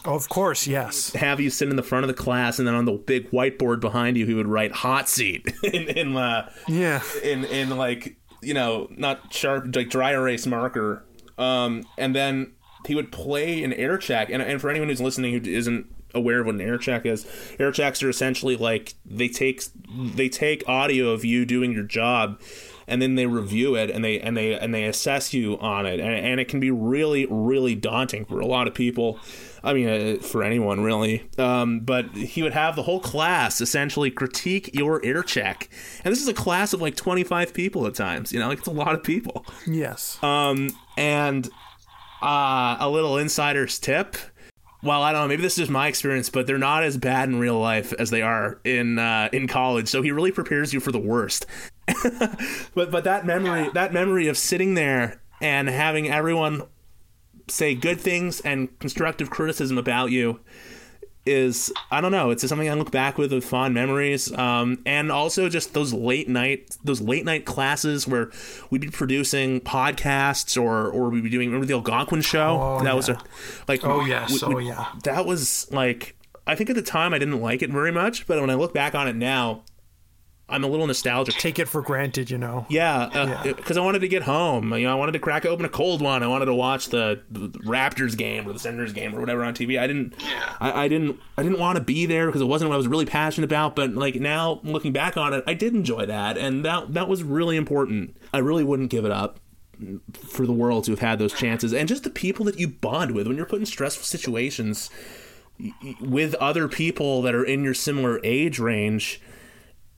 Of 0.05 0.29
course, 0.29 0.67
yes. 0.67 1.15
Have 1.15 1.41
you 1.41 1.49
sit 1.49 1.71
in 1.71 1.77
the 1.77 1.83
front 1.83 2.05
of 2.05 2.09
the 2.09 2.15
class, 2.15 2.59
and 2.59 2.69
then 2.69 2.75
on 2.75 2.85
the 2.85 2.93
big 2.93 3.31
whiteboard 3.31 3.81
behind 3.81 4.17
you, 4.19 4.27
he 4.27 4.35
would 4.35 4.47
write 4.47 4.73
"hot 4.73 5.09
seat" 5.09 5.51
in 5.65 5.89
in, 5.89 6.17
uh, 6.17 6.51
Yeah. 6.69 7.01
in 7.23 7.45
in 7.47 7.71
like 7.71 8.17
you 8.43 8.53
know 8.53 8.89
not 8.91 9.33
sharp 9.33 9.75
like 9.75 9.89
dry 9.89 10.13
erase 10.13 10.47
marker. 10.47 11.03
Um, 11.39 11.85
and 11.97 12.15
then 12.15 12.53
he 12.87 12.95
would 12.95 13.11
play 13.11 13.65
an 13.65 13.73
air 13.73 13.97
check. 13.97 14.29
And 14.31 14.43
and 14.43 14.61
for 14.61 14.69
anyone 14.69 14.91
who's 14.91 15.01
listening 15.01 15.33
who 15.33 15.51
isn't 15.51 15.87
aware 16.15 16.41
of 16.41 16.47
what 16.47 16.55
an 16.55 16.61
air 16.61 16.79
check 16.79 17.05
is, 17.07 17.27
air 17.59 17.73
checks 17.73 18.03
are 18.03 18.09
essentially 18.09 18.57
like 18.57 18.95
they 19.05 19.29
take 19.29 19.65
they 20.15 20.29
take 20.29 20.69
audio 20.69 21.11
of 21.11 21.25
you 21.25 21.45
doing 21.45 21.73
your 21.73 21.85
job 21.85 22.41
and 22.87 23.01
then 23.01 23.15
they 23.15 23.27
review 23.27 23.75
it 23.77 23.91
and 23.91 24.05
they 24.05 24.21
and 24.21 24.37
they 24.37 24.59
and 24.59 24.75
they 24.75 24.85
assess 24.85 25.33
you 25.33 25.59
on 25.59 25.87
it. 25.87 26.01
And, 26.01 26.15
and 26.15 26.41
it 26.41 26.49
can 26.49 26.61
be 26.61 26.71
really 26.71 27.27
really 27.31 27.75
daunting 27.75 28.25
for 28.25 28.41
a 28.41 28.47
lot 28.47 28.67
of 28.67 28.75
people. 28.75 29.19
I 29.63 29.73
mean 29.73 29.89
uh, 29.89 30.23
for 30.23 30.43
anyone 30.43 30.83
really. 30.83 31.29
Um, 31.39 31.81
but 31.81 32.11
he 32.15 32.43
would 32.43 32.53
have 32.53 32.77
the 32.77 32.83
whole 32.83 33.01
class 33.01 33.61
essentially 33.61 34.11
critique 34.11 34.71
your 34.75 35.05
air 35.05 35.23
check. 35.23 35.69
And 36.05 36.13
this 36.13 36.21
is 36.21 36.29
a 36.29 36.35
class 36.35 36.73
of 36.73 36.83
like 36.83 36.97
25 36.97 37.55
people 37.55 37.87
at 37.87 37.95
times 37.95 38.33
you 38.33 38.39
know 38.39 38.49
like 38.49 38.59
it's 38.59 38.69
a 38.69 38.73
lot 38.73 38.95
of 38.95 39.03
people. 39.03 39.47
Yes. 39.67 40.19
um, 40.23 40.71
and 40.97 41.49
uh, 42.23 42.77
a 42.81 42.89
little 42.89 43.19
insider's 43.19 43.79
tip. 43.79 44.17
Well, 44.85 45.03
I 45.03 45.13
don't 45.13 45.23
know. 45.23 45.29
Maybe 45.29 45.41
this 45.41 45.55
is 45.55 45.61
just 45.61 45.71
my 45.71 45.89
experience, 45.89 46.29
but 46.29 46.47
they're 46.47 46.59
not 46.59 46.83
as 46.85 46.99
bad 46.99 47.31
in 47.31 47.39
real 47.39 47.59
life 47.59 47.95
as 47.95 48.11
they 48.11 48.21
are 48.21 48.61
in 48.65 48.99
uh, 48.99 49.31
in 49.33 49.49
college. 49.49 49.89
So 49.89 50.03
he 50.03 50.13
really 50.13 50.31
prepares 50.31 50.75
you 50.75 50.81
for 50.81 50.93
the 50.93 50.99
worst. 50.99 51.47
but 52.75 52.91
but 52.91 53.05
that 53.05 53.25
memory 53.25 53.71
that 53.73 53.95
memory 53.95 54.29
of 54.29 54.37
sitting 54.37 54.75
there 54.75 55.23
and 55.41 55.69
having 55.69 56.11
everyone 56.11 56.65
say 57.49 57.75
good 57.75 57.99
things 57.99 58.41
and 58.41 58.79
constructive 58.79 59.31
criticism 59.31 59.79
about 59.79 60.11
you 60.11 60.41
is 61.27 61.73
I 61.91 62.01
don't 62.01 62.13
know. 62.13 62.31
It's 62.31 62.43
just 62.43 62.51
something 62.51 62.69
I 62.69 62.75
look 62.75 62.91
back 62.91 63.17
with 63.19 63.33
with 63.33 63.45
fond 63.45 63.73
memories, 63.75 64.31
um, 64.37 64.83
and 64.85 65.11
also 65.11 65.49
just 65.49 65.73
those 65.75 65.93
late 65.93 66.29
night 66.29 66.77
those 66.85 67.01
late 67.01 67.25
night 67.25 67.45
classes 67.47 68.07
where 68.07 68.31
we'd 68.71 68.81
be 68.83 68.91
producing 68.91 69.61
podcasts 69.61 70.61
or 70.61 70.89
or 70.89 71.09
we'd 71.11 71.25
be 71.25 71.31
doing 71.31 71.49
remember 71.49 71.67
the 71.67 71.75
Algonquin 71.75 72.21
show. 72.21 72.59
Oh, 72.61 72.85
that 72.85 72.95
was 72.95 73.09
a 73.09 73.19
like 73.69 73.85
Oh, 73.85 74.05
yes. 74.05 74.31
we- 74.33 74.41
Oh, 74.43 74.57
we- 74.57 74.67
yeah. 74.69 74.87
That 75.05 75.25
was 75.27 75.67
like 75.73 76.17
I 76.47 76.55
think 76.55 76.69
at 76.69 76.77
the 76.77 76.83
time 76.83 77.15
I 77.15 77.19
didn't 77.19 77.41
like 77.41 77.63
it 77.63 77.71
very 77.71 77.91
much, 77.93 78.27
but 78.27 78.39
when 78.41 78.51
I 78.51 78.55
look 78.55 78.75
back 78.75 78.95
on 78.95 79.09
it 79.09 79.17
now, 79.17 79.63
I'm 80.47 80.63
a 80.63 80.67
little 80.67 80.87
nostalgic. 80.87 81.37
Take 81.37 81.59
it 81.59 81.69
for 81.69 81.81
granted, 81.81 82.31
you 82.31 82.37
know. 82.37 82.67
Yeah, 82.69 83.05
uh, 83.15 83.43
because 83.45 83.79
uh, 83.79 83.81
I 83.81 83.85
wanted 83.85 84.01
to 84.01 84.09
get 84.09 84.25
home. 84.25 84.75
You 84.75 84.87
know, 84.87 84.93
I 84.93 84.95
wanted 84.95 85.13
to 85.13 85.19
crack 85.19 85.47
open 85.47 85.65
a 85.65 85.71
cold 85.71 86.03
one. 86.03 86.23
I 86.23 86.27
wanted 86.27 86.45
to 86.47 86.55
watch 86.55 86.91
the, 86.91 87.23
the 87.31 87.49
Raptors 87.61 88.15
game 88.15 88.47
or 88.47 88.53
the 88.53 88.59
Senators 88.59 88.93
game 88.93 89.15
or 89.17 89.21
whatever 89.21 89.43
on 89.43 89.55
TV. 89.55 89.81
I 89.81 89.87
didn't, 89.87 90.15
I, 90.61 90.85
I 90.85 90.89
didn't, 90.89 91.19
I 91.39 91.43
didn't 91.43 91.59
want 91.59 91.79
to 91.79 91.83
be 91.83 92.05
there 92.05 92.27
because 92.27 92.43
it 92.43 92.47
wasn't 92.47 92.69
what 92.69 92.75
I 92.75 92.77
was 92.77 92.87
really 92.87 93.07
passionate 93.07 93.47
about. 93.47 93.75
But 93.75 93.95
like 93.95 94.17
now, 94.17 94.61
looking 94.65 94.93
back 94.93 95.17
on 95.17 95.33
it, 95.33 95.43
I 95.47 95.55
did 95.55 95.75
enjoy 95.75 96.05
that, 96.07 96.37
and 96.37 96.63
that 96.65 96.93
that 96.93 97.09
was 97.09 97.23
really 97.23 97.57
important. 97.57 98.15
I 98.35 98.39
really 98.39 98.65
wouldn't 98.65 98.91
give 98.91 99.07
it 99.07 99.11
up 99.13 99.41
for 100.13 100.45
the 100.47 100.53
world 100.53 100.85
to 100.85 100.93
have 100.93 101.01
had 101.01 101.19
those 101.19 101.33
chances, 101.33 101.73
and 101.73 101.89
just 101.89 102.05
the 102.05 102.11
people 102.11 102.45
that 102.45 102.59
you 102.59 102.69
bond 102.69 103.13
with 103.13 103.27
when 103.27 103.37
you're 103.37 103.47
put 103.47 103.61
in 103.61 103.67
stressful 103.67 104.05
situations 104.05 104.91
y- 105.59 105.73
y- 105.83 105.95
with 106.03 106.35
other 106.35 106.69
people 106.69 107.23
that 107.23 107.35
are 107.35 107.45
in 107.45 107.65
your 107.65 107.75
similar 107.75 108.21
age 108.23 108.59
range 108.59 109.21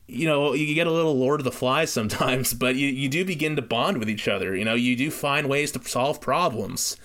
you 0.06 0.26
know, 0.26 0.52
you 0.54 0.74
get 0.74 0.86
a 0.86 0.92
little 0.92 1.16
Lord 1.16 1.40
of 1.40 1.44
the 1.44 1.52
Flies 1.52 1.92
sometimes, 1.92 2.54
but 2.54 2.76
you, 2.76 2.88
you 2.88 3.08
do 3.08 3.24
begin 3.24 3.56
to 3.56 3.62
bond 3.62 3.98
with 3.98 4.08
each 4.08 4.28
other. 4.28 4.54
You 4.54 4.64
know, 4.64 4.74
you 4.74 4.96
do 4.96 5.10
find 5.10 5.48
ways 5.48 5.72
to 5.72 5.82
solve 5.82 6.20
problems. 6.20 6.96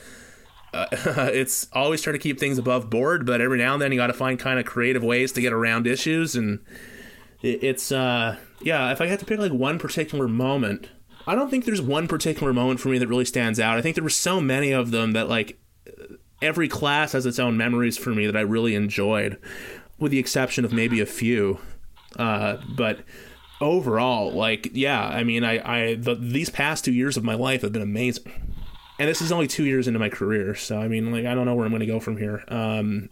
Uh, 0.74 0.86
it's 0.92 1.68
always 1.74 2.02
try 2.02 2.14
to 2.14 2.20
keep 2.20 2.40
things 2.40 2.58
above 2.58 2.90
board, 2.90 3.26
but 3.26 3.42
every 3.42 3.58
now 3.58 3.74
and 3.74 3.82
then 3.82 3.92
you 3.92 3.98
got 3.98 4.08
to 4.08 4.14
find 4.14 4.40
kind 4.40 4.60
of 4.60 4.66
creative 4.66 5.04
ways 5.04 5.32
to 5.34 5.42
get 5.42 5.54
around 5.54 5.88
issues. 5.88 6.36
And 6.36 6.60
it, 7.42 7.64
it's, 7.64 7.92
uh, 7.92 8.38
yeah, 8.62 8.92
if 8.92 9.02
I 9.02 9.08
had 9.08 9.20
to 9.20 9.26
pick 9.26 9.40
like 9.40 9.52
one 9.52 9.80
particular 9.80 10.28
moment, 10.28 10.90
I 11.28 11.36
don't 11.36 11.50
think 11.50 11.66
there's 11.66 11.82
one 11.82 12.08
particular 12.08 12.54
moment 12.54 12.80
for 12.80 12.90
me 12.90 12.98
that 12.98 13.08
really 13.08 13.26
stands 13.26 13.60
out. 13.60 13.78
I 13.78 13.82
think 13.82 13.96
there 13.96 14.04
were 14.04 14.10
so 14.10 14.42
many 14.42 14.72
of 14.72 14.92
them 14.92 15.12
that 15.12 15.30
like 15.30 15.60
every 16.42 16.68
class 16.68 17.12
has 17.12 17.26
its 17.26 17.40
own 17.40 17.58
memories 17.58 17.98
for 17.98 18.12
me 18.12 18.26
that 18.26 18.38
I 18.38 18.42
really 18.42 18.76
enjoyed, 18.76 19.38
with 20.00 20.12
the 20.12 20.20
exception 20.20 20.66
of 20.66 20.74
maybe 20.74 21.00
a 21.00 21.06
few. 21.06 21.60
Uh, 22.18 22.58
but 22.76 23.04
overall, 23.60 24.32
like, 24.32 24.70
yeah, 24.74 25.04
I 25.04 25.24
mean, 25.24 25.44
I, 25.44 25.60
I 25.92 25.96
the, 25.96 26.16
these 26.16 26.50
past 26.50 26.86
two 26.86 26.94
years 26.94 27.18
of 27.18 27.24
my 27.24 27.36
life 27.36 27.62
have 27.62 27.72
been 27.72 27.82
amazing, 27.82 28.58
and 29.00 29.10
this 29.10 29.22
is 29.22 29.32
only 29.32 29.48
two 29.48 29.66
years 29.66 29.88
into 29.88 30.00
my 30.00 30.10
career, 30.10 30.56
so 30.56 30.80
I 30.80 30.88
mean, 30.88 31.12
like, 31.12 31.26
I 31.26 31.34
don't 31.34 31.46
know 31.46 31.56
where 31.56 31.66
I'm 31.66 31.72
going 31.72 31.82
to 31.82 31.86
go 31.86 32.00
from 32.00 32.18
here. 32.18 32.44
Um, 32.48 33.10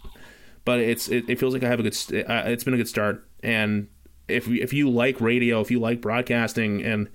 but 0.66 0.80
it's 0.80 1.08
it, 1.08 1.30
it 1.30 1.40
feels 1.40 1.54
like 1.54 1.64
I 1.64 1.68
have 1.68 1.80
a 1.80 1.84
good. 1.84 1.96
It's 2.10 2.64
been 2.64 2.74
a 2.74 2.78
good 2.78 2.88
start, 2.88 3.28
and 3.42 3.88
if 4.28 4.48
if 4.48 4.74
you 4.74 4.90
like 4.90 5.20
radio, 5.22 5.62
if 5.62 5.72
you 5.72 5.80
like 5.80 6.02
broadcasting, 6.02 6.84
and 6.84 7.10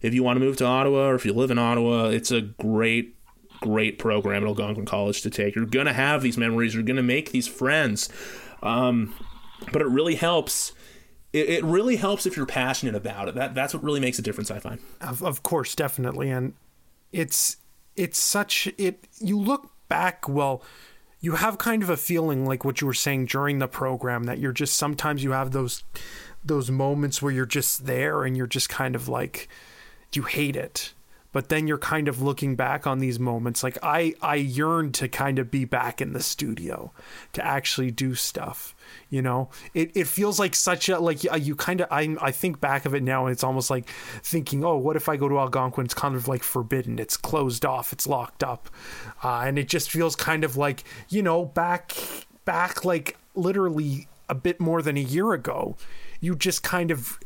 if 0.00 0.14
you 0.14 0.22
want 0.22 0.36
to 0.36 0.40
move 0.44 0.56
to 0.58 0.64
Ottawa 0.64 1.08
or 1.08 1.14
if 1.14 1.24
you 1.24 1.32
live 1.32 1.50
in 1.50 1.58
Ottawa, 1.58 2.08
it's 2.08 2.30
a 2.30 2.40
great 2.40 3.16
great 3.60 3.98
program 3.98 4.42
at 4.42 4.48
Algonquin 4.48 4.84
College 4.84 5.22
to 5.22 5.30
take. 5.30 5.54
You're 5.54 5.66
going 5.66 5.86
to 5.86 5.92
have 5.92 6.20
these 6.22 6.36
memories. 6.36 6.74
You're 6.74 6.82
going 6.82 6.96
to 6.96 7.02
make 7.02 7.30
these 7.30 7.46
friends. 7.46 8.08
Um, 8.62 9.14
but 9.72 9.80
it 9.80 9.88
really 9.88 10.16
helps. 10.16 10.72
It, 11.32 11.48
it 11.48 11.64
really 11.64 11.96
helps 11.96 12.26
if 12.26 12.36
you're 12.36 12.46
passionate 12.46 12.94
about 12.94 13.28
it. 13.28 13.34
That 13.34 13.54
that's 13.54 13.74
what 13.74 13.82
really 13.82 14.00
makes 14.00 14.18
a 14.18 14.22
difference. 14.22 14.50
I 14.50 14.58
find. 14.58 14.80
Of, 15.00 15.22
of 15.22 15.42
course, 15.42 15.74
definitely, 15.74 16.30
and 16.30 16.54
it's 17.12 17.56
it's 17.96 18.18
such 18.18 18.68
it. 18.78 19.06
You 19.18 19.38
look 19.38 19.70
back, 19.88 20.28
well, 20.28 20.62
you 21.20 21.36
have 21.36 21.56
kind 21.56 21.82
of 21.82 21.90
a 21.90 21.96
feeling 21.96 22.44
like 22.44 22.64
what 22.64 22.80
you 22.80 22.86
were 22.86 22.94
saying 22.94 23.26
during 23.26 23.58
the 23.58 23.68
program 23.68 24.24
that 24.24 24.38
you're 24.38 24.52
just 24.52 24.76
sometimes 24.76 25.22
you 25.22 25.32
have 25.32 25.52
those 25.52 25.84
those 26.44 26.70
moments 26.70 27.22
where 27.22 27.32
you're 27.32 27.46
just 27.46 27.86
there 27.86 28.24
and 28.24 28.36
you're 28.36 28.46
just 28.46 28.68
kind 28.68 28.94
of 28.96 29.08
like 29.08 29.48
you 30.12 30.22
hate 30.22 30.56
it 30.56 30.92
but 31.32 31.48
then 31.48 31.66
you're 31.66 31.78
kind 31.78 32.08
of 32.08 32.22
looking 32.22 32.54
back 32.56 32.86
on 32.86 32.98
these 32.98 33.18
moments. 33.18 33.62
Like 33.62 33.78
i 33.82 34.14
i 34.20 34.36
yearn 34.36 34.92
to 34.92 35.08
kind 35.08 35.38
of 35.38 35.50
be 35.50 35.64
back 35.64 36.00
in 36.00 36.12
the 36.12 36.22
studio 36.22 36.92
to 37.32 37.44
actually 37.44 37.90
do 37.90 38.14
stuff 38.14 38.74
you 39.10 39.22
know? 39.22 39.50
It, 39.74 39.90
it 39.94 40.06
feels 40.06 40.38
like 40.38 40.54
such 40.54 40.88
a 40.88 40.98
like 40.98 41.22
you, 41.24 41.54
kind 41.54 41.80
of 41.80 41.88
I, 41.90 42.16
I 42.20 42.30
think 42.30 42.60
back 42.60 42.86
of 42.86 42.94
it 42.94 43.02
now 43.02 43.26
and 43.26 43.32
it's 43.32 43.44
almost 43.44 43.70
like 43.70 43.88
thinking 44.22 44.64
oh 44.64 44.76
what 44.76 44.96
if 44.96 45.08
i 45.08 45.16
go 45.16 45.28
to 45.28 45.38
algonquin? 45.38 45.84
It's 45.84 45.94
kind 45.94 46.14
of 46.14 46.28
like 46.28 46.42
forbidden. 46.42 46.98
It's 46.98 47.16
closed 47.16 47.64
off. 47.64 47.92
It's 47.92 48.06
locked 48.06 48.42
up. 48.42 48.68
Uh, 49.22 49.42
and 49.44 49.58
it 49.58 49.68
just 49.68 49.90
feels 49.90 50.16
kind 50.16 50.44
of 50.44 50.56
like 50.56 50.84
you 51.08 51.22
know 51.22 51.44
back 51.44 51.92
back 52.44 52.84
like 52.84 53.16
literally 53.34 54.08
a 54.28 54.34
bit 54.34 54.60
more 54.60 54.82
than 54.82 54.96
a 54.96 55.00
year 55.00 55.32
ago 55.32 55.76
you 56.20 56.34
just 56.34 56.62
kind 56.62 56.90
of 56.90 57.18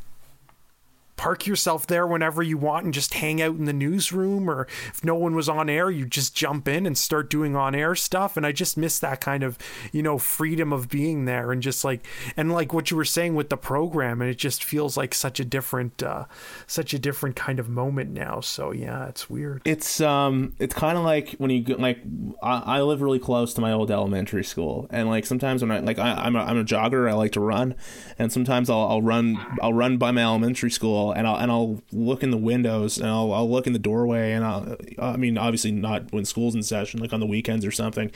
park 1.17 1.47
yourself 1.47 1.87
there 1.87 2.07
whenever 2.07 2.43
you 2.43 2.59
want 2.59 2.85
and 2.85 2.95
just 2.95 3.15
hang 3.15 3.41
out 3.41 3.57
in 3.57 3.65
the 3.65 3.73
newsroom 3.73 4.49
or 4.49 4.67
if 4.89 5.05
no 5.05 5.15
one 5.15 5.35
was 5.35 5.49
on 5.49 5.69
air 5.69 5.91
you 5.91 6.07
just 6.07 6.35
jump 6.35 6.69
in 6.69 6.87
and 6.87 6.97
start 6.97 7.31
doing 7.31 7.57
on 7.57 7.75
air 7.75 7.95
stuff. 7.95 8.37
And 8.37 8.47
I 8.47 8.53
just 8.53 8.77
miss 8.77 8.99
that 9.01 9.21
kind 9.21 9.43
of 9.43 9.59
you 9.93 10.03
know 10.03 10.19
freedom 10.19 10.73
of 10.73 10.89
being 10.89 11.25
there 11.25 11.53
and 11.53 11.63
just 11.63 11.85
like 11.85 12.07
and 12.37 12.53
like 12.53 12.73
what 12.73 12.91
you 12.91 12.97
were 12.97 13.05
saying 13.05 13.35
with 13.35 13.49
the 13.49 13.57
program 13.57 14.21
and 14.21 14.31
it 14.31 14.39
just 14.39 14.63
feels 14.63 14.97
like 14.97 15.15
such 15.15 15.41
a 15.41 15.45
different 15.45 16.03
uh 16.03 16.27
such 16.67 16.95
a 16.95 16.99
different 16.99 17.37
kind 17.37 17.59
of 17.59 17.69
moment 17.69 18.11
now. 18.11 18.41
So 18.41 18.73
yeah 18.73 19.07
it's 19.09 19.31
weird. 19.31 19.63
It's 19.65 20.01
um, 20.01 20.55
it's 20.59 20.75
kind 20.75 20.99
of 20.99 21.05
like 21.05 21.33
when 21.39 21.51
you 21.51 21.63
like 21.77 21.99
I, 22.43 22.79
I 22.79 22.81
live 22.83 23.03
really 23.03 23.19
close 23.19 23.55
to 23.55 23.61
my 23.61 23.73
old 23.73 23.91
elementary 23.91 24.45
school, 24.45 24.87
and 24.91 25.09
like 25.09 25.27
sometimes 25.27 25.63
when 25.63 25.71
I 25.71 25.81
like 25.81 25.99
I, 25.99 26.13
I'm 26.13 26.37
a, 26.37 26.41
I'm 26.41 26.59
a 26.59 26.65
jogger, 26.65 27.09
I 27.09 27.15
like 27.15 27.33
to 27.33 27.41
run, 27.41 27.75
and 28.19 28.33
sometimes 28.33 28.69
I'll, 28.71 28.87
I'll 28.89 29.03
run 29.03 29.59
I'll 29.63 29.73
run 29.73 29.97
by 29.99 30.11
my 30.11 30.23
elementary 30.23 30.71
school, 30.71 31.06
and 31.13 31.27
I'll 31.27 31.37
and 31.37 31.51
I'll 31.51 31.83
look 31.93 32.23
in 32.23 32.31
the 32.31 32.37
windows, 32.37 32.99
and 32.99 33.09
I'll 33.09 33.33
I'll 33.33 33.51
look 33.51 33.67
in 33.67 33.73
the 33.73 33.79
doorway, 33.79 34.33
and 34.33 34.45
I'll 34.45 34.77
I 34.99 35.17
mean 35.17 35.39
obviously 35.39 35.73
not 35.73 36.13
when 36.13 36.25
school's 36.25 36.55
in 36.55 36.63
session, 36.63 37.01
like 37.01 37.13
on 37.13 37.21
the 37.21 37.27
weekends 37.27 37.65
or 37.65 37.71
something. 37.71 38.11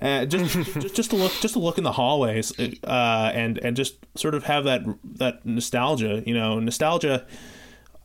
Uh, 0.00 0.24
just, 0.24 0.54
just 0.80 0.94
just 0.94 1.10
to 1.10 1.16
look 1.16 1.32
just 1.40 1.54
to 1.54 1.60
look 1.60 1.78
in 1.78 1.84
the 1.84 1.92
hallways 1.92 2.52
uh, 2.58 3.32
and 3.34 3.58
and 3.58 3.76
just 3.76 3.96
sort 4.16 4.34
of 4.34 4.44
have 4.44 4.64
that 4.64 4.82
that 5.04 5.46
nostalgia 5.46 6.22
you 6.26 6.34
know 6.34 6.58
nostalgia 6.58 7.24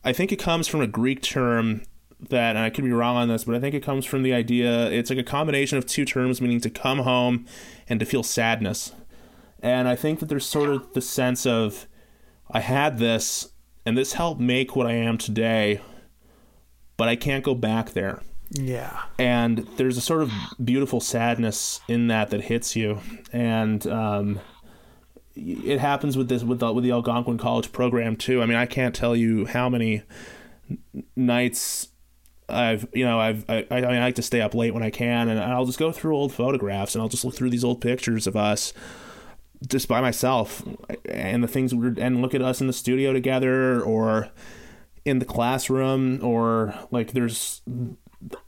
I 0.04 0.14
think 0.14 0.32
it 0.32 0.38
comes 0.38 0.68
from 0.68 0.82
a 0.82 0.88
Greek 0.88 1.22
term 1.22 1.82
that, 2.30 2.56
and 2.56 2.60
I 2.60 2.70
could 2.70 2.84
be 2.84 2.92
wrong 2.92 3.18
on 3.18 3.28
this, 3.28 3.44
but 3.46 3.56
I 3.56 3.60
think 3.60 3.76
it 3.76 3.84
comes 3.84 4.06
from 4.06 4.24
the 4.24 4.34
idea 4.34 4.90
it's 4.92 5.10
like 5.10 5.20
a 5.20 5.24
combination 5.24 5.78
of 5.78 5.86
two 5.86 6.06
terms 6.06 6.42
meaning 6.42 6.62
to 6.62 6.70
come 6.70 7.00
home 7.00 7.46
and 7.88 8.00
to 8.00 8.06
feel 8.06 8.24
sadness. 8.24 8.94
And 9.62 9.88
I 9.88 9.96
think 9.96 10.20
that 10.20 10.28
there's 10.28 10.46
sort 10.46 10.70
of 10.70 10.94
the 10.94 11.02
sense 11.02 11.46
of 11.46 11.86
I 12.50 12.62
had 12.62 12.98
this 12.98 13.50
and 13.86 13.98
this 13.98 14.14
helped 14.14 14.40
make 14.42 14.76
what 14.76 14.88
I 14.88 14.94
am 14.94 15.18
today, 15.18 15.82
but 16.98 17.08
I 17.08 17.16
can't 17.16 17.44
go 17.44 17.56
back 17.56 17.92
there. 17.92 18.22
Yeah. 18.52 19.04
and 19.20 19.60
there's 19.78 19.96
a 19.98 20.02
sort 20.02 20.24
of 20.24 20.32
beautiful 20.64 21.00
sadness 21.00 21.82
in 21.88 22.08
that 22.08 22.32
that 22.32 22.42
hits 22.42 22.76
you 22.76 23.00
and 23.32 23.86
um, 23.86 24.40
it 25.36 25.80
happens 25.80 26.18
with 26.18 26.30
this 26.30 26.44
with 26.44 26.60
the, 26.60 26.74
with 26.74 26.84
the 26.84 26.92
Algonquin 26.92 27.38
College 27.38 27.72
program 27.72 28.16
too. 28.16 28.42
I 28.42 28.48
mean, 28.48 28.58
I 28.58 28.66
can't 28.66 28.96
tell 28.96 29.16
you 29.16 29.46
how 29.46 29.70
many 29.70 30.02
nights 31.16 31.90
I've 32.48 32.88
you 32.94 33.06
know 33.06 33.20
I've 33.20 33.48
I, 33.50 33.68
I 33.70 33.78
I 33.84 34.00
like 34.00 34.16
to 34.16 34.24
stay 34.24 34.42
up 34.42 34.56
late 34.56 34.74
when 34.74 34.84
I 34.84 34.90
can, 34.90 35.30
and 35.30 35.40
I'll 35.40 35.66
just 35.66 35.80
go 35.80 35.92
through 35.92 36.16
old 36.16 36.34
photographs 36.34 36.96
and 36.96 37.02
I'll 37.02 37.10
just 37.10 37.24
look 37.24 37.36
through 37.36 37.52
these 37.52 37.64
old 37.64 37.82
pictures 37.82 38.26
of 38.26 38.36
us 38.36 38.74
just 39.68 39.88
by 39.88 40.00
myself 40.02 40.64
and 41.06 41.44
the 41.44 41.48
things 41.48 41.74
we 41.76 41.90
were 41.90 41.96
and 41.98 42.22
look 42.22 42.34
at 42.34 42.42
us 42.42 42.62
in 42.62 42.68
the 42.68 42.74
studio 42.74 43.12
together 43.12 43.82
or 43.82 44.30
in 45.06 45.20
the 45.20 45.26
classroom 45.26 46.20
or 46.24 46.74
like 46.92 47.12
there's 47.12 47.62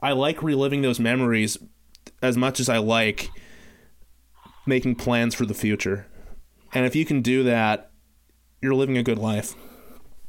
I 0.02 0.12
like 0.14 0.42
reliving 0.44 0.82
those 0.82 1.00
memories 1.00 1.58
as 2.22 2.38
much 2.38 2.60
as 2.60 2.70
I 2.70 2.78
like 2.78 3.30
making 4.66 4.96
plans 4.96 5.34
for 5.34 5.46
the 5.46 5.54
future. 5.54 6.08
And 6.74 6.86
if 6.86 6.96
you 6.96 7.06
can 7.06 7.22
do 7.22 7.44
that, 7.44 7.92
you're 8.62 8.76
living 8.76 8.98
a 8.98 9.04
good 9.04 9.18
life. 9.18 9.56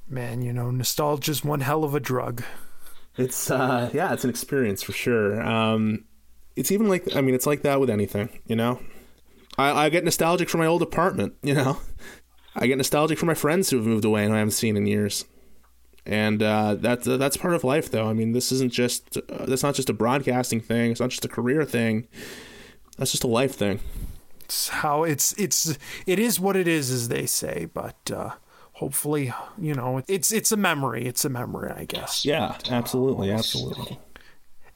Man, 0.09 0.43
you 0.43 0.53
know, 0.53 0.71
nostalgia's 0.71 1.45
one 1.45 1.61
hell 1.61 1.85
of 1.85 1.95
a 1.95 2.01
drug. 2.01 2.43
It's 3.17 3.51
uh 3.51 3.91
yeah, 3.93 4.13
it's 4.13 4.25
an 4.25 4.31
experience 4.31 4.83
for 4.83 4.93
sure. 4.93 5.41
Um 5.43 6.05
it's 6.57 6.73
even 6.73 6.89
like 6.89 7.15
I 7.15 7.21
mean 7.21 7.35
it's 7.35 7.47
like 7.47 7.63
that 7.63 7.79
with 7.81 7.91
anything, 7.91 8.41
you 8.47 8.57
know? 8.57 8.81
I, 9.59 9.87
I 9.87 9.89
get 9.89 10.05
nostalgic 10.05 10.49
for 10.49 10.59
my 10.59 10.67
old 10.67 10.83
apartment, 10.83 11.35
you 11.43 11.55
know? 11.55 11.79
I 12.55 12.67
get 12.67 12.77
nostalgic 12.77 13.19
for 13.19 13.27
my 13.27 13.35
friends 13.35 13.71
who 13.71 13.77
have 13.77 13.87
moved 13.87 14.05
away 14.05 14.25
and 14.25 14.35
I 14.35 14.39
haven't 14.39 14.53
seen 14.53 14.77
in 14.77 14.87
years. 14.87 15.25
And 16.05 16.43
uh, 16.43 16.75
that's 16.75 17.07
that's 17.07 17.37
part 17.37 17.55
of 17.55 17.63
life, 17.63 17.91
though. 17.91 18.09
I 18.09 18.13
mean, 18.13 18.33
this 18.33 18.51
isn't 18.51 18.73
just 18.73 19.19
uh, 19.19 19.47
that's 19.47 19.63
not 19.63 19.77
just 19.77 19.89
a 19.89 19.93
broadcasting 19.93 20.61
thing. 20.61 20.91
It's 20.91 21.01
not 21.01 21.11
just 21.11 21.25
a 21.25 21.29
career 21.29 21.65
thing. 21.65 22.09
That's 22.99 23.13
just 23.13 23.23
a 23.23 23.29
life 23.29 23.55
thing. 23.55 23.79
It's 24.41 24.69
how 24.69 25.05
it's 25.05 25.33
it's 25.39 25.79
it 26.05 26.19
is 26.19 26.41
what 26.41 26.57
it 26.57 26.67
is, 26.67 26.91
as 26.91 27.07
they 27.07 27.25
say. 27.25 27.69
But 27.73 28.11
uh, 28.11 28.31
hopefully, 28.73 29.33
you 29.57 29.75
know, 29.75 30.03
it's 30.09 30.33
it's 30.33 30.51
a 30.51 30.57
memory. 30.57 31.07
It's 31.07 31.25
a 31.25 31.29
memory, 31.29 31.71
I 31.71 31.85
guess. 31.85 32.25
Yeah, 32.25 32.57
absolutely, 32.69 33.31
absolutely. 33.31 33.97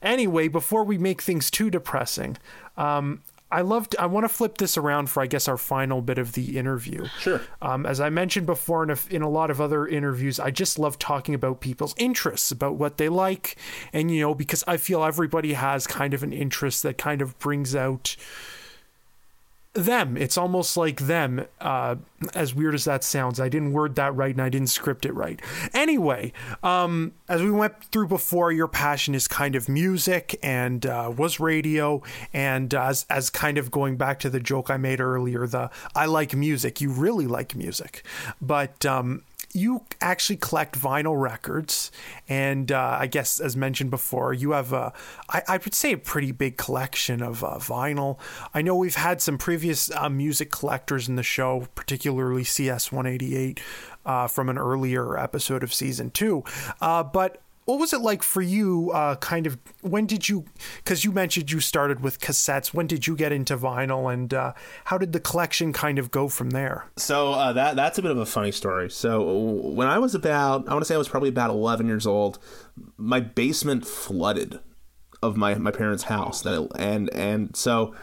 Anyway, 0.00 0.46
before 0.46 0.84
we 0.84 0.96
make 0.96 1.20
things 1.20 1.50
too 1.50 1.70
depressing, 1.70 2.36
um, 2.76 3.22
I 3.50 3.60
loved. 3.60 3.94
I 3.98 4.06
want 4.06 4.24
to 4.24 4.28
flip 4.28 4.58
this 4.58 4.76
around 4.76 5.08
for, 5.08 5.22
I 5.22 5.26
guess, 5.26 5.46
our 5.46 5.56
final 5.56 6.02
bit 6.02 6.18
of 6.18 6.32
the 6.32 6.58
interview. 6.58 7.06
Sure. 7.20 7.40
Um, 7.62 7.86
as 7.86 8.00
I 8.00 8.10
mentioned 8.10 8.46
before 8.46 8.82
in 8.82 8.90
a, 8.90 8.98
in 9.08 9.22
a 9.22 9.28
lot 9.28 9.50
of 9.50 9.60
other 9.60 9.86
interviews, 9.86 10.40
I 10.40 10.50
just 10.50 10.78
love 10.78 10.98
talking 10.98 11.34
about 11.34 11.60
people's 11.60 11.94
interests, 11.96 12.50
about 12.50 12.74
what 12.74 12.96
they 12.96 13.08
like, 13.08 13.56
and 13.92 14.10
you 14.10 14.20
know, 14.20 14.34
because 14.34 14.64
I 14.66 14.76
feel 14.76 15.04
everybody 15.04 15.52
has 15.52 15.86
kind 15.86 16.12
of 16.12 16.24
an 16.24 16.32
interest 16.32 16.82
that 16.82 16.98
kind 16.98 17.22
of 17.22 17.38
brings 17.38 17.76
out 17.76 18.16
them. 19.76 20.16
It's 20.16 20.36
almost 20.36 20.76
like 20.76 21.00
them. 21.00 21.46
Uh, 21.60 21.96
as 22.34 22.54
weird 22.54 22.74
as 22.74 22.84
that 22.84 23.04
sounds, 23.04 23.38
I 23.38 23.48
didn't 23.48 23.72
word 23.72 23.94
that 23.96 24.14
right 24.16 24.34
and 24.34 24.42
I 24.42 24.48
didn't 24.48 24.68
script 24.68 25.04
it 25.04 25.12
right. 25.12 25.40
Anyway, 25.74 26.32
um, 26.62 27.12
as 27.28 27.42
we 27.42 27.50
went 27.50 27.84
through 27.84 28.08
before, 28.08 28.50
your 28.52 28.68
passion 28.68 29.14
is 29.14 29.28
kind 29.28 29.54
of 29.54 29.68
music 29.68 30.38
and 30.42 30.84
uh, 30.86 31.12
was 31.14 31.38
radio. 31.38 32.02
And 32.32 32.74
uh, 32.74 32.84
as 32.84 33.06
as 33.10 33.30
kind 33.30 33.58
of 33.58 33.70
going 33.70 33.96
back 33.96 34.18
to 34.20 34.30
the 34.30 34.40
joke 34.40 34.70
I 34.70 34.76
made 34.76 35.00
earlier, 35.00 35.46
the 35.46 35.70
I 35.94 36.06
like 36.06 36.34
music. 36.34 36.80
You 36.80 36.90
really 36.90 37.26
like 37.26 37.54
music, 37.54 38.02
but 38.40 38.84
um, 38.86 39.22
you 39.52 39.84
actually 40.00 40.36
collect 40.36 40.78
vinyl 40.78 41.20
records, 41.20 41.90
and 42.28 42.70
uh, 42.70 42.98
I 43.00 43.06
guess 43.06 43.40
as 43.40 43.56
mentioned 43.56 43.90
before, 43.90 44.32
you 44.32 44.52
have 44.52 44.72
a 44.72 44.92
I, 45.28 45.42
I 45.48 45.56
would 45.58 45.74
say 45.74 45.92
a 45.92 45.98
pretty 45.98 46.32
big 46.32 46.56
collection 46.56 47.22
of 47.22 47.42
uh, 47.42 47.58
vinyl. 47.58 48.18
I 48.54 48.62
know 48.62 48.76
we've 48.76 48.96
had 48.96 49.20
some 49.20 49.38
previous 49.38 49.90
uh, 49.90 50.08
music 50.08 50.50
collectors 50.50 51.08
in 51.08 51.16
the 51.16 51.22
show, 51.22 51.68
particularly 51.74 52.44
CS 52.44 52.92
one 52.92 53.06
eighty 53.06 53.36
eight. 53.36 53.60
Uh, 54.04 54.28
from 54.28 54.48
an 54.48 54.56
earlier 54.56 55.18
episode 55.18 55.64
of 55.64 55.74
season 55.74 56.12
two, 56.12 56.44
uh, 56.80 57.02
but 57.02 57.42
what 57.66 57.78
was 57.78 57.92
it 57.92 58.00
like 58.00 58.22
for 58.22 58.40
you 58.40 58.90
uh, 58.92 59.14
kind 59.16 59.46
of 59.46 59.58
when 59.82 60.06
did 60.06 60.28
you 60.28 60.44
because 60.78 61.04
you 61.04 61.12
mentioned 61.12 61.50
you 61.52 61.60
started 61.60 62.00
with 62.00 62.18
cassettes 62.20 62.72
when 62.74 62.86
did 62.86 63.06
you 63.06 63.14
get 63.14 63.30
into 63.32 63.56
vinyl 63.56 64.12
and 64.12 64.32
uh, 64.32 64.52
how 64.86 64.96
did 64.98 65.12
the 65.12 65.20
collection 65.20 65.72
kind 65.72 65.98
of 65.98 66.10
go 66.10 66.28
from 66.28 66.50
there 66.50 66.86
So 66.96 67.32
uh, 67.32 67.52
that 67.52 67.76
that's 67.76 67.98
a 67.98 68.02
bit 68.02 68.10
of 68.10 68.18
a 68.18 68.26
funny 68.26 68.52
story. 68.52 68.90
So 68.90 69.38
when 69.78 69.88
I 69.88 69.98
was 69.98 70.14
about, 70.14 70.68
I 70.68 70.72
want 70.72 70.82
to 70.82 70.86
say 70.86 70.94
I 70.94 70.98
was 70.98 71.08
probably 71.08 71.28
about 71.28 71.50
eleven 71.50 71.86
years 71.86 72.06
old, 72.06 72.38
my 72.96 73.20
basement 73.20 73.86
flooded 73.86 74.60
of 75.22 75.36
my 75.36 75.54
my 75.54 75.70
parents' 75.70 76.04
house. 76.04 76.42
That 76.42 76.68
and 76.76 77.12
and 77.14 77.56
so 77.56 77.94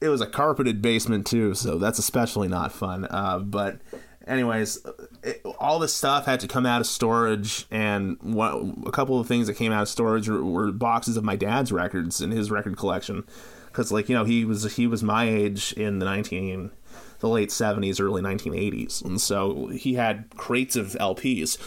it 0.00 0.08
was 0.08 0.20
a 0.20 0.26
carpeted 0.26 0.82
basement 0.82 1.26
too. 1.26 1.54
So 1.54 1.78
that's 1.78 1.98
especially 1.98 2.48
not 2.48 2.72
fun. 2.72 3.06
Uh, 3.10 3.38
but 3.38 3.80
anyways, 4.26 4.84
it, 5.22 5.42
all 5.58 5.78
this 5.78 5.94
stuff 5.94 6.26
had 6.26 6.40
to 6.40 6.48
come 6.48 6.66
out 6.66 6.80
of 6.80 6.86
storage, 6.86 7.66
and 7.70 8.16
a 8.22 8.90
couple 8.92 9.20
of 9.20 9.26
things 9.26 9.46
that 9.46 9.54
came 9.54 9.72
out 9.72 9.82
of 9.82 9.88
storage 9.88 10.28
were, 10.28 10.44
were 10.44 10.72
boxes 10.72 11.16
of 11.16 11.24
my 11.24 11.36
dad's 11.36 11.72
records 11.72 12.20
in 12.20 12.30
his 12.30 12.50
record 12.50 12.76
collection. 12.76 13.24
Because 13.66 13.92
like 13.92 14.08
you 14.08 14.16
know 14.16 14.24
he 14.24 14.44
was 14.44 14.76
he 14.76 14.86
was 14.86 15.02
my 15.02 15.28
age 15.28 15.72
in 15.74 15.98
the 15.98 16.04
nineteen 16.04 16.72
the 17.20 17.28
late 17.28 17.50
70s 17.50 18.00
early 18.00 18.22
1980s 18.22 19.04
and 19.04 19.20
so 19.20 19.66
he 19.68 19.94
had 19.94 20.24
crates 20.36 20.74
of 20.74 20.96
lps 20.98 21.58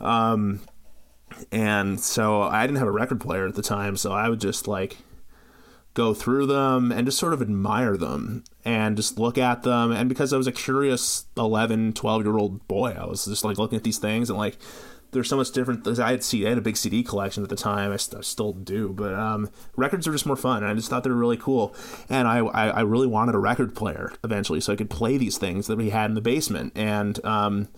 um, 0.00 0.60
and 1.52 2.00
so 2.00 2.42
i 2.42 2.66
didn't 2.66 2.78
have 2.78 2.88
a 2.88 2.92
record 2.92 3.20
player 3.20 3.46
at 3.46 3.54
the 3.54 3.62
time 3.62 3.96
so 3.96 4.10
i 4.10 4.28
would 4.28 4.40
just 4.40 4.66
like 4.66 4.96
go 5.94 6.14
through 6.14 6.46
them 6.46 6.90
and 6.90 7.06
just 7.06 7.18
sort 7.18 7.32
of 7.32 7.42
admire 7.42 7.96
them 7.96 8.44
and 8.64 8.96
just 8.96 9.18
look 9.18 9.36
at 9.36 9.62
them. 9.62 9.92
And 9.92 10.08
because 10.08 10.32
i 10.32 10.36
was 10.36 10.46
a 10.46 10.52
curious 10.52 11.26
11 11.36 11.92
12 11.92 12.24
year 12.24 12.36
old 12.36 12.66
boy 12.68 12.96
i 12.98 13.04
was 13.04 13.24
just 13.24 13.44
like 13.44 13.58
looking 13.58 13.76
at 13.76 13.84
these 13.84 13.98
things 13.98 14.30
and 14.30 14.38
like 14.38 14.56
there's 15.10 15.28
so 15.28 15.36
much 15.36 15.50
different. 15.50 15.86
I 15.98 16.12
had 16.12 16.24
CD, 16.24 16.46
i 16.46 16.48
had 16.48 16.56
a 16.56 16.62
big 16.62 16.78
cd 16.78 17.02
collection 17.02 17.42
at 17.42 17.50
the 17.50 17.56
time. 17.56 17.92
I, 17.92 17.96
st- 17.96 18.20
I 18.20 18.22
still 18.22 18.52
do 18.54 18.88
but 18.94 19.14
um, 19.14 19.50
records 19.76 20.06
are 20.06 20.12
just 20.12 20.26
more 20.26 20.36
fun 20.36 20.62
and 20.62 20.70
i 20.70 20.74
just 20.74 20.88
thought 20.88 21.04
they 21.04 21.10
were 21.10 21.16
really 21.16 21.36
cool. 21.36 21.74
And 22.08 22.26
I, 22.26 22.38
I, 22.38 22.68
I 22.68 22.80
really 22.80 23.06
wanted 23.06 23.34
a 23.34 23.38
record 23.38 23.74
player 23.74 24.12
eventually 24.24 24.60
so 24.60 24.72
i 24.72 24.76
could 24.76 24.90
play 24.90 25.18
these 25.18 25.38
things 25.38 25.66
that 25.66 25.76
we 25.76 25.90
had 25.90 26.10
in 26.10 26.14
the 26.14 26.20
basement. 26.20 26.72
And 26.74 27.22
um, 27.24 27.68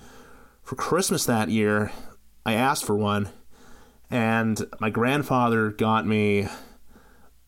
for 0.63 0.77
christmas 0.77 1.27
that 1.27 1.51
year 1.51 1.93
i 2.47 2.55
asked 2.55 2.85
for 2.85 2.97
one 2.97 3.29
and 4.11 4.65
my 4.81 4.91
grandfather 4.91 5.71
got 5.71 6.07
me 6.07 6.47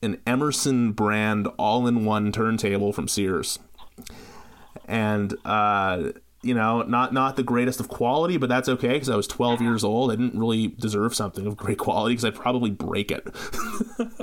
an 0.06 0.22
Emerson 0.26 0.92
brand 0.92 1.48
all-in-one 1.58 2.32
turntable 2.32 2.92
from 2.92 3.08
Sears, 3.08 3.58
and 4.88 5.34
uh, 5.44 6.12
you 6.46 6.54
know, 6.54 6.82
not 6.82 7.12
not 7.12 7.36
the 7.36 7.42
greatest 7.42 7.80
of 7.80 7.88
quality, 7.88 8.36
but 8.36 8.48
that's 8.48 8.68
okay 8.68 8.92
because 8.92 9.10
I 9.10 9.16
was 9.16 9.26
12 9.26 9.60
years 9.60 9.84
old. 9.84 10.12
I 10.12 10.16
didn't 10.16 10.38
really 10.38 10.68
deserve 10.68 11.14
something 11.14 11.46
of 11.46 11.56
great 11.56 11.78
quality 11.78 12.14
because 12.14 12.24
I'd 12.24 12.34
probably 12.34 12.70
break 12.70 13.10
it. 13.10 13.26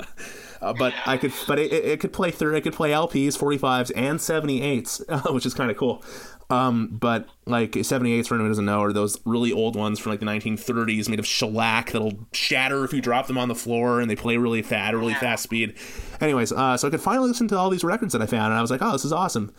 Uh, 0.64 0.72
but 0.72 0.94
I 1.04 1.18
could, 1.18 1.32
but 1.46 1.58
it, 1.58 1.70
it 1.72 2.00
could 2.00 2.14
play 2.14 2.30
third. 2.30 2.54
It 2.54 2.62
could 2.62 2.72
play 2.72 2.90
LPs, 2.90 3.36
45s, 3.36 3.92
and 3.94 4.18
78s, 4.18 5.32
which 5.34 5.44
is 5.44 5.52
kind 5.52 5.70
of 5.70 5.76
cool. 5.76 6.02
Um, 6.48 6.88
but 6.90 7.28
like 7.44 7.72
78s, 7.72 8.28
for 8.28 8.34
anyone 8.34 8.46
who 8.46 8.48
doesn't 8.48 8.64
know, 8.64 8.82
are 8.82 8.92
those 8.92 9.20
really 9.26 9.52
old 9.52 9.76
ones 9.76 9.98
from 9.98 10.12
like 10.12 10.20
the 10.20 10.26
1930s, 10.26 11.08
made 11.10 11.18
of 11.18 11.26
shellac 11.26 11.92
that'll 11.92 12.18
shatter 12.32 12.82
if 12.82 12.94
you 12.94 13.02
drop 13.02 13.26
them 13.26 13.36
on 13.36 13.48
the 13.48 13.54
floor, 13.54 14.00
and 14.00 14.10
they 14.10 14.16
play 14.16 14.38
really 14.38 14.62
fast, 14.62 14.94
really 14.94 15.12
fast 15.14 15.42
speed. 15.42 15.74
Anyways, 16.22 16.50
uh, 16.50 16.78
so 16.78 16.88
I 16.88 16.90
could 16.90 17.02
finally 17.02 17.28
listen 17.28 17.46
to 17.48 17.58
all 17.58 17.68
these 17.68 17.84
records 17.84 18.14
that 18.14 18.22
I 18.22 18.26
found, 18.26 18.46
and 18.46 18.54
I 18.54 18.62
was 18.62 18.70
like, 18.70 18.80
oh, 18.80 18.92
this 18.92 19.04
is 19.04 19.12
awesome. 19.12 19.52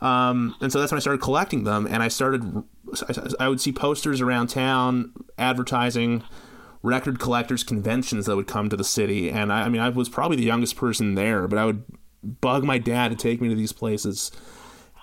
Um, 0.00 0.54
and 0.60 0.70
so 0.72 0.78
that's 0.78 0.92
when 0.92 0.96
I 0.98 1.00
started 1.00 1.20
collecting 1.20 1.64
them, 1.64 1.86
and 1.86 2.02
I 2.02 2.08
started. 2.08 2.62
I, 3.08 3.44
I 3.44 3.48
would 3.48 3.60
see 3.60 3.72
posters 3.72 4.20
around 4.20 4.48
town 4.48 5.12
advertising 5.36 6.24
record 6.82 7.18
collectors 7.18 7.64
conventions 7.64 8.26
that 8.26 8.36
would 8.36 8.46
come 8.46 8.68
to 8.68 8.76
the 8.76 8.84
city. 8.84 9.30
And 9.30 9.52
I, 9.52 9.62
I, 9.62 9.68
mean 9.68 9.80
I 9.80 9.88
was 9.88 10.08
probably 10.08 10.36
the 10.36 10.44
youngest 10.44 10.76
person 10.76 11.14
there 11.14 11.48
but 11.48 11.58
I 11.58 11.64
would 11.64 11.84
bug 12.22 12.64
my 12.64 12.78
dad 12.78 13.10
to 13.10 13.16
take 13.16 13.40
me 13.40 13.48
to 13.48 13.54
these 13.54 13.72
places. 13.72 14.30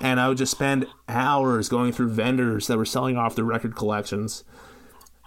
And 0.02 0.20
I 0.20 0.28
would 0.28 0.38
just 0.38 0.52
spend 0.52 0.88
hours 1.08 1.70
going 1.70 1.93
through 1.93 2.10
vendors 2.10 2.68
that 2.68 2.78
were 2.78 2.86
selling 2.86 3.18
off 3.18 3.36
their 3.36 3.46
record 3.46 3.76
collections. 3.76 4.43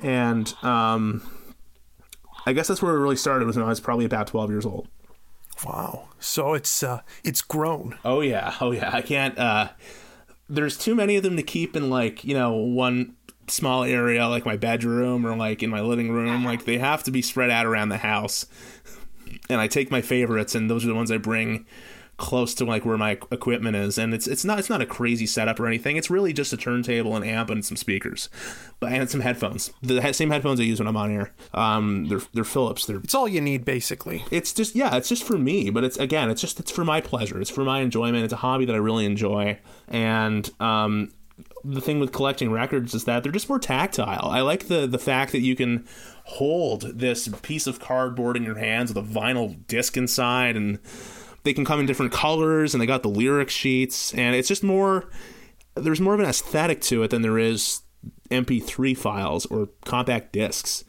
And 0.03 0.53
um, 0.63 1.23
I 2.45 2.53
guess 2.53 2.69
that's 2.69 2.83
where 2.83 2.95
it 2.95 3.01
really 3.01 3.17
started 3.17 3.47
was 3.47 3.57
when 3.57 3.65
I 3.65 3.69
was 3.69 3.81
probably 3.81 4.05
about 4.05 4.27
12 4.27 4.51
years 4.51 4.67
old 4.67 4.89
wow. 5.65 6.09
So 6.19 6.55
it's 6.55 6.83
uh 6.83 7.01
it's 7.25 7.41
grown. 7.43 7.99
Oh 8.05 8.21
yeah. 8.21 8.55
Oh 8.61 8.71
yeah. 8.71 8.91
I 8.93 9.03
can't 9.03 9.39
uh 9.39 9.71
there's 10.49 10.79
too 10.79 10.95
many 10.95 11.17
of 11.17 11.23
them 11.23 11.37
to 11.37 11.43
keep 11.43 11.77
in 11.77 11.91
like 11.91 12.25
you 12.25 12.35
know 12.35 12.53
one 12.53 13.15
small 13.49 13.85
area 13.85 14.29
like 14.29 14.45
my 14.45 14.57
bedroom 14.57 15.27
or 15.27 15.37
like 15.37 15.63
in 15.63 15.71
my 15.71 15.81
living 15.81 16.11
room. 16.13 16.45
Like 16.45 16.65
they 16.65 16.79
have 16.79 17.03
to 17.05 17.11
be 17.11 17.23
spread 17.23 17.51
out 17.51 17.67
around 17.67 17.89
the 17.89 17.99
house. 17.99 18.47
And 19.51 19.61
i 19.61 19.67
take 19.67 19.91
my 19.91 20.01
favorites 20.03 20.55
and 20.55 20.71
those 20.71 20.85
are 20.85 20.89
the 20.89 20.95
ones 20.95 21.11
i 21.11 21.19
bring 21.19 21.67
close 22.19 22.53
to 22.57 22.65
like 22.67 22.85
where 22.85 22.99
my 22.99 23.13
equipment 23.33 23.77
is, 23.77 23.97
and 23.97 24.13
it's 24.13 24.27
it's 24.27 24.45
not 24.45 24.59
it's 24.59 24.69
not 24.69 24.83
a 24.83 24.87
crazy 24.87 25.25
setup 25.25 25.59
or 25.59 25.67
anything. 25.67 25.97
It's 25.97 26.11
really 26.11 26.33
just 26.35 26.53
a 26.53 26.57
turntable, 26.59 27.17
an 27.17 27.25
amp, 27.25 27.49
and 27.49 27.65
some 27.65 27.77
speakers, 27.77 28.29
but 28.81 28.93
and 28.93 29.09
some 29.09 29.21
headphones. 29.21 29.73
The 29.83 30.13
same 30.13 30.31
headphones 30.31 30.61
I 30.61 30.65
use 30.65 30.79
when 30.81 30.89
I'm 30.89 30.97
on 30.97 31.11
air. 31.11 31.33
Um, 31.55 32.07
they're 32.07 32.21
they're 32.35 32.45
Philips. 32.45 32.85
They're 32.85 32.99
It's 32.99 33.15
all 33.15 33.27
you 33.29 33.41
need, 33.41 33.65
basically. 33.65 34.25
it's 34.31 34.53
just 34.53 34.75
yeah 34.77 34.97
it's 34.97 35.09
just 35.09 35.23
for 35.25 35.39
me 35.39 35.71
but 35.71 35.85
it's 35.85 35.97
again 35.97 36.29
it's 36.31 36.41
just 36.41 36.59
it's 36.61 36.71
for 36.71 36.85
my 36.85 37.01
pleasure 37.01 37.41
it's 37.41 37.51
for 37.51 37.65
my 37.65 37.81
enjoyment 37.81 38.25
it's 38.25 38.33
a 38.33 38.37
hobby 38.37 38.65
that 38.65 38.75
i 38.75 38.79
really 38.79 39.05
enjoy 39.07 39.59
and 39.89 40.51
um 40.61 41.11
the 41.65 41.81
thing 41.81 42.01
with 42.01 42.13
collecting 42.13 42.51
records 42.51 42.95
is 42.95 43.05
that 43.05 43.23
they're 43.23 43.33
just 43.33 43.49
more 43.49 43.59
tactile 43.59 44.29
i 44.31 44.41
like 44.41 44.67
the 44.69 44.87
the 44.87 44.99
fact 44.99 45.33
that 45.33 45.41
you 45.41 45.55
can 45.55 45.87
hold 46.25 46.83
this 46.99 47.29
piece 47.43 47.67
of 47.67 47.79
cardboard 47.81 48.37
in 48.37 48.43
your 48.43 48.59
hands 48.59 48.93
with 48.93 49.05
a 49.05 49.09
vinyl 49.09 49.57
disc 49.67 49.97
inside 49.97 50.57
and 50.57 50.79
they 51.45 51.53
can 51.53 51.65
come 51.65 51.81
in 51.81 51.87
different 51.87 52.13
colors 52.13 52.75
and 52.75 52.81
they 52.81 52.87
got 52.87 53.03
the 53.03 53.09
lyric 53.09 53.51
sheets 53.51 54.13
and 54.15 54.35
it's 54.35 54.49
just 54.49 54.63
more 54.63 55.09
there's 55.75 56.01
more 56.01 56.15
of 56.15 56.21
an 56.21 56.27
aesthetic 56.27 56.81
to 56.81 57.03
it 57.03 57.11
than 57.11 57.23
there 57.23 57.39
is 57.39 57.83
mp3 58.31 58.97
files 58.97 59.47
or 59.47 59.69
compact 59.85 60.33
discs 60.33 60.85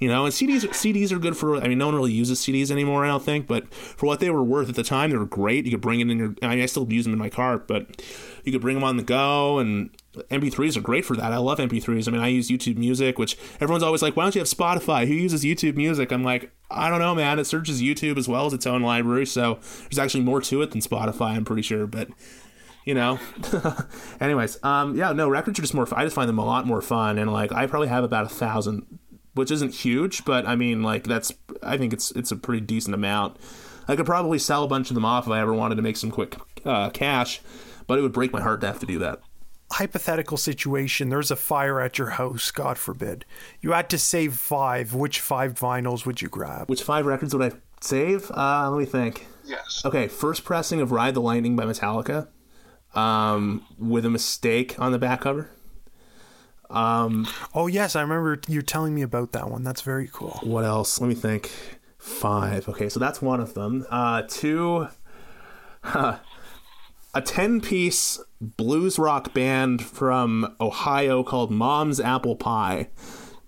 you 0.00 0.08
know, 0.08 0.24
and 0.24 0.32
CDs 0.32 0.64
CDs 0.68 1.12
are 1.12 1.18
good 1.18 1.36
for. 1.36 1.56
I 1.56 1.68
mean, 1.68 1.76
no 1.76 1.84
one 1.84 1.94
really 1.94 2.12
uses 2.12 2.40
CDs 2.40 2.70
anymore. 2.70 3.04
I 3.04 3.08
don't 3.08 3.22
think, 3.22 3.46
but 3.46 3.72
for 3.72 4.06
what 4.06 4.18
they 4.18 4.30
were 4.30 4.42
worth 4.42 4.70
at 4.70 4.74
the 4.74 4.82
time, 4.82 5.10
they 5.10 5.18
were 5.18 5.26
great. 5.26 5.66
You 5.66 5.72
could 5.72 5.82
bring 5.82 6.00
it 6.00 6.10
in 6.10 6.18
your. 6.18 6.34
I 6.42 6.48
mean, 6.48 6.62
I 6.62 6.66
still 6.66 6.90
use 6.90 7.04
them 7.04 7.12
in 7.12 7.18
my 7.18 7.28
car, 7.28 7.58
but 7.58 8.02
you 8.42 8.50
could 8.50 8.62
bring 8.62 8.76
them 8.76 8.82
on 8.82 8.96
the 8.96 9.02
go, 9.02 9.58
and 9.58 9.90
MP3s 10.14 10.76
are 10.76 10.80
great 10.80 11.04
for 11.04 11.16
that. 11.16 11.32
I 11.32 11.38
love 11.38 11.58
MP3s. 11.58 12.08
I 12.08 12.10
mean, 12.10 12.20
I 12.20 12.28
use 12.28 12.50
YouTube 12.50 12.76
Music, 12.76 13.18
which 13.18 13.38
everyone's 13.60 13.84
always 13.84 14.02
like, 14.02 14.16
"Why 14.16 14.24
don't 14.24 14.34
you 14.34 14.40
have 14.40 14.48
Spotify? 14.48 15.06
Who 15.06 15.14
uses 15.14 15.44
YouTube 15.44 15.76
Music?" 15.76 16.10
I'm 16.10 16.24
like, 16.24 16.50
I 16.70 16.90
don't 16.90 16.98
know, 16.98 17.14
man. 17.14 17.38
It 17.38 17.46
searches 17.46 17.80
YouTube 17.80 18.18
as 18.18 18.28
well 18.28 18.46
as 18.46 18.52
its 18.52 18.66
own 18.66 18.82
library, 18.82 19.26
so 19.26 19.60
there's 19.82 19.98
actually 19.98 20.24
more 20.24 20.40
to 20.42 20.62
it 20.62 20.72
than 20.72 20.80
Spotify. 20.80 21.36
I'm 21.36 21.44
pretty 21.44 21.62
sure, 21.62 21.86
but 21.86 22.08
you 22.84 22.94
know 22.94 23.18
anyways 24.20 24.62
um 24.64 24.96
yeah 24.96 25.12
no 25.12 25.28
records 25.28 25.58
are 25.58 25.62
just 25.62 25.74
more 25.74 25.86
i 25.94 26.04
just 26.04 26.14
find 26.14 26.28
them 26.28 26.38
a 26.38 26.44
lot 26.44 26.66
more 26.66 26.80
fun 26.80 27.18
and 27.18 27.32
like 27.32 27.52
i 27.52 27.66
probably 27.66 27.88
have 27.88 28.04
about 28.04 28.24
a 28.24 28.28
thousand 28.28 28.98
which 29.34 29.50
isn't 29.50 29.74
huge 29.74 30.24
but 30.24 30.46
i 30.46 30.56
mean 30.56 30.82
like 30.82 31.04
that's 31.04 31.32
i 31.62 31.76
think 31.76 31.92
it's 31.92 32.10
it's 32.12 32.32
a 32.32 32.36
pretty 32.36 32.60
decent 32.60 32.94
amount 32.94 33.36
i 33.86 33.94
could 33.94 34.06
probably 34.06 34.38
sell 34.38 34.64
a 34.64 34.68
bunch 34.68 34.90
of 34.90 34.94
them 34.94 35.04
off 35.04 35.26
if 35.26 35.30
i 35.30 35.40
ever 35.40 35.52
wanted 35.52 35.74
to 35.74 35.82
make 35.82 35.96
some 35.96 36.10
quick 36.10 36.36
uh, 36.64 36.90
cash 36.90 37.40
but 37.86 37.98
it 37.98 38.02
would 38.02 38.12
break 38.12 38.32
my 38.32 38.40
heart 38.40 38.60
to 38.60 38.66
have 38.66 38.80
to 38.80 38.86
do 38.86 38.98
that 38.98 39.20
Hypothetical 39.72 40.36
situation 40.36 41.08
there's 41.10 41.30
a 41.30 41.36
fire 41.36 41.80
at 41.80 41.96
your 41.98 42.10
house, 42.10 42.50
God 42.50 42.76
forbid. 42.78 43.24
You 43.60 43.72
had 43.72 43.88
to 43.90 43.98
save 43.98 44.34
five. 44.34 44.94
Which 44.94 45.20
five 45.20 45.54
vinyls 45.54 46.04
would 46.06 46.20
you 46.22 46.28
grab? 46.28 46.68
which 46.68 46.82
five 46.82 47.06
records 47.06 47.34
would 47.34 47.52
i 47.52 47.56
save 47.80 48.30
uh 48.32 48.68
let 48.70 48.78
me 48.78 48.84
think 48.84 49.26
Yes. 49.44 49.82
okay 49.86 50.06
first 50.08 50.44
pressing 50.44 50.80
of 50.82 50.92
ride 50.92 51.14
the 51.14 51.20
lightning 51.20 51.56
by 51.56 51.64
metallica 51.64 52.28
um 52.94 53.64
with 53.78 54.04
a 54.04 54.10
mistake 54.10 54.78
on 54.78 54.92
the 54.92 54.98
back 54.98 55.22
cover 55.22 55.48
um, 56.68 57.26
Oh, 57.52 57.66
yes, 57.66 57.96
I 57.96 58.02
remember 58.02 58.40
you 58.46 58.62
telling 58.62 58.94
me 58.94 59.02
about 59.02 59.32
that 59.32 59.50
one. 59.50 59.64
That's 59.64 59.80
very 59.82 60.08
cool. 60.12 60.38
what 60.44 60.64
else? 60.64 61.00
Let 61.00 61.08
me 61.08 61.16
think. 61.16 61.50
Five. 61.98 62.68
Okay, 62.68 62.88
so 62.88 63.00
that's 63.00 63.20
one 63.20 63.40
of 63.40 63.54
them. 63.54 63.84
Uh, 63.90 64.22
two. 64.28 64.86
huh, 65.82 66.18
a 67.12 67.20
ten-piece 67.22 68.20
blues 68.40 68.98
rock 68.98 69.34
band 69.34 69.82
from 69.82 70.54
Ohio 70.60 71.22
called 71.22 71.50
Mom's 71.50 72.00
Apple 72.00 72.36
Pie. 72.36 72.88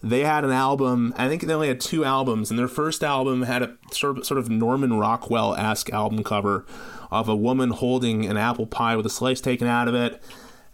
They 0.03 0.21
had 0.21 0.45
an 0.45 0.51
album. 0.51 1.15
I 1.17 1.29
think 1.29 1.43
they 1.43 1.55
only 1.55 1.69
had 1.69 1.81
two 1.81 2.05
albums, 2.05 2.51
and 2.51 2.59
their 2.59 2.69
first 2.69 3.05
album 3.05 3.43
had 3.43 3.63
a 3.63 3.77
sort 3.93 4.19
of, 4.19 4.27
sort 4.27 4.39
of 4.39 4.51
Norman 4.51 4.95
Rockwell 4.95 5.55
esque 5.55 5.91
album 5.91 6.25
cover 6.25 6.67
of 7.11 7.29
a 7.29 7.37
woman 7.37 7.71
holding 7.71 8.27
an 8.27 8.37
apple 8.37 8.67
pie 8.67 8.97
with 8.97 9.07
a 9.07 9.11
slice 9.11 9.41
taken 9.41 9.69
out 9.69 9.89
of 9.89 9.95
it. 9.95 10.21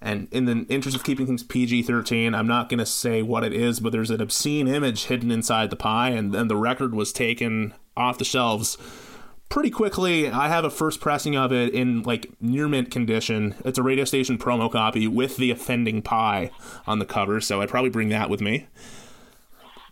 And 0.01 0.29
in 0.31 0.45
the 0.47 0.65
interest 0.69 0.97
of 0.97 1.05
keeping 1.05 1.27
things 1.27 1.43
PG 1.43 1.83
13, 1.83 2.35
I'm 2.35 2.47
not 2.47 2.69
going 2.69 2.79
to 2.79 2.87
say 2.87 3.21
what 3.21 3.45
it 3.45 3.53
is, 3.53 3.81
but 3.81 3.91
there's 3.93 4.11
an 4.11 4.21
obscene 4.21 4.69
image 4.69 5.07
hidden 5.07 5.31
inside 5.31 5.71
the 5.71 5.77
pie, 5.77 6.11
and 6.11 6.33
then 6.33 6.49
the 6.49 6.57
record 6.57 6.95
was 6.95 7.13
taken 7.13 7.75
off 7.97 8.19
the 8.19 8.25
shelves 8.25 8.79
pretty 9.49 9.71
quickly. 9.71 10.29
I 10.29 10.49
have 10.49 10.65
a 10.65 10.71
first 10.71 11.01
pressing 11.01 11.37
of 11.37 11.53
it 11.53 11.75
in 11.75 12.03
like 12.03 12.31
near 12.41 12.69
mint 12.69 12.91
condition. 12.91 13.55
It's 13.65 13.79
a 13.79 13.83
radio 13.83 14.05
station 14.05 14.39
promo 14.39 14.71
copy 14.71 15.07
with 15.07 15.37
the 15.37 15.51
offending 15.51 16.03
pie 16.03 16.51
on 16.87 16.99
the 16.99 17.07
cover, 17.07 17.41
so 17.41 17.61
I'd 17.61 17.69
probably 17.69 17.91
bring 17.91 18.09
that 18.11 18.31
with 18.31 18.41
me. 18.41 18.67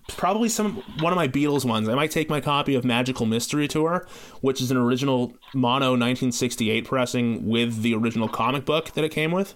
Probably 0.08 0.48
some 0.48 0.76
one 1.00 1.12
of 1.12 1.16
my 1.16 1.26
Beatles 1.26 1.64
ones. 1.64 1.88
I 1.88 1.94
might 1.94 2.12
take 2.12 2.30
my 2.30 2.40
copy 2.40 2.74
of 2.74 2.84
Magical 2.84 3.26
Mystery 3.26 3.66
Tour, 3.66 4.06
which 4.40 4.60
is 4.60 4.70
an 4.70 4.76
original 4.76 5.34
mono 5.52 5.90
1968 5.90 6.84
pressing 6.84 7.48
with 7.48 7.82
the 7.82 7.94
original 7.94 8.28
comic 8.28 8.64
book 8.64 8.92
that 8.92 9.04
it 9.04 9.10
came 9.10 9.32
with. 9.32 9.54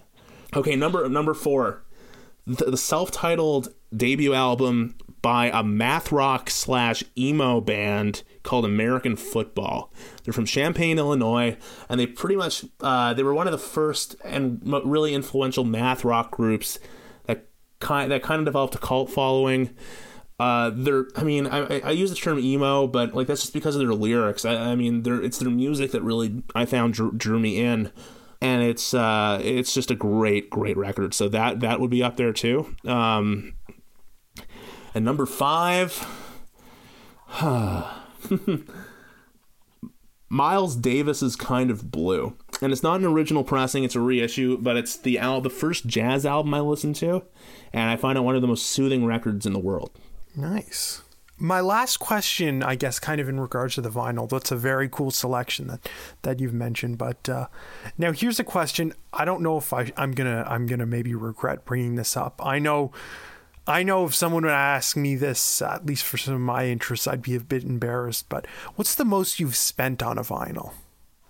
Okay, 0.53 0.75
number 0.75 1.07
number 1.07 1.33
four, 1.33 1.83
the, 2.45 2.65
the 2.65 2.77
self-titled 2.77 3.73
debut 3.95 4.33
album 4.33 4.95
by 5.21 5.49
a 5.53 5.63
math 5.63 6.11
rock 6.11 6.49
slash 6.49 7.03
emo 7.17 7.61
band 7.61 8.23
called 8.43 8.65
American 8.65 9.15
Football. 9.15 9.93
They're 10.23 10.33
from 10.33 10.45
Champaign, 10.45 10.97
Illinois, 10.97 11.57
and 11.89 11.99
they 11.99 12.07
pretty 12.07 12.35
much 12.35 12.65
uh, 12.81 13.13
they 13.13 13.23
were 13.23 13.33
one 13.33 13.47
of 13.47 13.51
the 13.51 13.57
first 13.57 14.15
and 14.23 14.61
really 14.85 15.13
influential 15.13 15.63
math 15.63 16.03
rock 16.03 16.31
groups 16.31 16.79
that 17.25 17.47
kind 17.79 18.11
that 18.11 18.23
kind 18.23 18.39
of 18.39 18.45
developed 18.45 18.75
a 18.75 18.79
cult 18.79 19.09
following. 19.09 19.75
Uh, 20.39 20.71
they're, 20.73 21.05
I 21.15 21.23
mean, 21.23 21.45
I, 21.45 21.81
I- 21.81 21.91
use 21.91 22.09
the 22.09 22.15
term 22.15 22.39
emo, 22.39 22.87
but 22.87 23.13
like 23.13 23.27
that's 23.27 23.41
just 23.41 23.53
because 23.53 23.75
of 23.75 23.79
their 23.81 23.93
lyrics. 23.93 24.43
I, 24.43 24.55
I 24.71 24.75
mean, 24.75 25.03
they're, 25.03 25.21
it's 25.21 25.37
their 25.37 25.51
music 25.51 25.91
that 25.91 26.01
really 26.01 26.41
I 26.55 26.65
found 26.65 26.95
drew, 26.95 27.11
drew 27.11 27.39
me 27.39 27.59
in, 27.59 27.91
and 28.41 28.63
it's 28.63 28.91
uh, 28.95 29.39
it's 29.43 29.71
just 29.71 29.91
a 29.91 29.95
great, 29.95 30.49
great 30.49 30.77
record. 30.77 31.13
So 31.13 31.29
that 31.29 31.59
that 31.59 31.79
would 31.79 31.91
be 31.91 32.01
up 32.01 32.17
there 32.17 32.33
too. 32.33 32.75
Um, 32.87 33.53
and 34.95 35.05
number 35.05 35.27
five, 35.27 36.07
Miles 40.29 40.77
Davis 40.77 41.21
is 41.21 41.35
kind 41.35 41.69
of 41.69 41.91
blue, 41.91 42.37
and 42.61 42.71
it's 42.71 42.83
not 42.83 43.01
an 43.01 43.05
original 43.05 43.43
pressing; 43.43 43.83
it's 43.83 43.95
a 43.95 43.99
reissue. 43.99 44.57
But 44.57 44.77
it's 44.77 44.95
the 44.95 45.19
al- 45.19 45.41
the 45.41 45.49
first 45.49 45.87
jazz 45.87 46.25
album 46.25 46.53
I 46.53 46.61
listened 46.61 46.95
to, 46.97 47.23
and 47.73 47.89
I 47.89 47.97
find 47.97 48.17
it 48.17 48.21
one 48.21 48.35
of 48.35 48.41
the 48.41 48.47
most 48.47 48.67
soothing 48.67 49.05
records 49.05 49.45
in 49.45 49.51
the 49.51 49.59
world. 49.59 49.91
Nice. 50.35 51.01
My 51.37 51.59
last 51.59 51.97
question, 51.97 52.61
I 52.63 52.75
guess, 52.75 52.99
kind 52.99 53.19
of 53.19 53.27
in 53.27 53.39
regards 53.39 53.75
to 53.75 53.81
the 53.81 53.89
vinyl. 53.89 54.29
That's 54.29 54.51
a 54.51 54.55
very 54.55 54.87
cool 54.87 55.11
selection 55.11 55.67
that 55.67 55.89
that 56.21 56.39
you've 56.39 56.53
mentioned. 56.53 56.97
But 56.97 57.27
uh, 57.27 57.47
now 57.97 58.13
here's 58.13 58.39
a 58.39 58.45
question. 58.45 58.93
I 59.11 59.25
don't 59.25 59.41
know 59.41 59.57
if 59.57 59.73
I, 59.73 59.91
I'm 59.97 60.11
gonna 60.11 60.45
I'm 60.47 60.65
gonna 60.65 60.85
maybe 60.85 61.13
regret 61.13 61.65
bringing 61.65 61.95
this 61.95 62.15
up. 62.15 62.39
I 62.45 62.59
know. 62.59 62.93
I 63.67 63.83
know 63.83 64.05
if 64.05 64.15
someone 64.15 64.43
would 64.43 64.51
ask 64.51 64.97
me 64.97 65.15
this, 65.15 65.61
at 65.61 65.85
least 65.85 66.03
for 66.03 66.17
some 66.17 66.33
of 66.33 66.41
my 66.41 66.67
interests, 66.67 67.07
I'd 67.07 67.21
be 67.21 67.35
a 67.35 67.39
bit 67.39 67.63
embarrassed. 67.63 68.27
But 68.27 68.47
what's 68.75 68.95
the 68.95 69.05
most 69.05 69.39
you've 69.39 69.55
spent 69.55 70.01
on 70.01 70.17
a 70.17 70.23
vinyl? 70.23 70.73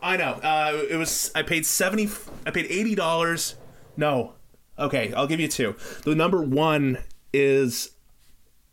I 0.02 0.18
know. 0.18 0.40
Uh, 0.42 0.84
it 0.90 0.96
was. 0.96 1.32
I 1.36 1.44
paid 1.44 1.66
seventy. 1.66 2.10
I 2.46 2.52
paid 2.52 2.66
eighty 2.70 2.96
dollars. 2.96 3.56
No. 3.98 4.34
Okay, 4.80 5.14
I'll 5.14 5.28
give 5.28 5.40
you 5.40 5.48
two. 5.48 5.76
The 6.04 6.16
number 6.16 6.42
one 6.42 6.98
is 7.34 7.92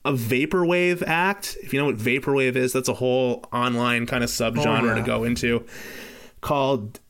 a 0.04 0.12
vaporwave 0.12 1.02
act. 1.06 1.58
If 1.62 1.74
you 1.74 1.80
know 1.80 1.86
what 1.86 1.96
vaporwave 1.96 2.56
is, 2.56 2.72
that's 2.72 2.88
a 2.88 2.94
whole 2.94 3.44
online 3.52 4.06
kind 4.06 4.24
of 4.24 4.30
subgenre 4.30 4.86
yeah. 4.86 4.94
to 4.94 5.02
go 5.02 5.24
into, 5.24 5.66
called 6.40 7.00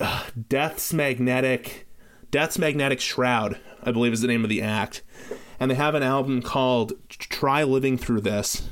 uh, 0.00 0.24
Death's 0.48 0.94
Magnetic. 0.94 1.86
Death's 2.30 2.58
Magnetic 2.58 3.00
Shroud, 3.00 3.60
I 3.82 3.90
believe, 3.90 4.12
is 4.12 4.22
the 4.22 4.28
name 4.28 4.44
of 4.44 4.48
the 4.48 4.62
act, 4.62 5.02
and 5.60 5.70
they 5.70 5.74
have 5.74 5.94
an 5.94 6.02
album 6.02 6.42
called 6.42 6.92
Try 7.08 7.62
Living 7.62 7.98
Through 7.98 8.22
This. 8.22 8.68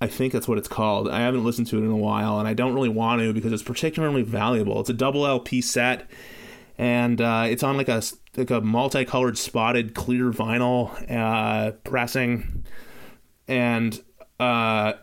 I 0.00 0.06
think 0.06 0.32
that's 0.32 0.46
what 0.46 0.58
it's 0.58 0.68
called. 0.68 1.08
I 1.08 1.20
haven't 1.20 1.44
listened 1.44 1.68
to 1.68 1.78
it 1.78 1.84
in 1.84 1.90
a 1.90 1.96
while, 1.96 2.38
and 2.38 2.46
I 2.46 2.52
don't 2.52 2.74
really 2.74 2.88
want 2.88 3.22
to 3.22 3.32
because 3.32 3.52
it's 3.52 3.62
particularly 3.62 4.22
valuable. 4.22 4.80
It's 4.80 4.90
a 4.90 4.94
double 4.94 5.26
LP 5.26 5.62
set, 5.62 6.10
and 6.76 7.20
uh, 7.20 7.46
it's 7.48 7.62
on 7.62 7.76
like 7.76 7.88
a 7.88 8.02
like 8.36 8.50
a 8.50 8.60
multicolored 8.60 9.38
spotted 9.38 9.94
clear 9.94 10.30
vinyl 10.30 11.10
uh, 11.10 11.72
pressing, 11.84 12.64
and 13.48 14.02
uh, 14.38 14.94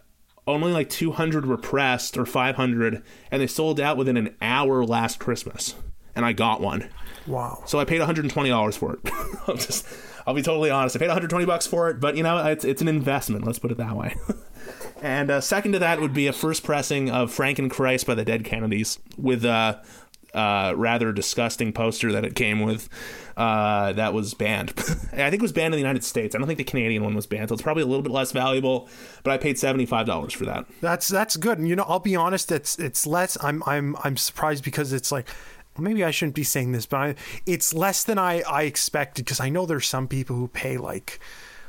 only 0.45 0.71
like 0.71 0.89
200 0.89 1.45
were 1.45 1.57
pressed 1.57 2.17
or 2.17 2.25
500, 2.25 3.01
and 3.31 3.41
they 3.41 3.47
sold 3.47 3.79
out 3.79 3.97
within 3.97 4.17
an 4.17 4.35
hour 4.41 4.85
last 4.85 5.19
Christmas, 5.19 5.75
and 6.15 6.25
I 6.25 6.33
got 6.33 6.61
one. 6.61 6.89
Wow. 7.25 7.63
So 7.65 7.79
I 7.79 7.85
paid 7.85 8.01
$120 8.01 8.77
for 8.77 8.93
it. 8.93 8.99
I'll 9.47 9.55
just, 9.55 9.87
I'll 10.25 10.33
be 10.33 10.41
totally 10.41 10.69
honest. 10.69 10.95
I 10.95 10.99
paid 10.99 11.07
120 11.07 11.45
bucks 11.45 11.67
for 11.67 11.89
it, 11.89 11.99
but 11.99 12.15
you 12.15 12.23
know, 12.23 12.37
it's 12.45 12.65
it's 12.65 12.81
an 12.81 12.87
investment. 12.87 13.45
Let's 13.45 13.59
put 13.59 13.71
it 13.71 13.77
that 13.77 13.95
way. 13.95 14.15
and 15.01 15.29
uh, 15.29 15.41
second 15.41 15.73
to 15.73 15.79
that 15.79 15.99
would 15.99 16.13
be 16.13 16.27
a 16.27 16.33
first 16.33 16.63
pressing 16.63 17.09
of 17.09 17.31
Frankenchrist 17.35 18.05
by 18.05 18.15
the 18.15 18.25
Dead 18.25 18.45
Kennedys 18.45 18.99
with 19.17 19.43
a 19.45 19.83
uh, 20.33 20.73
rather 20.75 21.11
disgusting 21.11 21.71
poster 21.71 22.11
that 22.11 22.25
it 22.25 22.35
came 22.35 22.61
with 22.61 22.89
uh, 23.37 23.93
that 23.93 24.13
was 24.13 24.33
banned. 24.33 24.73
I 25.13 25.29
think 25.29 25.35
it 25.35 25.41
was 25.41 25.51
banned 25.51 25.73
in 25.73 25.77
the 25.77 25.81
United 25.81 26.03
States. 26.03 26.35
I 26.35 26.37
don't 26.37 26.47
think 26.47 26.57
the 26.57 26.63
Canadian 26.63 27.03
one 27.03 27.15
was 27.15 27.27
banned, 27.27 27.49
so 27.49 27.53
it's 27.53 27.61
probably 27.61 27.83
a 27.83 27.85
little 27.85 28.01
bit 28.01 28.11
less 28.11 28.31
valuable. 28.31 28.89
But 29.23 29.31
I 29.31 29.37
paid 29.37 29.57
seventy 29.57 29.85
five 29.85 30.05
dollars 30.05 30.33
for 30.33 30.45
that. 30.45 30.65
That's 30.81 31.07
that's 31.07 31.35
good. 31.37 31.59
And 31.59 31.67
you 31.67 31.75
know, 31.75 31.85
I'll 31.87 31.99
be 31.99 32.15
honest, 32.15 32.51
it's 32.51 32.77
it's 32.79 33.05
less. 33.05 33.37
I'm 33.43 33.63
I'm 33.65 33.95
I'm 34.03 34.17
surprised 34.17 34.63
because 34.63 34.93
it's 34.93 35.11
like 35.11 35.29
maybe 35.77 36.03
I 36.03 36.11
shouldn't 36.11 36.35
be 36.35 36.43
saying 36.43 36.71
this, 36.71 36.85
but 36.85 36.97
I, 36.97 37.15
it's 37.45 37.73
less 37.73 38.03
than 38.03 38.17
I 38.17 38.41
I 38.41 38.63
expected 38.63 39.25
because 39.25 39.39
I 39.39 39.49
know 39.49 39.65
there's 39.65 39.87
some 39.87 40.07
people 40.07 40.35
who 40.35 40.47
pay 40.47 40.77
like 40.77 41.19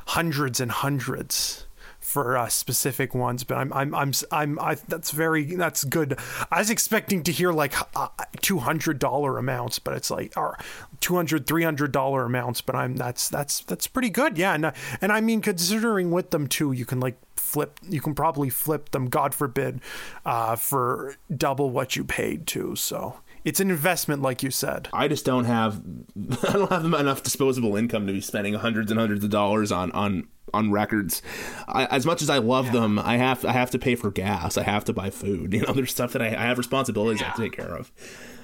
hundreds 0.06 0.60
and 0.60 0.70
hundreds 0.70 1.66
for 2.04 2.36
uh, 2.36 2.48
specific 2.48 3.14
ones, 3.14 3.42
but 3.44 3.56
I'm 3.56 3.72
I'm 3.72 3.94
I'm 3.94 4.12
I'm 4.30 4.58
I, 4.60 4.74
that's 4.86 5.10
very 5.10 5.56
that's 5.56 5.84
good. 5.84 6.18
I 6.50 6.58
was 6.58 6.70
expecting 6.70 7.22
to 7.24 7.32
hear 7.32 7.50
like 7.50 7.74
uh, 7.96 8.08
two 8.40 8.58
hundred 8.58 8.98
dollar 8.98 9.38
amounts, 9.38 9.78
but 9.78 9.94
it's 9.94 10.10
like 10.10 10.32
or 10.36 10.58
200 11.00 11.46
300 11.46 11.90
dollar 11.90 12.24
amounts, 12.24 12.60
but 12.60 12.76
I'm 12.76 12.96
that's 12.96 13.28
that's 13.28 13.60
that's 13.60 13.86
pretty 13.86 14.10
good, 14.10 14.36
yeah. 14.38 14.54
And 14.54 14.72
and 15.00 15.10
I 15.10 15.20
mean 15.22 15.40
considering 15.40 16.10
with 16.10 16.30
them 16.30 16.46
too, 16.46 16.72
you 16.72 16.84
can 16.84 17.00
like 17.00 17.16
flip 17.36 17.78
you 17.88 18.00
can 18.00 18.14
probably 18.14 18.48
flip 18.48 18.90
them 18.90 19.06
god 19.06 19.34
forbid 19.34 19.80
uh, 20.24 20.56
for 20.56 21.14
double 21.36 21.70
what 21.70 21.94
you 21.94 22.02
paid 22.02 22.46
too 22.46 22.74
so 22.74 23.20
it's 23.44 23.60
an 23.60 23.70
investment 23.70 24.22
like 24.22 24.42
you 24.42 24.50
said 24.50 24.88
I 24.92 25.08
just 25.08 25.24
don't 25.24 25.44
have 25.44 25.82
I 26.48 26.52
don't 26.52 26.70
have 26.72 26.84
enough 26.84 27.22
disposable 27.22 27.76
income 27.76 28.06
to 28.06 28.12
be 28.12 28.20
spending 28.20 28.54
hundreds 28.54 28.90
and 28.90 28.98
hundreds 28.98 29.22
of 29.24 29.30
dollars 29.30 29.70
on 29.72 29.92
on 29.92 30.28
on 30.52 30.70
records. 30.70 31.20
I, 31.66 31.86
as 31.86 32.06
much 32.06 32.22
as 32.22 32.30
I 32.30 32.38
love 32.38 32.70
them, 32.70 32.96
I 32.98 33.16
have 33.16 33.44
I 33.44 33.50
have 33.52 33.70
to 33.70 33.78
pay 33.78 33.96
for 33.96 34.10
gas. 34.12 34.56
I 34.56 34.62
have 34.62 34.84
to 34.84 34.92
buy 34.92 35.10
food. 35.10 35.52
You 35.54 35.62
know, 35.62 35.72
there's 35.72 35.90
stuff 35.90 36.12
that 36.12 36.22
I, 36.22 36.28
I 36.28 36.42
have 36.46 36.58
responsibilities 36.58 37.20
I 37.22 37.26
have 37.26 37.36
to 37.36 37.42
take 37.42 37.56
care 37.56 37.74
of. 37.76 37.90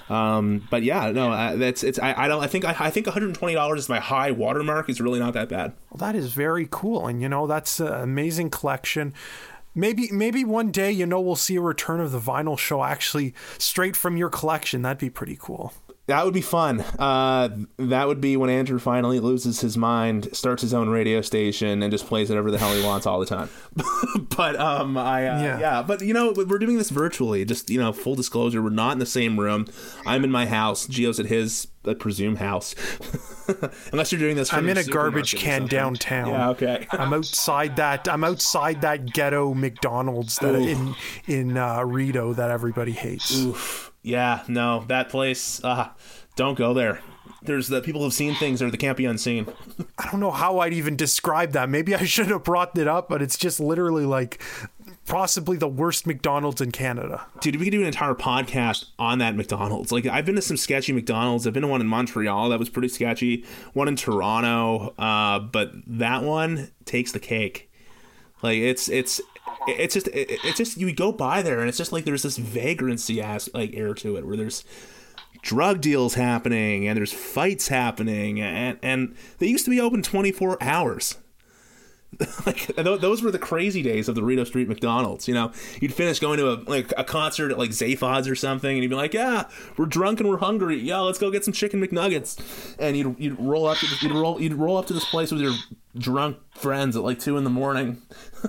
Um, 0.09 0.67
but 0.71 0.83
yeah, 0.83 1.13
no, 1.13 1.31
uh, 1.31 1.55
that's 1.55 1.85
it's. 1.85 2.01
I, 2.01 2.25
I 2.25 2.27
don't. 2.29 2.43
I 2.43 2.49
think 2.49 2.65
I, 2.65 2.75
I 2.81 2.91
think 2.91 3.07
120 3.07 3.55
dollars 3.55 3.81
is 3.85 3.89
my 3.89 4.01
high 4.01 4.33
watermark. 4.33 4.89
Is 4.91 5.01
really 5.01 5.21
not 5.21 5.35
that 5.35 5.49
bad. 5.49 5.73
well 5.91 5.99
that 5.99 6.17
is 6.17 6.33
very 6.33 6.67
cool 6.69 7.07
and 7.07 7.23
you 7.23 7.29
know 7.29 7.47
that's 7.47 7.79
an 7.79 7.93
amazing 7.93 8.51
collection 8.51 9.15
maybe 9.75 10.09
maybe 10.13 10.45
one 10.45 10.71
day 10.71 10.91
you 10.91 11.07
know 11.07 11.21
we'll 11.21 11.37
see 11.37 11.57
a 11.57 11.61
return 11.61 12.01
of 12.01 12.13
the 12.13 12.21
vinyl 12.21 12.59
show 12.59 12.83
actually 12.83 13.35
straight 13.59 13.97
from 13.97 14.17
your 14.17 14.31
collection. 14.31 14.83
That'd 14.83 14.99
be 14.99 15.11
pretty 15.11 15.37
cool 15.41 15.73
That 16.11 16.25
would 16.25 16.35
be 16.35 16.41
fun. 16.41 16.81
Uh, 16.99 17.51
that 17.77 18.09
would 18.09 18.21
be 18.21 18.37
when 18.37 18.51
Andrew 18.51 18.81
finally 18.81 19.21
loses 19.21 19.61
his 19.61 19.77
mind, 19.77 20.29
starts 20.33 20.61
his 20.61 20.75
own 20.75 20.89
radio 20.89 21.21
station, 21.21 21.85
and 21.85 21.93
just 21.93 22.05
plays 22.05 22.29
whatever 22.29 22.51
the 22.51 22.59
hell 22.59 22.75
he 22.75 22.83
wants 22.83 23.07
all 23.07 23.21
the 23.21 23.27
time. 23.27 23.49
but 24.37 24.59
um, 24.59 24.97
I 24.97 25.29
uh, 25.29 25.41
Yeah. 25.41 25.61
yeah. 25.61 25.83
But 25.83 26.01
you 26.01 26.13
know, 26.13 26.33
we're 26.33 26.59
doing 26.59 26.79
this 26.79 26.91
virtually. 26.91 27.45
Just 27.45 27.71
you 27.71 27.79
know, 27.79 27.93
full 27.93 28.17
disclosure, 28.17 28.61
we're 28.61 28.71
not 28.71 28.91
in 28.91 28.99
the 28.99 29.07
same 29.07 29.39
room. 29.39 29.67
I'm 30.05 30.25
in 30.25 30.33
my 30.33 30.47
house. 30.47 30.89
Gio's 30.89 31.21
at 31.21 31.27
his, 31.27 31.69
I 31.87 31.95
presume, 31.95 32.35
house. 32.35 32.75
Unless 33.93 34.11
you're 34.11 34.19
doing 34.19 34.35
this. 34.35 34.51
From 34.51 34.59
i'm 34.65 34.69
in 34.69 34.79
a 34.79 34.85
garbage 34.85 35.37
can 35.37 35.67
downtown 35.67 36.31
Yeah. 36.31 36.49
Okay. 36.51 36.89
I'm 36.91 37.15
outside 37.15 37.77
that. 37.77 38.09
I'm 38.09 38.25
outside 38.25 38.81
that 38.81 39.13
ghetto 39.13 39.55
McDonald's 39.55 40.41
that 40.41 40.57
in 40.57 40.97
in 41.29 41.57
uh, 41.57 41.85
Rideau 41.85 42.33
that 42.33 42.51
everybody 42.51 42.91
hates. 42.91 43.33
Oof. 43.39 43.90
Yeah, 44.03 44.43
no, 44.49 44.85
that 44.89 45.09
place. 45.09 45.63
Uh, 45.63 45.91
don't 46.37 46.57
go 46.57 46.73
there. 46.73 47.01
There's 47.43 47.69
the 47.69 47.81
people 47.81 48.03
who've 48.03 48.13
seen 48.13 48.35
things 48.35 48.61
or 48.61 48.71
that 48.71 48.77
can't 48.77 48.97
be 48.97 49.07
unseen. 49.07 49.47
I 49.99 50.11
don't 50.11 50.21
know 50.21 50.31
how 50.31 50.59
I'd 50.59 50.75
even 50.75 50.95
describe 50.97 51.53
that. 51.53 51.69
Maybe 51.71 51.95
I 51.95 52.05
should 52.05 52.29
have 52.29 52.45
brought 52.45 52.77
it 52.77 52.87
up, 52.87 53.09
but 53.09 53.23
it's 53.23 53.39
just 53.39 53.61
literally 53.61 54.05
like 54.05 54.43
possibly 55.07 55.57
the 55.57 55.69
worst 55.69 56.07
McDonald's 56.07 56.61
in 56.61 56.71
Canada. 56.71 57.27
Dude, 57.41 57.57
we 57.57 57.65
could 57.65 57.73
do 57.73 57.81
an 57.81 57.87
entire 57.87 58.15
podcast 58.15 58.87
on 58.99 59.19
that 59.19 59.37
McDonald's. 59.37 59.91
Like, 59.91 60.07
I've 60.07 60.27
been 60.27 60.37
to 60.37 60.43
some 60.43 60.57
sketchy 60.57 60.93
McDonald's. 60.93 61.47
I've 61.47 61.53
been 61.53 61.63
to 61.63 61.69
one 61.69 61.81
in 61.81 61.87
Montreal 61.87 62.51
that 62.51 62.59
was 62.59 62.69
pretty 62.69 62.89
sketchy. 62.89 63.45
One 63.73 63.89
in 63.89 63.97
Toronto, 63.97 64.95
uh, 64.99 65.41
but 65.41 65.73
that 65.87 66.23
one 66.23 66.71
takes 66.85 67.13
the 67.13 67.21
cake. 67.21 67.73
Like, 68.43 68.59
it's 68.59 68.89
it's 68.89 69.21
it's 69.69 69.95
just 69.95 70.09
it, 70.09 70.41
it's 70.45 70.59
just 70.59 70.77
you 70.77 70.93
go 70.93 71.13
by 71.13 71.43
there 71.43 71.61
and 71.61 71.69
it's 71.69 71.79
just 71.79 71.93
like 71.93 72.05
there's 72.05 72.23
this 72.23 72.37
vagrancy 72.37 73.21
ass 73.21 73.49
like 73.55 73.75
air 73.75 73.95
to 73.95 74.17
it 74.17 74.27
where 74.27 74.37
there's 74.37 74.65
drug 75.43 75.81
deals 75.81 76.15
happening 76.15 76.87
and 76.87 76.97
there's 76.97 77.13
fights 77.13 77.69
happening 77.69 78.41
and 78.41 78.79
and 78.83 79.15
they 79.39 79.47
used 79.47 79.65
to 79.65 79.71
be 79.71 79.81
open 79.81 80.03
24 80.03 80.63
hours 80.63 81.17
like 82.47 82.75
th- 82.75 83.01
those 83.01 83.23
were 83.23 83.31
the 83.31 83.39
crazy 83.39 83.83
days 83.83 84.09
of 84.09 84.15
the 84.15 84.23
Rideau 84.23 84.45
Street 84.45 84.69
McDonald's. 84.69 85.29
You 85.29 85.35
know, 85.35 85.53
you'd 85.81 85.95
finish 85.95 86.19
going 86.19 86.39
to 86.39 86.53
a 86.53 86.55
like 86.67 86.93
a 86.97 87.05
concert 87.05 87.53
at 87.53 87.59
like 87.59 87.71
Zaphod's 87.71 88.29
or 88.29 88.35
something, 88.35 88.71
and 88.71 88.83
you'd 88.83 88.89
be 88.89 88.97
like, 88.97 89.15
"Yeah, 89.15 89.45
we're 89.77 89.87
drunk 89.87 90.21
and 90.21 90.29
we're 90.29 90.39
hungry. 90.39 90.79
Yeah, 90.81 90.99
let's 90.99 91.19
go 91.19 91.31
get 91.31 91.45
some 91.45 91.55
chicken 91.55 91.81
McNuggets." 91.81 92.77
And 92.79 92.97
you'd 92.97 93.15
you'd 93.19 93.39
roll 93.39 93.67
up 93.67 93.79
you'd 94.03 94.13
roll 94.13 94.41
you'd 94.41 94.55
roll 94.55 94.77
up 94.77 94.87
to 94.87 94.93
this 94.93 95.05
place 95.05 95.31
with 95.31 95.41
your 95.41 95.55
drunk 95.97 96.39
friends 96.55 96.97
at 96.97 97.03
like 97.03 97.19
two 97.19 97.37
in 97.37 97.45
the 97.45 97.51
morning, 97.51 98.03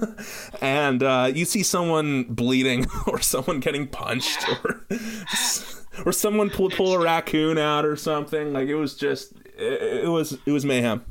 and 0.62 1.04
uh, 1.04 1.32
you 1.34 1.46
see 1.46 1.64
someone 1.64 2.24
bleeding 2.24 2.86
or 3.08 3.20
someone 3.20 3.60
getting 3.60 3.88
punched 3.88 4.48
or 4.50 4.86
or 6.06 6.12
someone 6.12 6.50
pull 6.50 6.70
pull 6.70 6.94
a 6.94 7.00
raccoon 7.00 7.58
out 7.58 7.86
or 7.86 7.96
something. 7.96 8.54
Like 8.54 8.68
it 8.68 8.76
was 8.76 8.96
just 8.96 9.34
it, 9.58 10.04
it 10.06 10.10
was 10.10 10.38
it 10.46 10.52
was 10.52 10.66
mayhem. 10.66 11.04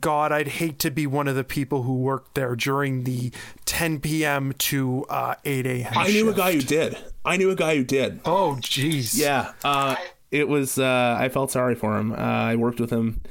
God, 0.00 0.30
I'd 0.30 0.46
hate 0.46 0.78
to 0.80 0.90
be 0.90 1.08
one 1.08 1.26
of 1.26 1.34
the 1.34 1.42
people 1.42 1.82
who 1.82 1.96
worked 1.96 2.34
there 2.36 2.54
during 2.54 3.02
the 3.02 3.32
10 3.64 3.98
p.m. 3.98 4.52
to 4.58 5.04
uh, 5.08 5.34
8 5.44 5.66
a.m. 5.66 5.92
I 5.96 6.06
knew 6.08 6.28
a 6.30 6.34
guy 6.34 6.52
who 6.52 6.60
did. 6.60 6.96
I 7.24 7.36
knew 7.36 7.50
a 7.50 7.56
guy 7.56 7.74
who 7.74 7.82
did. 7.82 8.20
Oh, 8.24 8.56
jeez. 8.60 9.18
Yeah, 9.18 9.52
uh, 9.64 9.96
it 10.30 10.48
was. 10.48 10.78
Uh, 10.78 11.16
I 11.18 11.28
felt 11.30 11.50
sorry 11.50 11.74
for 11.74 11.96
him. 11.96 12.12
Uh, 12.12 12.16
I 12.16 12.56
worked 12.56 12.78
with 12.78 12.90
him. 12.90 13.22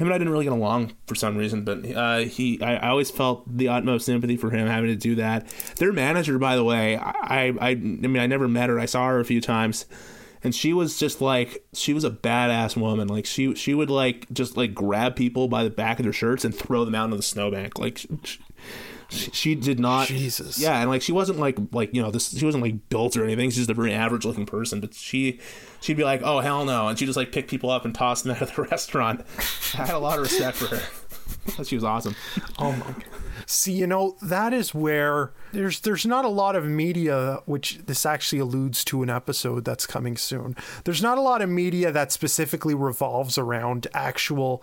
Him 0.00 0.06
and 0.06 0.14
I 0.14 0.18
didn't 0.18 0.32
really 0.32 0.44
get 0.44 0.54
along 0.54 0.94
for 1.06 1.14
some 1.14 1.36
reason, 1.36 1.62
but 1.62 1.84
uh, 1.94 2.18
he. 2.20 2.58
I, 2.62 2.76
I 2.76 2.88
always 2.88 3.10
felt 3.10 3.44
the 3.54 3.68
utmost 3.68 4.06
sympathy 4.06 4.38
for 4.38 4.48
him 4.48 4.66
having 4.66 4.88
to 4.88 4.96
do 4.96 5.16
that. 5.16 5.46
Their 5.76 5.92
manager, 5.92 6.38
by 6.38 6.56
the 6.56 6.64
way, 6.64 6.96
I, 6.96 7.48
I. 7.48 7.54
I 7.60 7.74
mean, 7.74 8.16
I 8.16 8.26
never 8.26 8.48
met 8.48 8.70
her. 8.70 8.80
I 8.80 8.86
saw 8.86 9.08
her 9.08 9.20
a 9.20 9.26
few 9.26 9.42
times, 9.42 9.84
and 10.42 10.54
she 10.54 10.72
was 10.72 10.98
just 10.98 11.20
like 11.20 11.66
she 11.74 11.92
was 11.92 12.04
a 12.04 12.10
badass 12.10 12.78
woman. 12.78 13.08
Like 13.08 13.26
she 13.26 13.54
she 13.54 13.74
would 13.74 13.90
like 13.90 14.26
just 14.32 14.56
like 14.56 14.74
grab 14.74 15.16
people 15.16 15.48
by 15.48 15.64
the 15.64 15.70
back 15.70 15.98
of 15.98 16.04
their 16.04 16.14
shirts 16.14 16.46
and 16.46 16.54
throw 16.54 16.86
them 16.86 16.94
out 16.94 17.04
into 17.04 17.18
the 17.18 17.22
snowbank. 17.22 17.78
Like. 17.78 17.98
She, 17.98 18.40
she, 19.10 19.30
she 19.32 19.54
did 19.54 19.78
not 19.78 20.08
Jesus. 20.08 20.58
yeah 20.58 20.80
and 20.80 20.88
like 20.90 21.02
she 21.02 21.12
wasn't 21.12 21.38
like 21.38 21.58
like 21.72 21.94
you 21.94 22.00
know 22.02 22.10
this 22.10 22.30
she 22.30 22.44
wasn't 22.44 22.62
like 22.62 22.88
built 22.88 23.16
or 23.16 23.24
anything 23.24 23.50
she's 23.50 23.58
just 23.58 23.70
a 23.70 23.74
very 23.74 23.92
average 23.92 24.24
looking 24.24 24.46
person 24.46 24.80
but 24.80 24.94
she 24.94 25.40
she'd 25.80 25.96
be 25.96 26.04
like 26.04 26.22
oh 26.22 26.40
hell 26.40 26.64
no 26.64 26.88
and 26.88 26.98
she 26.98 27.06
just 27.06 27.16
like 27.16 27.32
pick 27.32 27.48
people 27.48 27.70
up 27.70 27.84
and 27.84 27.94
toss 27.94 28.22
them 28.22 28.32
out 28.36 28.42
of 28.42 28.54
the 28.54 28.62
restaurant 28.62 29.24
i 29.74 29.84
had 29.86 29.94
a 29.94 29.98
lot 29.98 30.18
of 30.18 30.22
respect 30.22 30.56
for 30.56 30.74
her 30.76 31.64
she 31.64 31.74
was 31.74 31.84
awesome 31.84 32.14
Oh 32.58 32.72
my. 32.72 32.86
God. 32.86 33.04
See, 33.46 33.72
you 33.72 33.86
know 33.86 34.16
that 34.22 34.52
is 34.52 34.74
where 34.74 35.32
there's 35.52 35.80
there's 35.80 36.06
not 36.06 36.24
a 36.24 36.28
lot 36.28 36.54
of 36.54 36.64
media, 36.66 37.40
which 37.46 37.78
this 37.86 38.06
actually 38.06 38.38
alludes 38.38 38.84
to 38.84 39.02
an 39.02 39.10
episode 39.10 39.64
that's 39.64 39.86
coming 39.86 40.16
soon. 40.16 40.54
There's 40.84 41.02
not 41.02 41.18
a 41.18 41.20
lot 41.20 41.42
of 41.42 41.48
media 41.48 41.90
that 41.90 42.12
specifically 42.12 42.74
revolves 42.74 43.38
around 43.38 43.88
actual 43.92 44.62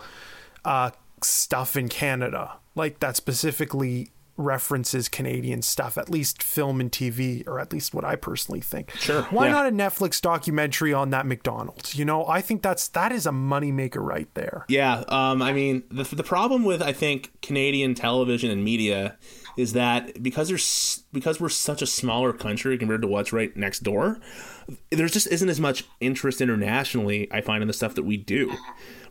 uh, 0.63 0.91
stuff 1.21 1.75
in 1.75 1.89
Canada, 1.89 2.53
like 2.75 2.99
that 2.99 3.17
specifically 3.17 4.11
references 4.37 5.09
Canadian 5.09 5.61
stuff, 5.61 5.97
at 5.97 6.09
least 6.09 6.41
film 6.41 6.79
and 6.79 6.91
TV, 6.91 7.45
or 7.47 7.59
at 7.59 7.73
least 7.73 7.93
what 7.93 8.05
I 8.05 8.15
personally 8.15 8.61
think. 8.61 8.91
Sure, 8.91 9.23
Why 9.23 9.47
yeah. 9.47 9.51
not 9.51 9.67
a 9.67 9.71
Netflix 9.71 10.21
documentary 10.21 10.93
on 10.93 11.09
that 11.09 11.25
McDonald's? 11.25 11.95
You 11.95 12.05
know, 12.05 12.25
I 12.27 12.41
think 12.41 12.61
that's 12.61 12.87
that 12.89 13.11
is 13.11 13.25
a 13.25 13.31
moneymaker 13.31 13.97
right 13.97 14.33
there. 14.33 14.65
Yeah, 14.69 15.03
um, 15.07 15.41
I 15.41 15.53
mean, 15.53 15.83
the 15.89 16.03
the 16.03 16.23
problem 16.23 16.63
with 16.63 16.81
I 16.81 16.93
think 16.93 17.31
Canadian 17.41 17.95
television 17.95 18.51
and 18.51 18.63
media 18.63 19.17
is 19.57 19.73
that 19.73 20.21
because 20.21 20.47
there's 20.47 21.03
because 21.11 21.41
we're 21.41 21.49
such 21.49 21.81
a 21.81 21.87
smaller 21.87 22.31
country 22.31 22.77
compared 22.77 23.01
to 23.01 23.07
what's 23.07 23.33
right 23.33 23.55
next 23.57 23.81
door, 23.81 24.19
there 24.91 25.07
just 25.07 25.27
isn't 25.27 25.49
as 25.49 25.59
much 25.59 25.83
interest 25.99 26.41
internationally. 26.41 27.27
I 27.31 27.41
find 27.41 27.61
in 27.61 27.67
the 27.67 27.73
stuff 27.73 27.95
that 27.95 28.03
we 28.03 28.17
do, 28.17 28.55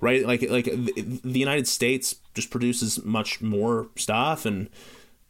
right? 0.00 0.24
Like 0.24 0.48
like 0.48 0.66
the, 0.66 1.20
the 1.24 1.38
United 1.40 1.66
States 1.66 2.14
just 2.34 2.50
produces 2.50 3.04
much 3.04 3.42
more 3.42 3.88
stuff, 3.96 4.46
and 4.46 4.70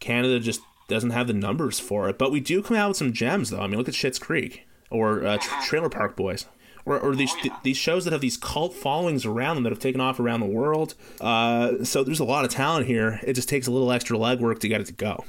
Canada 0.01 0.41
just 0.41 0.61
doesn't 0.89 1.11
have 1.11 1.27
the 1.27 1.33
numbers 1.33 1.81
for 1.81 2.09
it. 2.09 2.19
But 2.19 2.31
we 2.31 2.41
do 2.41 2.63
come 2.63 2.77
out 2.77 2.89
with 2.89 2.97
some 2.97 3.13
gems, 3.13 3.51
though. 3.51 3.61
I 3.61 3.67
mean, 3.67 3.79
look 3.79 3.89
at 3.89 3.95
Schitt's 3.95 4.19
Creek 4.19 4.67
or 4.91 5.27
uh, 5.27 5.39
Tra- 5.39 5.63
Trailer 5.65 5.89
Park 5.89 6.17
Boys 6.17 6.47
or, 6.87 6.99
or 6.99 7.15
these 7.15 7.35
th- 7.35 7.53
these 7.65 7.77
shows 7.77 8.05
that 8.05 8.13
have 8.13 8.21
these 8.23 8.37
cult 8.37 8.73
followings 8.73 9.27
around 9.27 9.57
them 9.57 9.65
that 9.65 9.71
have 9.71 9.81
taken 9.81 10.01
off 10.01 10.19
around 10.19 10.41
the 10.41 10.47
world. 10.47 10.95
Uh, 11.21 11.85
so 11.85 12.03
there's 12.03 12.21
a 12.21 12.25
lot 12.25 12.45
of 12.45 12.51
talent 12.51 12.87
here. 12.87 13.21
It 13.25 13.35
just 13.35 13.49
takes 13.49 13.67
a 13.67 13.73
little 13.73 13.93
extra 13.93 14.17
legwork 14.17 14.61
to 14.61 14.69
get 14.69 14.81
it 14.81 14.87
to 14.87 14.93
go. 14.93 15.25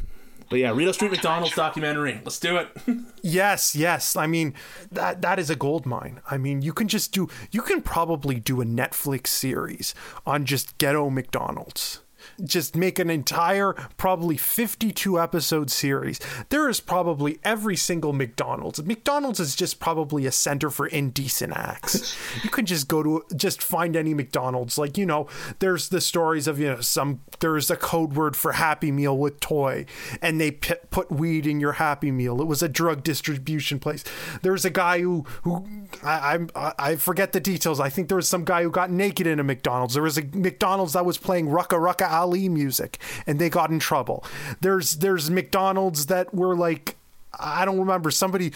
But 0.49 0.59
yeah, 0.59 0.71
Rideau 0.71 0.93
Street 0.93 1.11
McDonald's 1.11 1.55
documentary. 1.55 2.21
Let's 2.23 2.39
do 2.39 2.55
it. 2.57 2.69
Yes, 3.21 3.75
yes. 3.75 4.15
I 4.15 4.25
mean, 4.25 4.53
that 4.89 5.21
that 5.21 5.37
is 5.37 5.49
a 5.49 5.55
gold 5.55 5.85
mine. 5.85 6.21
I 6.31 6.37
mean, 6.37 6.61
you 6.61 6.71
can 6.71 6.87
just 6.87 7.11
do 7.11 7.27
you 7.51 7.61
can 7.61 7.81
probably 7.81 8.39
do 8.39 8.61
a 8.61 8.65
Netflix 8.65 9.27
series 9.27 9.93
on 10.25 10.45
just 10.45 10.77
ghetto 10.77 11.09
McDonald's. 11.09 11.99
Just 12.43 12.75
make 12.75 12.99
an 12.99 13.09
entire, 13.09 13.73
probably 13.97 14.37
52 14.37 15.19
episode 15.19 15.69
series. 15.71 16.19
There 16.49 16.69
is 16.69 16.79
probably 16.79 17.39
every 17.43 17.75
single 17.75 18.13
McDonald's. 18.13 18.83
McDonald's 18.83 19.39
is 19.39 19.55
just 19.55 19.79
probably 19.79 20.25
a 20.25 20.31
center 20.31 20.69
for 20.69 20.87
indecent 20.87 21.53
acts. 21.55 22.17
you 22.43 22.49
can 22.49 22.65
just 22.65 22.87
go 22.87 23.03
to, 23.03 23.25
just 23.35 23.61
find 23.61 23.95
any 23.95 24.13
McDonald's. 24.13 24.77
Like, 24.77 24.97
you 24.97 25.05
know, 25.05 25.27
there's 25.59 25.89
the 25.89 26.01
stories 26.01 26.47
of, 26.47 26.59
you 26.59 26.67
know, 26.67 26.81
some, 26.81 27.21
there's 27.39 27.69
a 27.69 27.75
code 27.75 28.13
word 28.13 28.35
for 28.35 28.53
Happy 28.53 28.91
Meal 28.91 29.17
with 29.17 29.39
toy, 29.39 29.85
and 30.21 30.39
they 30.39 30.51
p- 30.51 30.75
put 30.91 31.11
weed 31.11 31.45
in 31.45 31.59
your 31.59 31.73
Happy 31.73 32.11
Meal. 32.11 32.41
It 32.41 32.47
was 32.47 32.61
a 32.61 32.69
drug 32.69 33.03
distribution 33.03 33.79
place. 33.79 34.03
There's 34.41 34.65
a 34.65 34.69
guy 34.69 35.01
who, 35.01 35.25
who, 35.43 35.65
I, 36.03 36.39
I, 36.55 36.73
I 36.77 36.95
forget 36.95 37.33
the 37.33 37.39
details. 37.39 37.79
I 37.79 37.89
think 37.89 38.07
there 38.07 38.17
was 38.17 38.27
some 38.27 38.45
guy 38.45 38.63
who 38.63 38.71
got 38.71 38.91
naked 38.91 39.27
in 39.27 39.39
a 39.39 39.43
McDonald's. 39.43 39.93
There 39.93 40.03
was 40.03 40.17
a 40.17 40.23
McDonald's 40.33 40.93
that 40.93 41.05
was 41.05 41.17
playing 41.17 41.47
Rucka 41.47 41.77
Rucka 41.79 42.07
Ali 42.17 42.49
music, 42.49 42.99
and 43.25 43.39
they 43.39 43.49
got 43.49 43.69
in 43.69 43.79
trouble. 43.79 44.23
There's 44.61 44.97
there's 44.97 45.29
McDonald's 45.29 46.07
that 46.07 46.33
were 46.33 46.55
like. 46.55 46.95
I 47.39 47.65
don't 47.65 47.77
remember. 47.77 48.09
Somebody, 48.09 48.51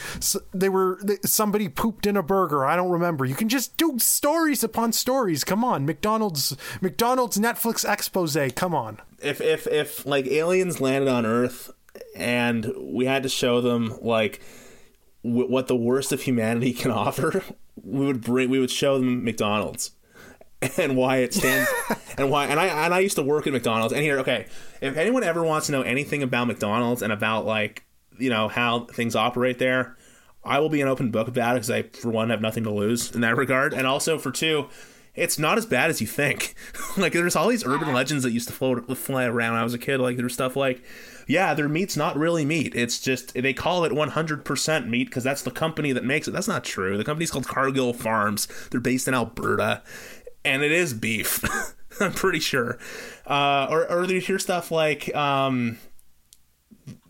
they 0.56 0.70
were 0.70 1.00
somebody 1.24 1.70
pooped 1.70 2.08
in 2.08 2.18
a 2.18 2.24
burger. 2.24 2.66
I 2.66 2.76
don't 2.76 2.90
remember. 2.90 3.26
You 3.26 3.36
can 3.36 3.48
just 3.48 3.78
do 3.78 4.00
stories 4.00 4.64
upon 4.64 4.92
stories. 4.92 5.44
Come 5.44 5.64
on, 5.64 5.86
McDonald's, 5.86 6.58
McDonald's 6.82 7.38
Netflix 7.38 7.88
expose. 7.88 8.36
Come 8.56 8.74
on. 8.74 9.00
If 9.22 9.40
if 9.40 9.68
if 9.68 10.04
like 10.08 10.26
aliens 10.26 10.82
landed 10.82 11.10
on 11.10 11.28
Earth 11.28 11.70
and 12.16 12.74
we 12.80 13.06
had 13.06 13.22
to 13.24 13.30
show 13.30 13.62
them 13.62 13.94
like 14.02 14.42
w- 15.24 15.48
what 15.48 15.68
the 15.68 15.76
worst 15.76 16.12
of 16.12 16.22
humanity 16.24 16.74
can 16.74 16.90
offer, 17.06 17.44
we 17.84 18.06
would 18.06 18.22
bring 18.22 18.50
we 18.50 18.58
would 18.60 18.72
show 18.72 18.98
them 18.98 19.24
McDonald's 19.24 19.92
and 20.78 20.96
why 20.96 21.18
it 21.18 21.34
stands 21.34 21.70
and 22.18 22.30
why 22.30 22.46
and 22.46 22.60
I 22.60 22.68
and 22.68 22.94
I 22.94 23.00
used 23.00 23.16
to 23.16 23.24
work 23.24 23.48
at 23.48 23.54
McDonald's 23.54 23.94
and 23.94 24.02
here 24.02 24.20
okay 24.20 24.46
if 24.80 24.96
anyone 24.96 25.24
ever 25.24 25.44
wants 25.44 25.68
to 25.68 25.72
know 25.72 25.82
anything 25.82 26.24
about 26.24 26.48
McDonald's 26.48 27.02
and 27.02 27.12
about 27.12 27.46
like 27.46 27.84
you 28.20 28.30
know 28.30 28.48
how 28.48 28.86
things 28.86 29.16
operate 29.16 29.60
there 29.60 29.98
I 30.44 30.60
will 30.60 30.70
be 30.70 30.82
an 30.82 30.88
open 30.88 31.12
book 31.12 31.28
about 31.28 31.56
it 31.56 31.62
because 31.62 31.72
I 31.72 31.84
for 31.84 32.10
one 32.10 32.30
have 32.30 32.42
nothing 32.42 32.64
to 32.64 32.72
lose 32.72 33.12
in 33.12 33.22
that 33.22 33.38
regard 33.38 33.74
and 33.74 33.88
also 33.88 34.18
for 34.18 34.32
two 34.32 34.68
it's 35.14 35.38
not 35.38 35.58
as 35.58 35.66
bad 35.66 35.90
as 35.90 36.00
you 36.00 36.08
think 36.08 36.54
like 36.98 37.14
there's 37.14 37.36
all 37.36 37.48
these 37.48 37.66
urban 37.66 37.92
legends 37.94 38.24
that 38.24 38.32
used 38.32 38.48
to 38.48 38.54
float 38.54 38.86
fly 38.98 39.26
around 39.26 39.54
when 39.54 39.62
I 39.62 39.64
was 39.64 39.74
a 39.74 39.80
kid 39.80 40.00
like 40.00 40.16
there's 40.18 40.34
stuff 40.34 40.56
like 40.56 40.84
yeah, 41.32 41.54
their 41.54 41.70
meat's 41.70 41.96
not 41.96 42.18
really 42.18 42.44
meat. 42.44 42.76
It's 42.76 43.00
just 43.00 43.34
they 43.34 43.54
call 43.54 43.86
it 43.86 43.94
100% 43.94 44.88
meat 44.88 45.06
because 45.06 45.24
that's 45.24 45.44
the 45.44 45.52
company 45.52 45.94
that 45.94 46.04
makes 46.04 46.28
it. 46.28 46.32
That's 46.32 46.48
not 46.48 46.66
true. 46.66 46.98
The 46.98 47.06
company's 47.06 47.32
called 47.32 47.48
Cargill 47.48 47.94
Farms. 47.94 48.50
They're 48.70 48.82
based 48.82 49.08
in 49.08 49.14
Alberta, 49.14 49.82
and 50.44 50.64
it 50.64 50.72
is 50.72 50.94
beef. 50.94 51.44
I'm 52.02 52.14
pretty 52.14 52.40
sure. 52.40 52.80
Uh, 53.26 53.68
or 53.70 53.90
or 53.90 54.06
you 54.06 54.20
hear 54.20 54.40
stuff 54.40 54.72
like 54.72 55.14
um, 55.16 55.78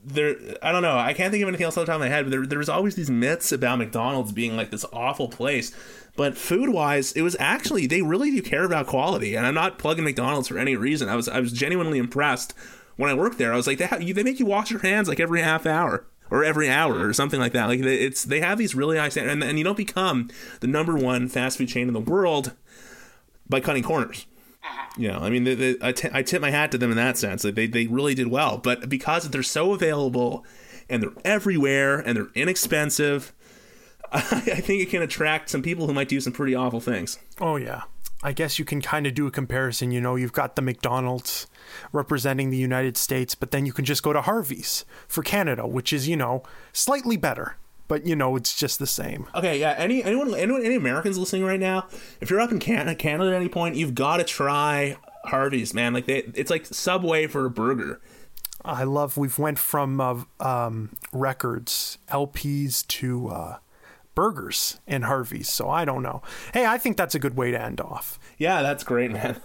there. 0.04 0.36
I 0.62 0.72
don't 0.72 0.82
know. 0.82 0.98
I 0.98 1.14
can't 1.14 1.32
think 1.32 1.44
of 1.44 1.48
anything 1.48 1.66
else 1.66 1.78
off 1.78 1.86
the 1.86 1.92
top 1.92 1.96
of 1.96 2.02
my 2.02 2.10
head. 2.10 2.26
But 2.26 2.32
there, 2.32 2.46
there's 2.46 2.70
always 2.70 2.96
these 2.96 3.10
myths 3.10 3.52
about 3.52 3.78
McDonald's 3.78 4.32
being 4.32 4.58
like 4.58 4.72
this 4.72 4.86
awful 4.92 5.30
place. 5.30 5.76
But 6.18 6.38
food 6.38 6.70
wise, 6.70 7.14
it 7.14 7.22
was 7.22 7.38
actually 7.40 7.88
they 7.88 8.02
really 8.02 8.32
do 8.32 8.42
care 8.42 8.66
about 8.66 8.88
quality. 8.88 9.36
And 9.36 9.46
I'm 9.46 9.54
not 9.56 9.80
plugging 9.80 10.04
McDonald's 10.04 10.48
for 10.50 10.58
any 10.58 10.76
reason. 10.76 11.08
I 11.08 11.16
was 11.16 11.30
I 11.30 11.40
was 11.40 11.54
genuinely 11.54 12.00
impressed 12.00 12.54
when 13.02 13.10
I 13.10 13.14
worked 13.14 13.38
there, 13.38 13.52
I 13.52 13.56
was 13.56 13.68
like, 13.68 13.80
they, 13.80 13.88
have, 13.88 14.00
they 14.00 14.24
make 14.24 14.40
you 14.40 14.46
wash 14.46 14.70
your 14.70 14.82
hands 14.82 15.08
like 15.08 15.20
every 15.20 15.42
half 15.42 15.66
hour 15.66 16.06
or 16.30 16.44
every 16.44 16.70
hour 16.70 17.08
or 17.08 17.14
something 17.14 17.40
like 17.40 17.54
that. 17.54 17.68
Like 17.68 17.80
it's 17.80 18.24
they 18.24 18.40
have 18.40 18.58
these 18.58 18.76
really 18.76 18.98
high 18.98 19.10
standards, 19.10 19.34
and, 19.34 19.44
and 19.44 19.58
you 19.58 19.64
don't 19.64 19.78
become 19.78 20.30
the 20.60 20.68
number 20.68 20.96
one 20.96 21.28
fast 21.28 21.58
food 21.58 21.68
chain 21.68 21.88
in 21.88 21.94
the 21.94 22.00
world 22.00 22.54
by 23.52 23.60
cutting 23.60 23.84
corners. 23.84 24.26
Uh-huh. 24.64 24.90
You 24.98 25.08
know, 25.10 25.20
I 25.20 25.30
mean, 25.30 25.44
they, 25.44 25.54
they, 25.56 25.76
I, 25.82 25.92
t- 25.92 26.10
I 26.12 26.24
tip 26.24 26.42
my 26.42 26.50
hat 26.50 26.72
to 26.72 26.78
them 26.80 26.90
in 26.90 26.98
that 26.98 27.18
sense. 27.18 27.44
Like 27.44 27.56
they 27.56 27.68
they 27.68 27.86
really 27.86 28.16
did 28.16 28.28
well, 28.28 28.58
but 28.58 28.90
because 28.90 29.30
they're 29.30 29.44
so 29.44 29.74
available 29.74 30.44
and 30.90 31.04
they're 31.04 31.14
everywhere 31.24 32.00
and 32.00 32.18
they're 32.18 32.30
inexpensive, 32.34 33.34
I, 34.12 34.18
I 34.22 34.62
think 34.62 34.82
it 34.82 34.90
can 34.90 35.02
attract 35.02 35.50
some 35.50 35.62
people 35.62 35.88
who 35.88 35.94
might 35.94 36.10
do 36.10 36.20
some 36.20 36.34
pretty 36.34 36.56
awful 36.56 36.80
things. 36.80 37.20
Oh 37.40 37.58
yeah. 37.58 37.84
I 38.24 38.34
guess 38.34 38.60
you 38.60 38.66
can 38.66 38.82
kind 38.82 39.08
of 39.08 39.16
do 39.16 39.26
a 39.26 39.32
comparison. 39.32 39.92
You 39.92 40.00
know, 40.00 40.16
you've 40.16 40.34
got 40.34 40.56
the 40.56 40.62
McDonald's 40.62 41.48
representing 41.92 42.52
the 42.52 42.58
United 42.58 42.96
States, 42.96 43.34
but 43.34 43.50
then 43.50 43.66
you 43.66 43.74
can 43.74 43.84
just 43.84 44.04
go 44.04 44.14
to 44.14 44.22
Harvey's 44.22 44.86
for 45.08 45.24
Canada, 45.24 45.66
which 45.66 45.92
is, 45.92 46.08
you 46.08 46.16
know, 46.16 46.44
slightly 46.72 47.18
better. 47.18 47.56
But 47.92 48.08
you 48.08 48.16
know, 48.16 48.38
it's 48.38 48.56
just 48.56 48.80
the 48.80 48.88
same. 48.88 49.28
Okay, 49.36 49.60
yeah. 49.60 49.76
Any 49.78 50.02
anyone, 50.02 50.34
anyone 50.34 50.64
any 50.64 50.76
Americans 50.76 51.18
listening 51.18 51.44
right 51.44 51.60
now, 51.60 51.88
if 52.22 52.30
you're 52.30 52.40
up 52.40 52.50
in 52.50 52.58
Canada, 52.58 52.96
Canada 52.96 53.32
at 53.32 53.36
any 53.36 53.50
point, 53.50 53.76
you've 53.76 53.96
got 53.96 54.16
to 54.16 54.24
try 54.24 54.96
Harvey's, 55.26 55.74
man. 55.74 55.92
Like 55.92 56.06
they, 56.06 56.20
it's 56.34 56.50
like 56.50 56.66
Subway 56.66 57.28
for 57.28 57.46
a 57.46 57.50
burger. 57.50 58.00
I 58.64 58.86
love. 58.86 59.18
We've 59.18 59.38
went 59.38 59.60
from 59.60 60.00
uh, 60.00 60.24
um, 60.40 60.96
records, 61.12 61.98
LPs 62.08 62.88
to 62.88 63.28
uh, 63.28 63.58
burgers 64.16 64.80
in 64.88 65.02
Harvey's. 65.02 65.50
So 65.50 65.70
I 65.70 65.84
don't 65.84 66.02
know. 66.02 66.22
Hey, 66.54 66.66
I 66.66 66.78
think 66.78 66.96
that's 66.96 67.14
a 67.14 67.20
good 67.20 67.36
way 67.36 67.52
to 67.52 67.62
end 67.62 67.82
off. 67.82 68.18
Yeah, 68.38 68.62
that's 68.62 68.86
great, 68.86 69.12
man. 69.12 69.42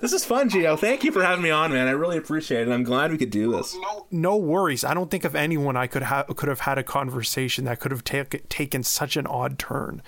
This 0.00 0.12
is 0.12 0.24
fun, 0.24 0.48
Gio. 0.48 0.78
Thank 0.78 1.04
you 1.04 1.12
for 1.12 1.22
having 1.22 1.42
me 1.42 1.50
on, 1.50 1.72
man. 1.72 1.88
I 1.88 1.92
really 1.92 2.16
appreciate 2.16 2.66
it. 2.68 2.72
I'm 2.72 2.84
glad 2.84 3.10
we 3.10 3.18
could 3.18 3.30
do 3.30 3.52
this. 3.52 3.76
No 4.10 4.36
worries. 4.36 4.84
I 4.84 4.94
don't 4.94 5.10
think 5.10 5.24
of 5.24 5.34
anyone 5.34 5.76
I 5.76 5.86
could 5.86 6.02
have 6.02 6.28
could 6.36 6.48
have 6.48 6.60
had 6.60 6.78
a 6.78 6.82
conversation 6.82 7.64
that 7.64 7.80
could 7.80 7.90
have 7.90 8.04
take, 8.04 8.48
taken 8.48 8.82
such 8.82 9.16
an 9.16 9.26
odd 9.26 9.58
turn. 9.58 10.02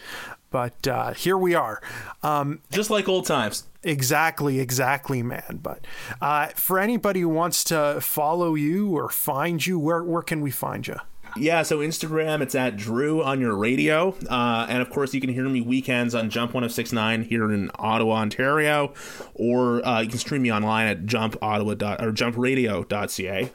But 0.51 0.87
uh, 0.89 1.13
here 1.13 1.37
we 1.37 1.55
are. 1.55 1.83
Um, 2.23 2.61
Just 2.71 2.91
like 2.91 3.09
old 3.09 3.27
times. 3.27 3.65
Exactly, 3.83 4.61
exactly, 4.61 5.23
man. 5.23 5.61
But 5.63 5.87
uh, 6.21 6.49
for 6.49 6.79
anybody 6.79 7.21
who 7.21 7.29
wants 7.29 7.65
to 7.65 8.01
follow 8.01 8.55
you 8.55 8.97
or 8.97 9.09
find 9.09 9.65
you, 9.65 9.79
where 9.79 10.03
where 10.03 10.23
can 10.23 10.41
we 10.41 10.51
find 10.51 10.87
you? 10.87 10.97
Yeah, 11.37 11.63
so 11.63 11.79
Instagram, 11.79 12.41
it's 12.41 12.55
at 12.55 12.77
Drew 12.77 13.23
on 13.23 13.41
your 13.41 13.55
radio. 13.55 14.15
Uh, 14.29 14.67
and 14.69 14.83
of 14.83 14.91
course, 14.91 15.15
you 15.15 15.21
can 15.21 15.31
hear 15.31 15.49
me 15.49 15.61
weekends 15.61 16.15
on 16.15 16.31
Jump 16.31 16.55
1069 16.55 17.23
here 17.25 17.51
in 17.53 17.71
Ottawa, 17.77 18.17
Ontario. 18.17 18.93
Or 19.35 19.87
uh, 19.87 20.01
you 20.01 20.09
can 20.09 20.19
stream 20.19 20.43
me 20.43 20.53
online 20.53 20.89
at 20.89 21.05
jumpottawa. 21.05 22.03
or 22.03 22.13
jumpradio.ca. 22.13 23.51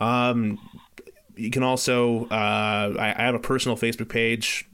Um, 0.00 0.58
you 1.36 1.50
can 1.50 1.62
also, 1.62 2.24
uh, 2.26 2.94
I, 2.98 3.14
I 3.16 3.22
have 3.22 3.34
a 3.34 3.40
personal 3.40 3.76
Facebook 3.76 4.08
page 4.08 4.68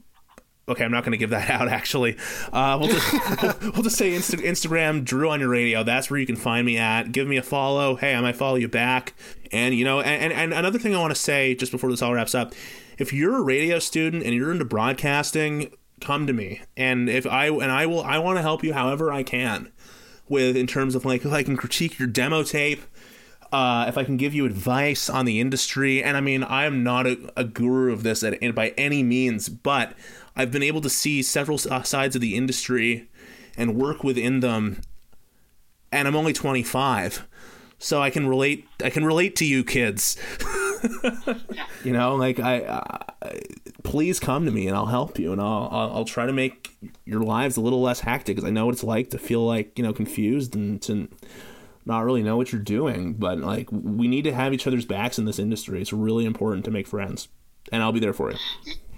okay, 0.67 0.83
I'm 0.83 0.91
not 0.91 1.03
going 1.03 1.11
to 1.11 1.17
give 1.17 1.31
that 1.31 1.49
out. 1.61 1.67
Actually, 1.67 2.17
uh, 2.51 2.77
we'll 2.79 2.89
just 2.89 3.13
we'll, 3.41 3.55
we'll, 3.73 3.83
just 3.83 3.97
say 3.97 4.11
Insta- 4.11 4.43
Instagram 4.43 5.03
Drew 5.03 5.29
on 5.29 5.39
your 5.39 5.49
radio. 5.49 5.83
That's 5.83 6.09
where 6.09 6.19
you 6.19 6.25
can 6.25 6.35
find 6.35 6.65
me 6.65 6.77
at. 6.77 7.11
Give 7.11 7.27
me 7.27 7.37
a 7.37 7.43
follow. 7.43 7.95
Hey, 7.95 8.15
I 8.15 8.21
might 8.21 8.35
follow 8.35 8.55
you 8.55 8.67
back. 8.67 9.13
And 9.51 9.75
you 9.75 9.85
know, 9.85 10.01
and, 10.01 10.31
and, 10.31 10.33
and 10.33 10.53
another 10.53 10.79
thing 10.79 10.95
I 10.95 10.99
want 10.99 11.13
to 11.13 11.19
say 11.19 11.55
just 11.55 11.71
before 11.71 11.89
this 11.89 12.01
all 12.01 12.13
wraps 12.13 12.35
up, 12.35 12.53
if 12.97 13.13
you're 13.13 13.37
a 13.37 13.41
radio 13.41 13.79
student 13.79 14.23
and 14.23 14.33
you're 14.33 14.51
into 14.51 14.65
broadcasting, 14.65 15.73
come 16.01 16.27
to 16.27 16.33
me. 16.33 16.61
And 16.77 17.09
if 17.09 17.25
I 17.25 17.47
and 17.47 17.71
I 17.71 17.85
will, 17.85 18.01
I 18.03 18.19
want 18.19 18.37
to 18.37 18.41
help 18.41 18.63
you 18.63 18.73
however 18.73 19.11
I 19.11 19.23
can. 19.23 19.71
With 20.29 20.55
in 20.55 20.67
terms 20.67 20.95
of 20.95 21.05
like 21.05 21.25
if 21.25 21.33
I 21.33 21.43
can 21.43 21.57
critique 21.57 21.99
your 21.99 22.07
demo 22.07 22.43
tape. 22.43 22.81
Uh, 23.51 23.85
if 23.87 23.99
I 23.99 24.03
can 24.03 24.17
give 24.17 24.33
you 24.33 24.47
advice 24.47 25.11
on 25.11 25.25
the 25.25 25.39
industry, 25.39 26.01
and 26.01 26.17
I 26.17 26.21
mean, 26.21 26.43
I 26.43 26.65
am 26.65 26.83
not 26.83 27.05
a, 27.05 27.31
a 27.37 27.43
guru 27.43 27.93
of 27.93 28.01
this 28.01 28.23
at, 28.23 28.55
by 28.55 28.69
any 28.69 29.03
means, 29.03 29.47
but 29.47 29.93
I've 30.35 30.51
been 30.51 30.63
able 30.63 30.81
to 30.81 30.89
see 30.89 31.21
several 31.21 31.59
uh, 31.69 31.83
sides 31.83 32.15
of 32.15 32.21
the 32.21 32.35
industry 32.35 33.07
and 33.57 33.75
work 33.75 34.03
within 34.03 34.39
them. 34.39 34.81
And 35.91 36.07
I'm 36.07 36.15
only 36.15 36.33
25, 36.33 37.27
so 37.77 38.01
I 38.01 38.09
can 38.09 38.27
relate. 38.27 38.67
I 38.83 38.89
can 38.89 39.05
relate 39.05 39.35
to 39.37 39.45
you 39.45 39.63
kids. 39.63 40.17
you 41.83 41.93
know, 41.93 42.15
like 42.15 42.39
I, 42.39 42.61
uh, 42.61 43.37
please 43.83 44.19
come 44.19 44.45
to 44.45 44.51
me 44.51 44.67
and 44.67 44.75
I'll 44.75 44.87
help 44.87 45.19
you 45.19 45.31
and 45.31 45.39
I'll, 45.39 45.69
I'll, 45.71 45.97
I'll 45.97 46.05
try 46.05 46.25
to 46.25 46.33
make 46.33 46.75
your 47.05 47.21
lives 47.21 47.57
a 47.57 47.61
little 47.61 47.81
less 47.81 47.99
hectic 47.99 48.35
because 48.35 48.47
I 48.47 48.51
know 48.51 48.65
what 48.65 48.73
it's 48.73 48.83
like 48.83 49.11
to 49.11 49.19
feel 49.19 49.45
like 49.45 49.77
you 49.77 49.83
know 49.83 49.93
confused 49.93 50.55
and 50.55 50.81
to 50.81 51.09
not 51.85 52.03
really 52.05 52.23
know 52.23 52.37
what 52.37 52.51
you're 52.51 52.61
doing. 52.61 53.13
But 53.13 53.37
like 53.37 53.69
we 53.71 54.07
need 54.07 54.23
to 54.23 54.33
have 54.33 54.51
each 54.51 54.65
other's 54.65 54.85
backs 54.85 55.19
in 55.19 55.25
this 55.25 55.37
industry. 55.37 55.79
It's 55.79 55.93
really 55.93 56.25
important 56.25 56.65
to 56.65 56.71
make 56.71 56.87
friends, 56.87 57.27
and 57.71 57.83
I'll 57.83 57.91
be 57.91 57.99
there 57.99 58.13
for 58.13 58.31
you 58.31 58.37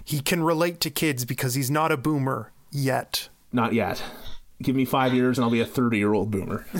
he 0.06 0.20
can 0.20 0.44
relate 0.44 0.78
to 0.80 0.88
kids 0.88 1.24
because 1.24 1.54
he's 1.54 1.68
not 1.68 1.90
a 1.90 1.96
boomer 1.96 2.52
yet. 2.70 3.28
Not 3.52 3.72
yet. 3.72 4.00
Give 4.62 4.76
me 4.76 4.84
five 4.84 5.12
years 5.12 5.36
and 5.36 5.44
I'll 5.44 5.50
be 5.50 5.60
a 5.60 5.66
30 5.66 5.98
year 5.98 6.14
old 6.14 6.30
boomer. 6.30 6.64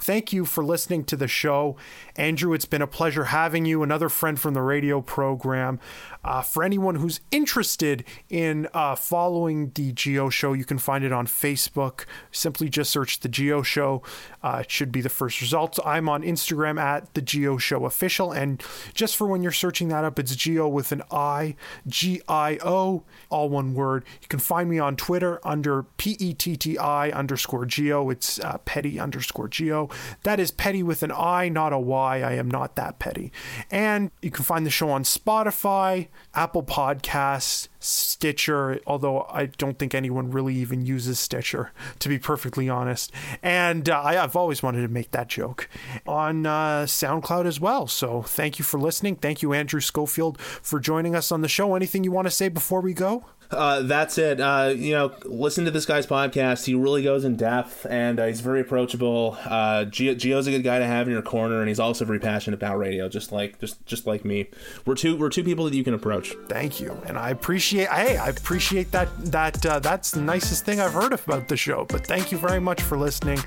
Thank 0.00 0.32
you 0.32 0.44
for 0.44 0.64
listening 0.64 1.04
to 1.04 1.16
the 1.16 1.26
show. 1.26 1.76
Andrew, 2.14 2.52
it's 2.52 2.66
been 2.66 2.82
a 2.82 2.86
pleasure 2.86 3.24
having 3.24 3.64
you, 3.64 3.82
another 3.82 4.08
friend 4.08 4.38
from 4.38 4.54
the 4.54 4.62
radio 4.62 5.00
program. 5.00 5.80
Uh, 6.24 6.42
for 6.42 6.62
anyone 6.62 6.96
who's 6.96 7.20
interested 7.30 8.04
in 8.28 8.66
uh, 8.72 8.94
following 8.94 9.70
the 9.74 9.92
Gio 9.92 10.30
Show, 10.30 10.52
you 10.52 10.64
can 10.64 10.78
find 10.78 11.04
it 11.04 11.12
on 11.12 11.26
Facebook. 11.26 12.06
Simply 12.32 12.68
just 12.68 12.90
search 12.90 13.20
the 13.20 13.28
Gio 13.28 13.64
Show. 13.64 14.02
Uh, 14.42 14.58
it 14.62 14.70
should 14.70 14.90
be 14.90 15.00
the 15.00 15.08
first 15.08 15.40
results. 15.40 15.78
I'm 15.84 16.08
on 16.08 16.22
Instagram 16.22 16.80
at 16.80 17.12
the 17.14 17.22
Gio 17.22 17.60
Show 17.60 17.84
Official. 17.84 18.32
And 18.32 18.62
just 18.94 19.16
for 19.16 19.26
when 19.26 19.42
you're 19.42 19.52
searching 19.52 19.88
that 19.88 20.04
up, 20.04 20.18
it's 20.18 20.34
Gio 20.34 20.70
with 20.70 20.92
an 20.92 21.02
I, 21.10 21.56
G 21.86 22.22
I 22.28 22.58
O, 22.64 23.04
all 23.30 23.48
one 23.48 23.74
word. 23.74 24.04
You 24.22 24.28
can 24.28 24.40
find 24.40 24.68
me 24.70 24.78
on 24.78 24.96
Twitter 24.96 25.40
under 25.44 25.82
P 25.82 26.16
E 26.18 26.32
T 26.34 26.56
T 26.56 26.78
I 26.78 27.10
underscore 27.10 27.66
Gio. 27.66 28.10
It's 28.10 28.38
uh, 28.40 28.58
petty 28.64 28.98
underscore 28.98 29.48
Gio. 29.48 29.92
That 30.22 30.40
is 30.40 30.50
petty 30.50 30.82
with 30.82 31.02
an 31.02 31.12
I, 31.12 31.48
not 31.48 31.72
a 31.72 31.78
Y. 31.78 32.22
I 32.22 32.32
am 32.32 32.50
not 32.50 32.76
that 32.76 32.98
petty. 32.98 33.32
And 33.70 34.10
you 34.22 34.30
can 34.30 34.44
find 34.44 34.64
the 34.64 34.70
show 34.70 34.90
on 34.90 35.04
Spotify, 35.04 36.08
Apple 36.34 36.62
Podcasts, 36.62 37.68
Stitcher, 37.84 38.80
although 38.86 39.26
I 39.30 39.46
don't 39.46 39.78
think 39.78 39.94
anyone 39.94 40.30
really 40.30 40.54
even 40.54 40.86
uses 40.86 41.18
Stitcher, 41.20 41.72
to 41.98 42.08
be 42.08 42.18
perfectly 42.18 42.68
honest. 42.68 43.12
And 43.42 43.88
uh, 43.88 44.00
I, 44.00 44.22
I've 44.22 44.36
always 44.36 44.62
wanted 44.62 44.82
to 44.82 44.88
make 44.88 45.10
that 45.10 45.28
joke 45.28 45.68
on 46.06 46.46
uh, 46.46 46.84
SoundCloud 46.84 47.46
as 47.46 47.60
well. 47.60 47.86
So 47.86 48.22
thank 48.22 48.58
you 48.58 48.64
for 48.64 48.80
listening. 48.80 49.16
Thank 49.16 49.42
you, 49.42 49.52
Andrew 49.52 49.80
Schofield, 49.80 50.40
for 50.40 50.80
joining 50.80 51.14
us 51.14 51.30
on 51.30 51.42
the 51.42 51.48
show. 51.48 51.74
Anything 51.74 52.04
you 52.04 52.12
want 52.12 52.26
to 52.26 52.30
say 52.30 52.48
before 52.48 52.80
we 52.80 52.94
go? 52.94 53.26
Uh, 53.50 53.82
that's 53.82 54.18
it. 54.18 54.40
Uh, 54.40 54.72
you 54.74 54.92
know, 54.92 55.14
listen 55.24 55.64
to 55.64 55.70
this 55.70 55.86
guy's 55.86 56.06
podcast. 56.06 56.64
He 56.64 56.74
really 56.74 57.02
goes 57.02 57.24
in 57.24 57.36
depth, 57.36 57.86
and 57.88 58.18
uh, 58.18 58.26
he's 58.26 58.40
very 58.40 58.60
approachable. 58.60 59.36
Uh, 59.44 59.84
Gio, 59.86 60.14
Gio's 60.16 60.46
a 60.46 60.50
good 60.50 60.64
guy 60.64 60.78
to 60.78 60.86
have 60.86 61.06
in 61.06 61.12
your 61.12 61.22
corner, 61.22 61.60
and 61.60 61.68
he's 61.68 61.78
also 61.78 62.04
very 62.04 62.18
passionate 62.18 62.56
about 62.56 62.78
radio, 62.78 63.08
just 63.08 63.32
like 63.32 63.60
just 63.60 63.84
just 63.86 64.06
like 64.06 64.24
me. 64.24 64.48
We're 64.86 64.94
two 64.94 65.16
we're 65.16 65.28
two 65.28 65.44
people 65.44 65.66
that 65.66 65.74
you 65.74 65.84
can 65.84 65.94
approach. 65.94 66.34
Thank 66.48 66.80
you, 66.80 67.00
and 67.06 67.18
I 67.18 67.30
appreciate. 67.30 67.73
Hey, 67.80 68.16
I 68.16 68.28
appreciate 68.28 68.90
that. 68.92 69.08
That 69.30 69.66
uh, 69.66 69.78
that's 69.78 70.10
the 70.10 70.20
nicest 70.20 70.64
thing 70.64 70.80
I've 70.80 70.92
heard 70.92 71.12
about 71.12 71.48
the 71.48 71.56
show. 71.56 71.84
But 71.88 72.06
thank 72.06 72.32
you 72.32 72.38
very 72.38 72.60
much 72.60 72.82
for 72.82 72.96
listening. 72.96 73.38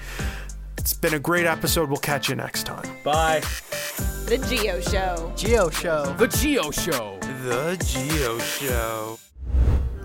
It's 0.78 0.94
been 0.94 1.14
a 1.14 1.20
great 1.20 1.46
episode. 1.46 1.90
We'll 1.90 1.98
catch 1.98 2.30
you 2.30 2.36
next 2.36 2.64
time. 2.64 2.90
Bye. 3.04 3.42
The 4.26 4.38
Gio 4.38 4.82
Show. 4.90 5.32
Gio 5.36 5.72
Show. 5.72 6.14
The 6.14 6.28
Gio 6.28 6.74
Show. 6.74 7.18
The 7.44 7.78
Gio 7.80 8.42
Show. 8.60 9.20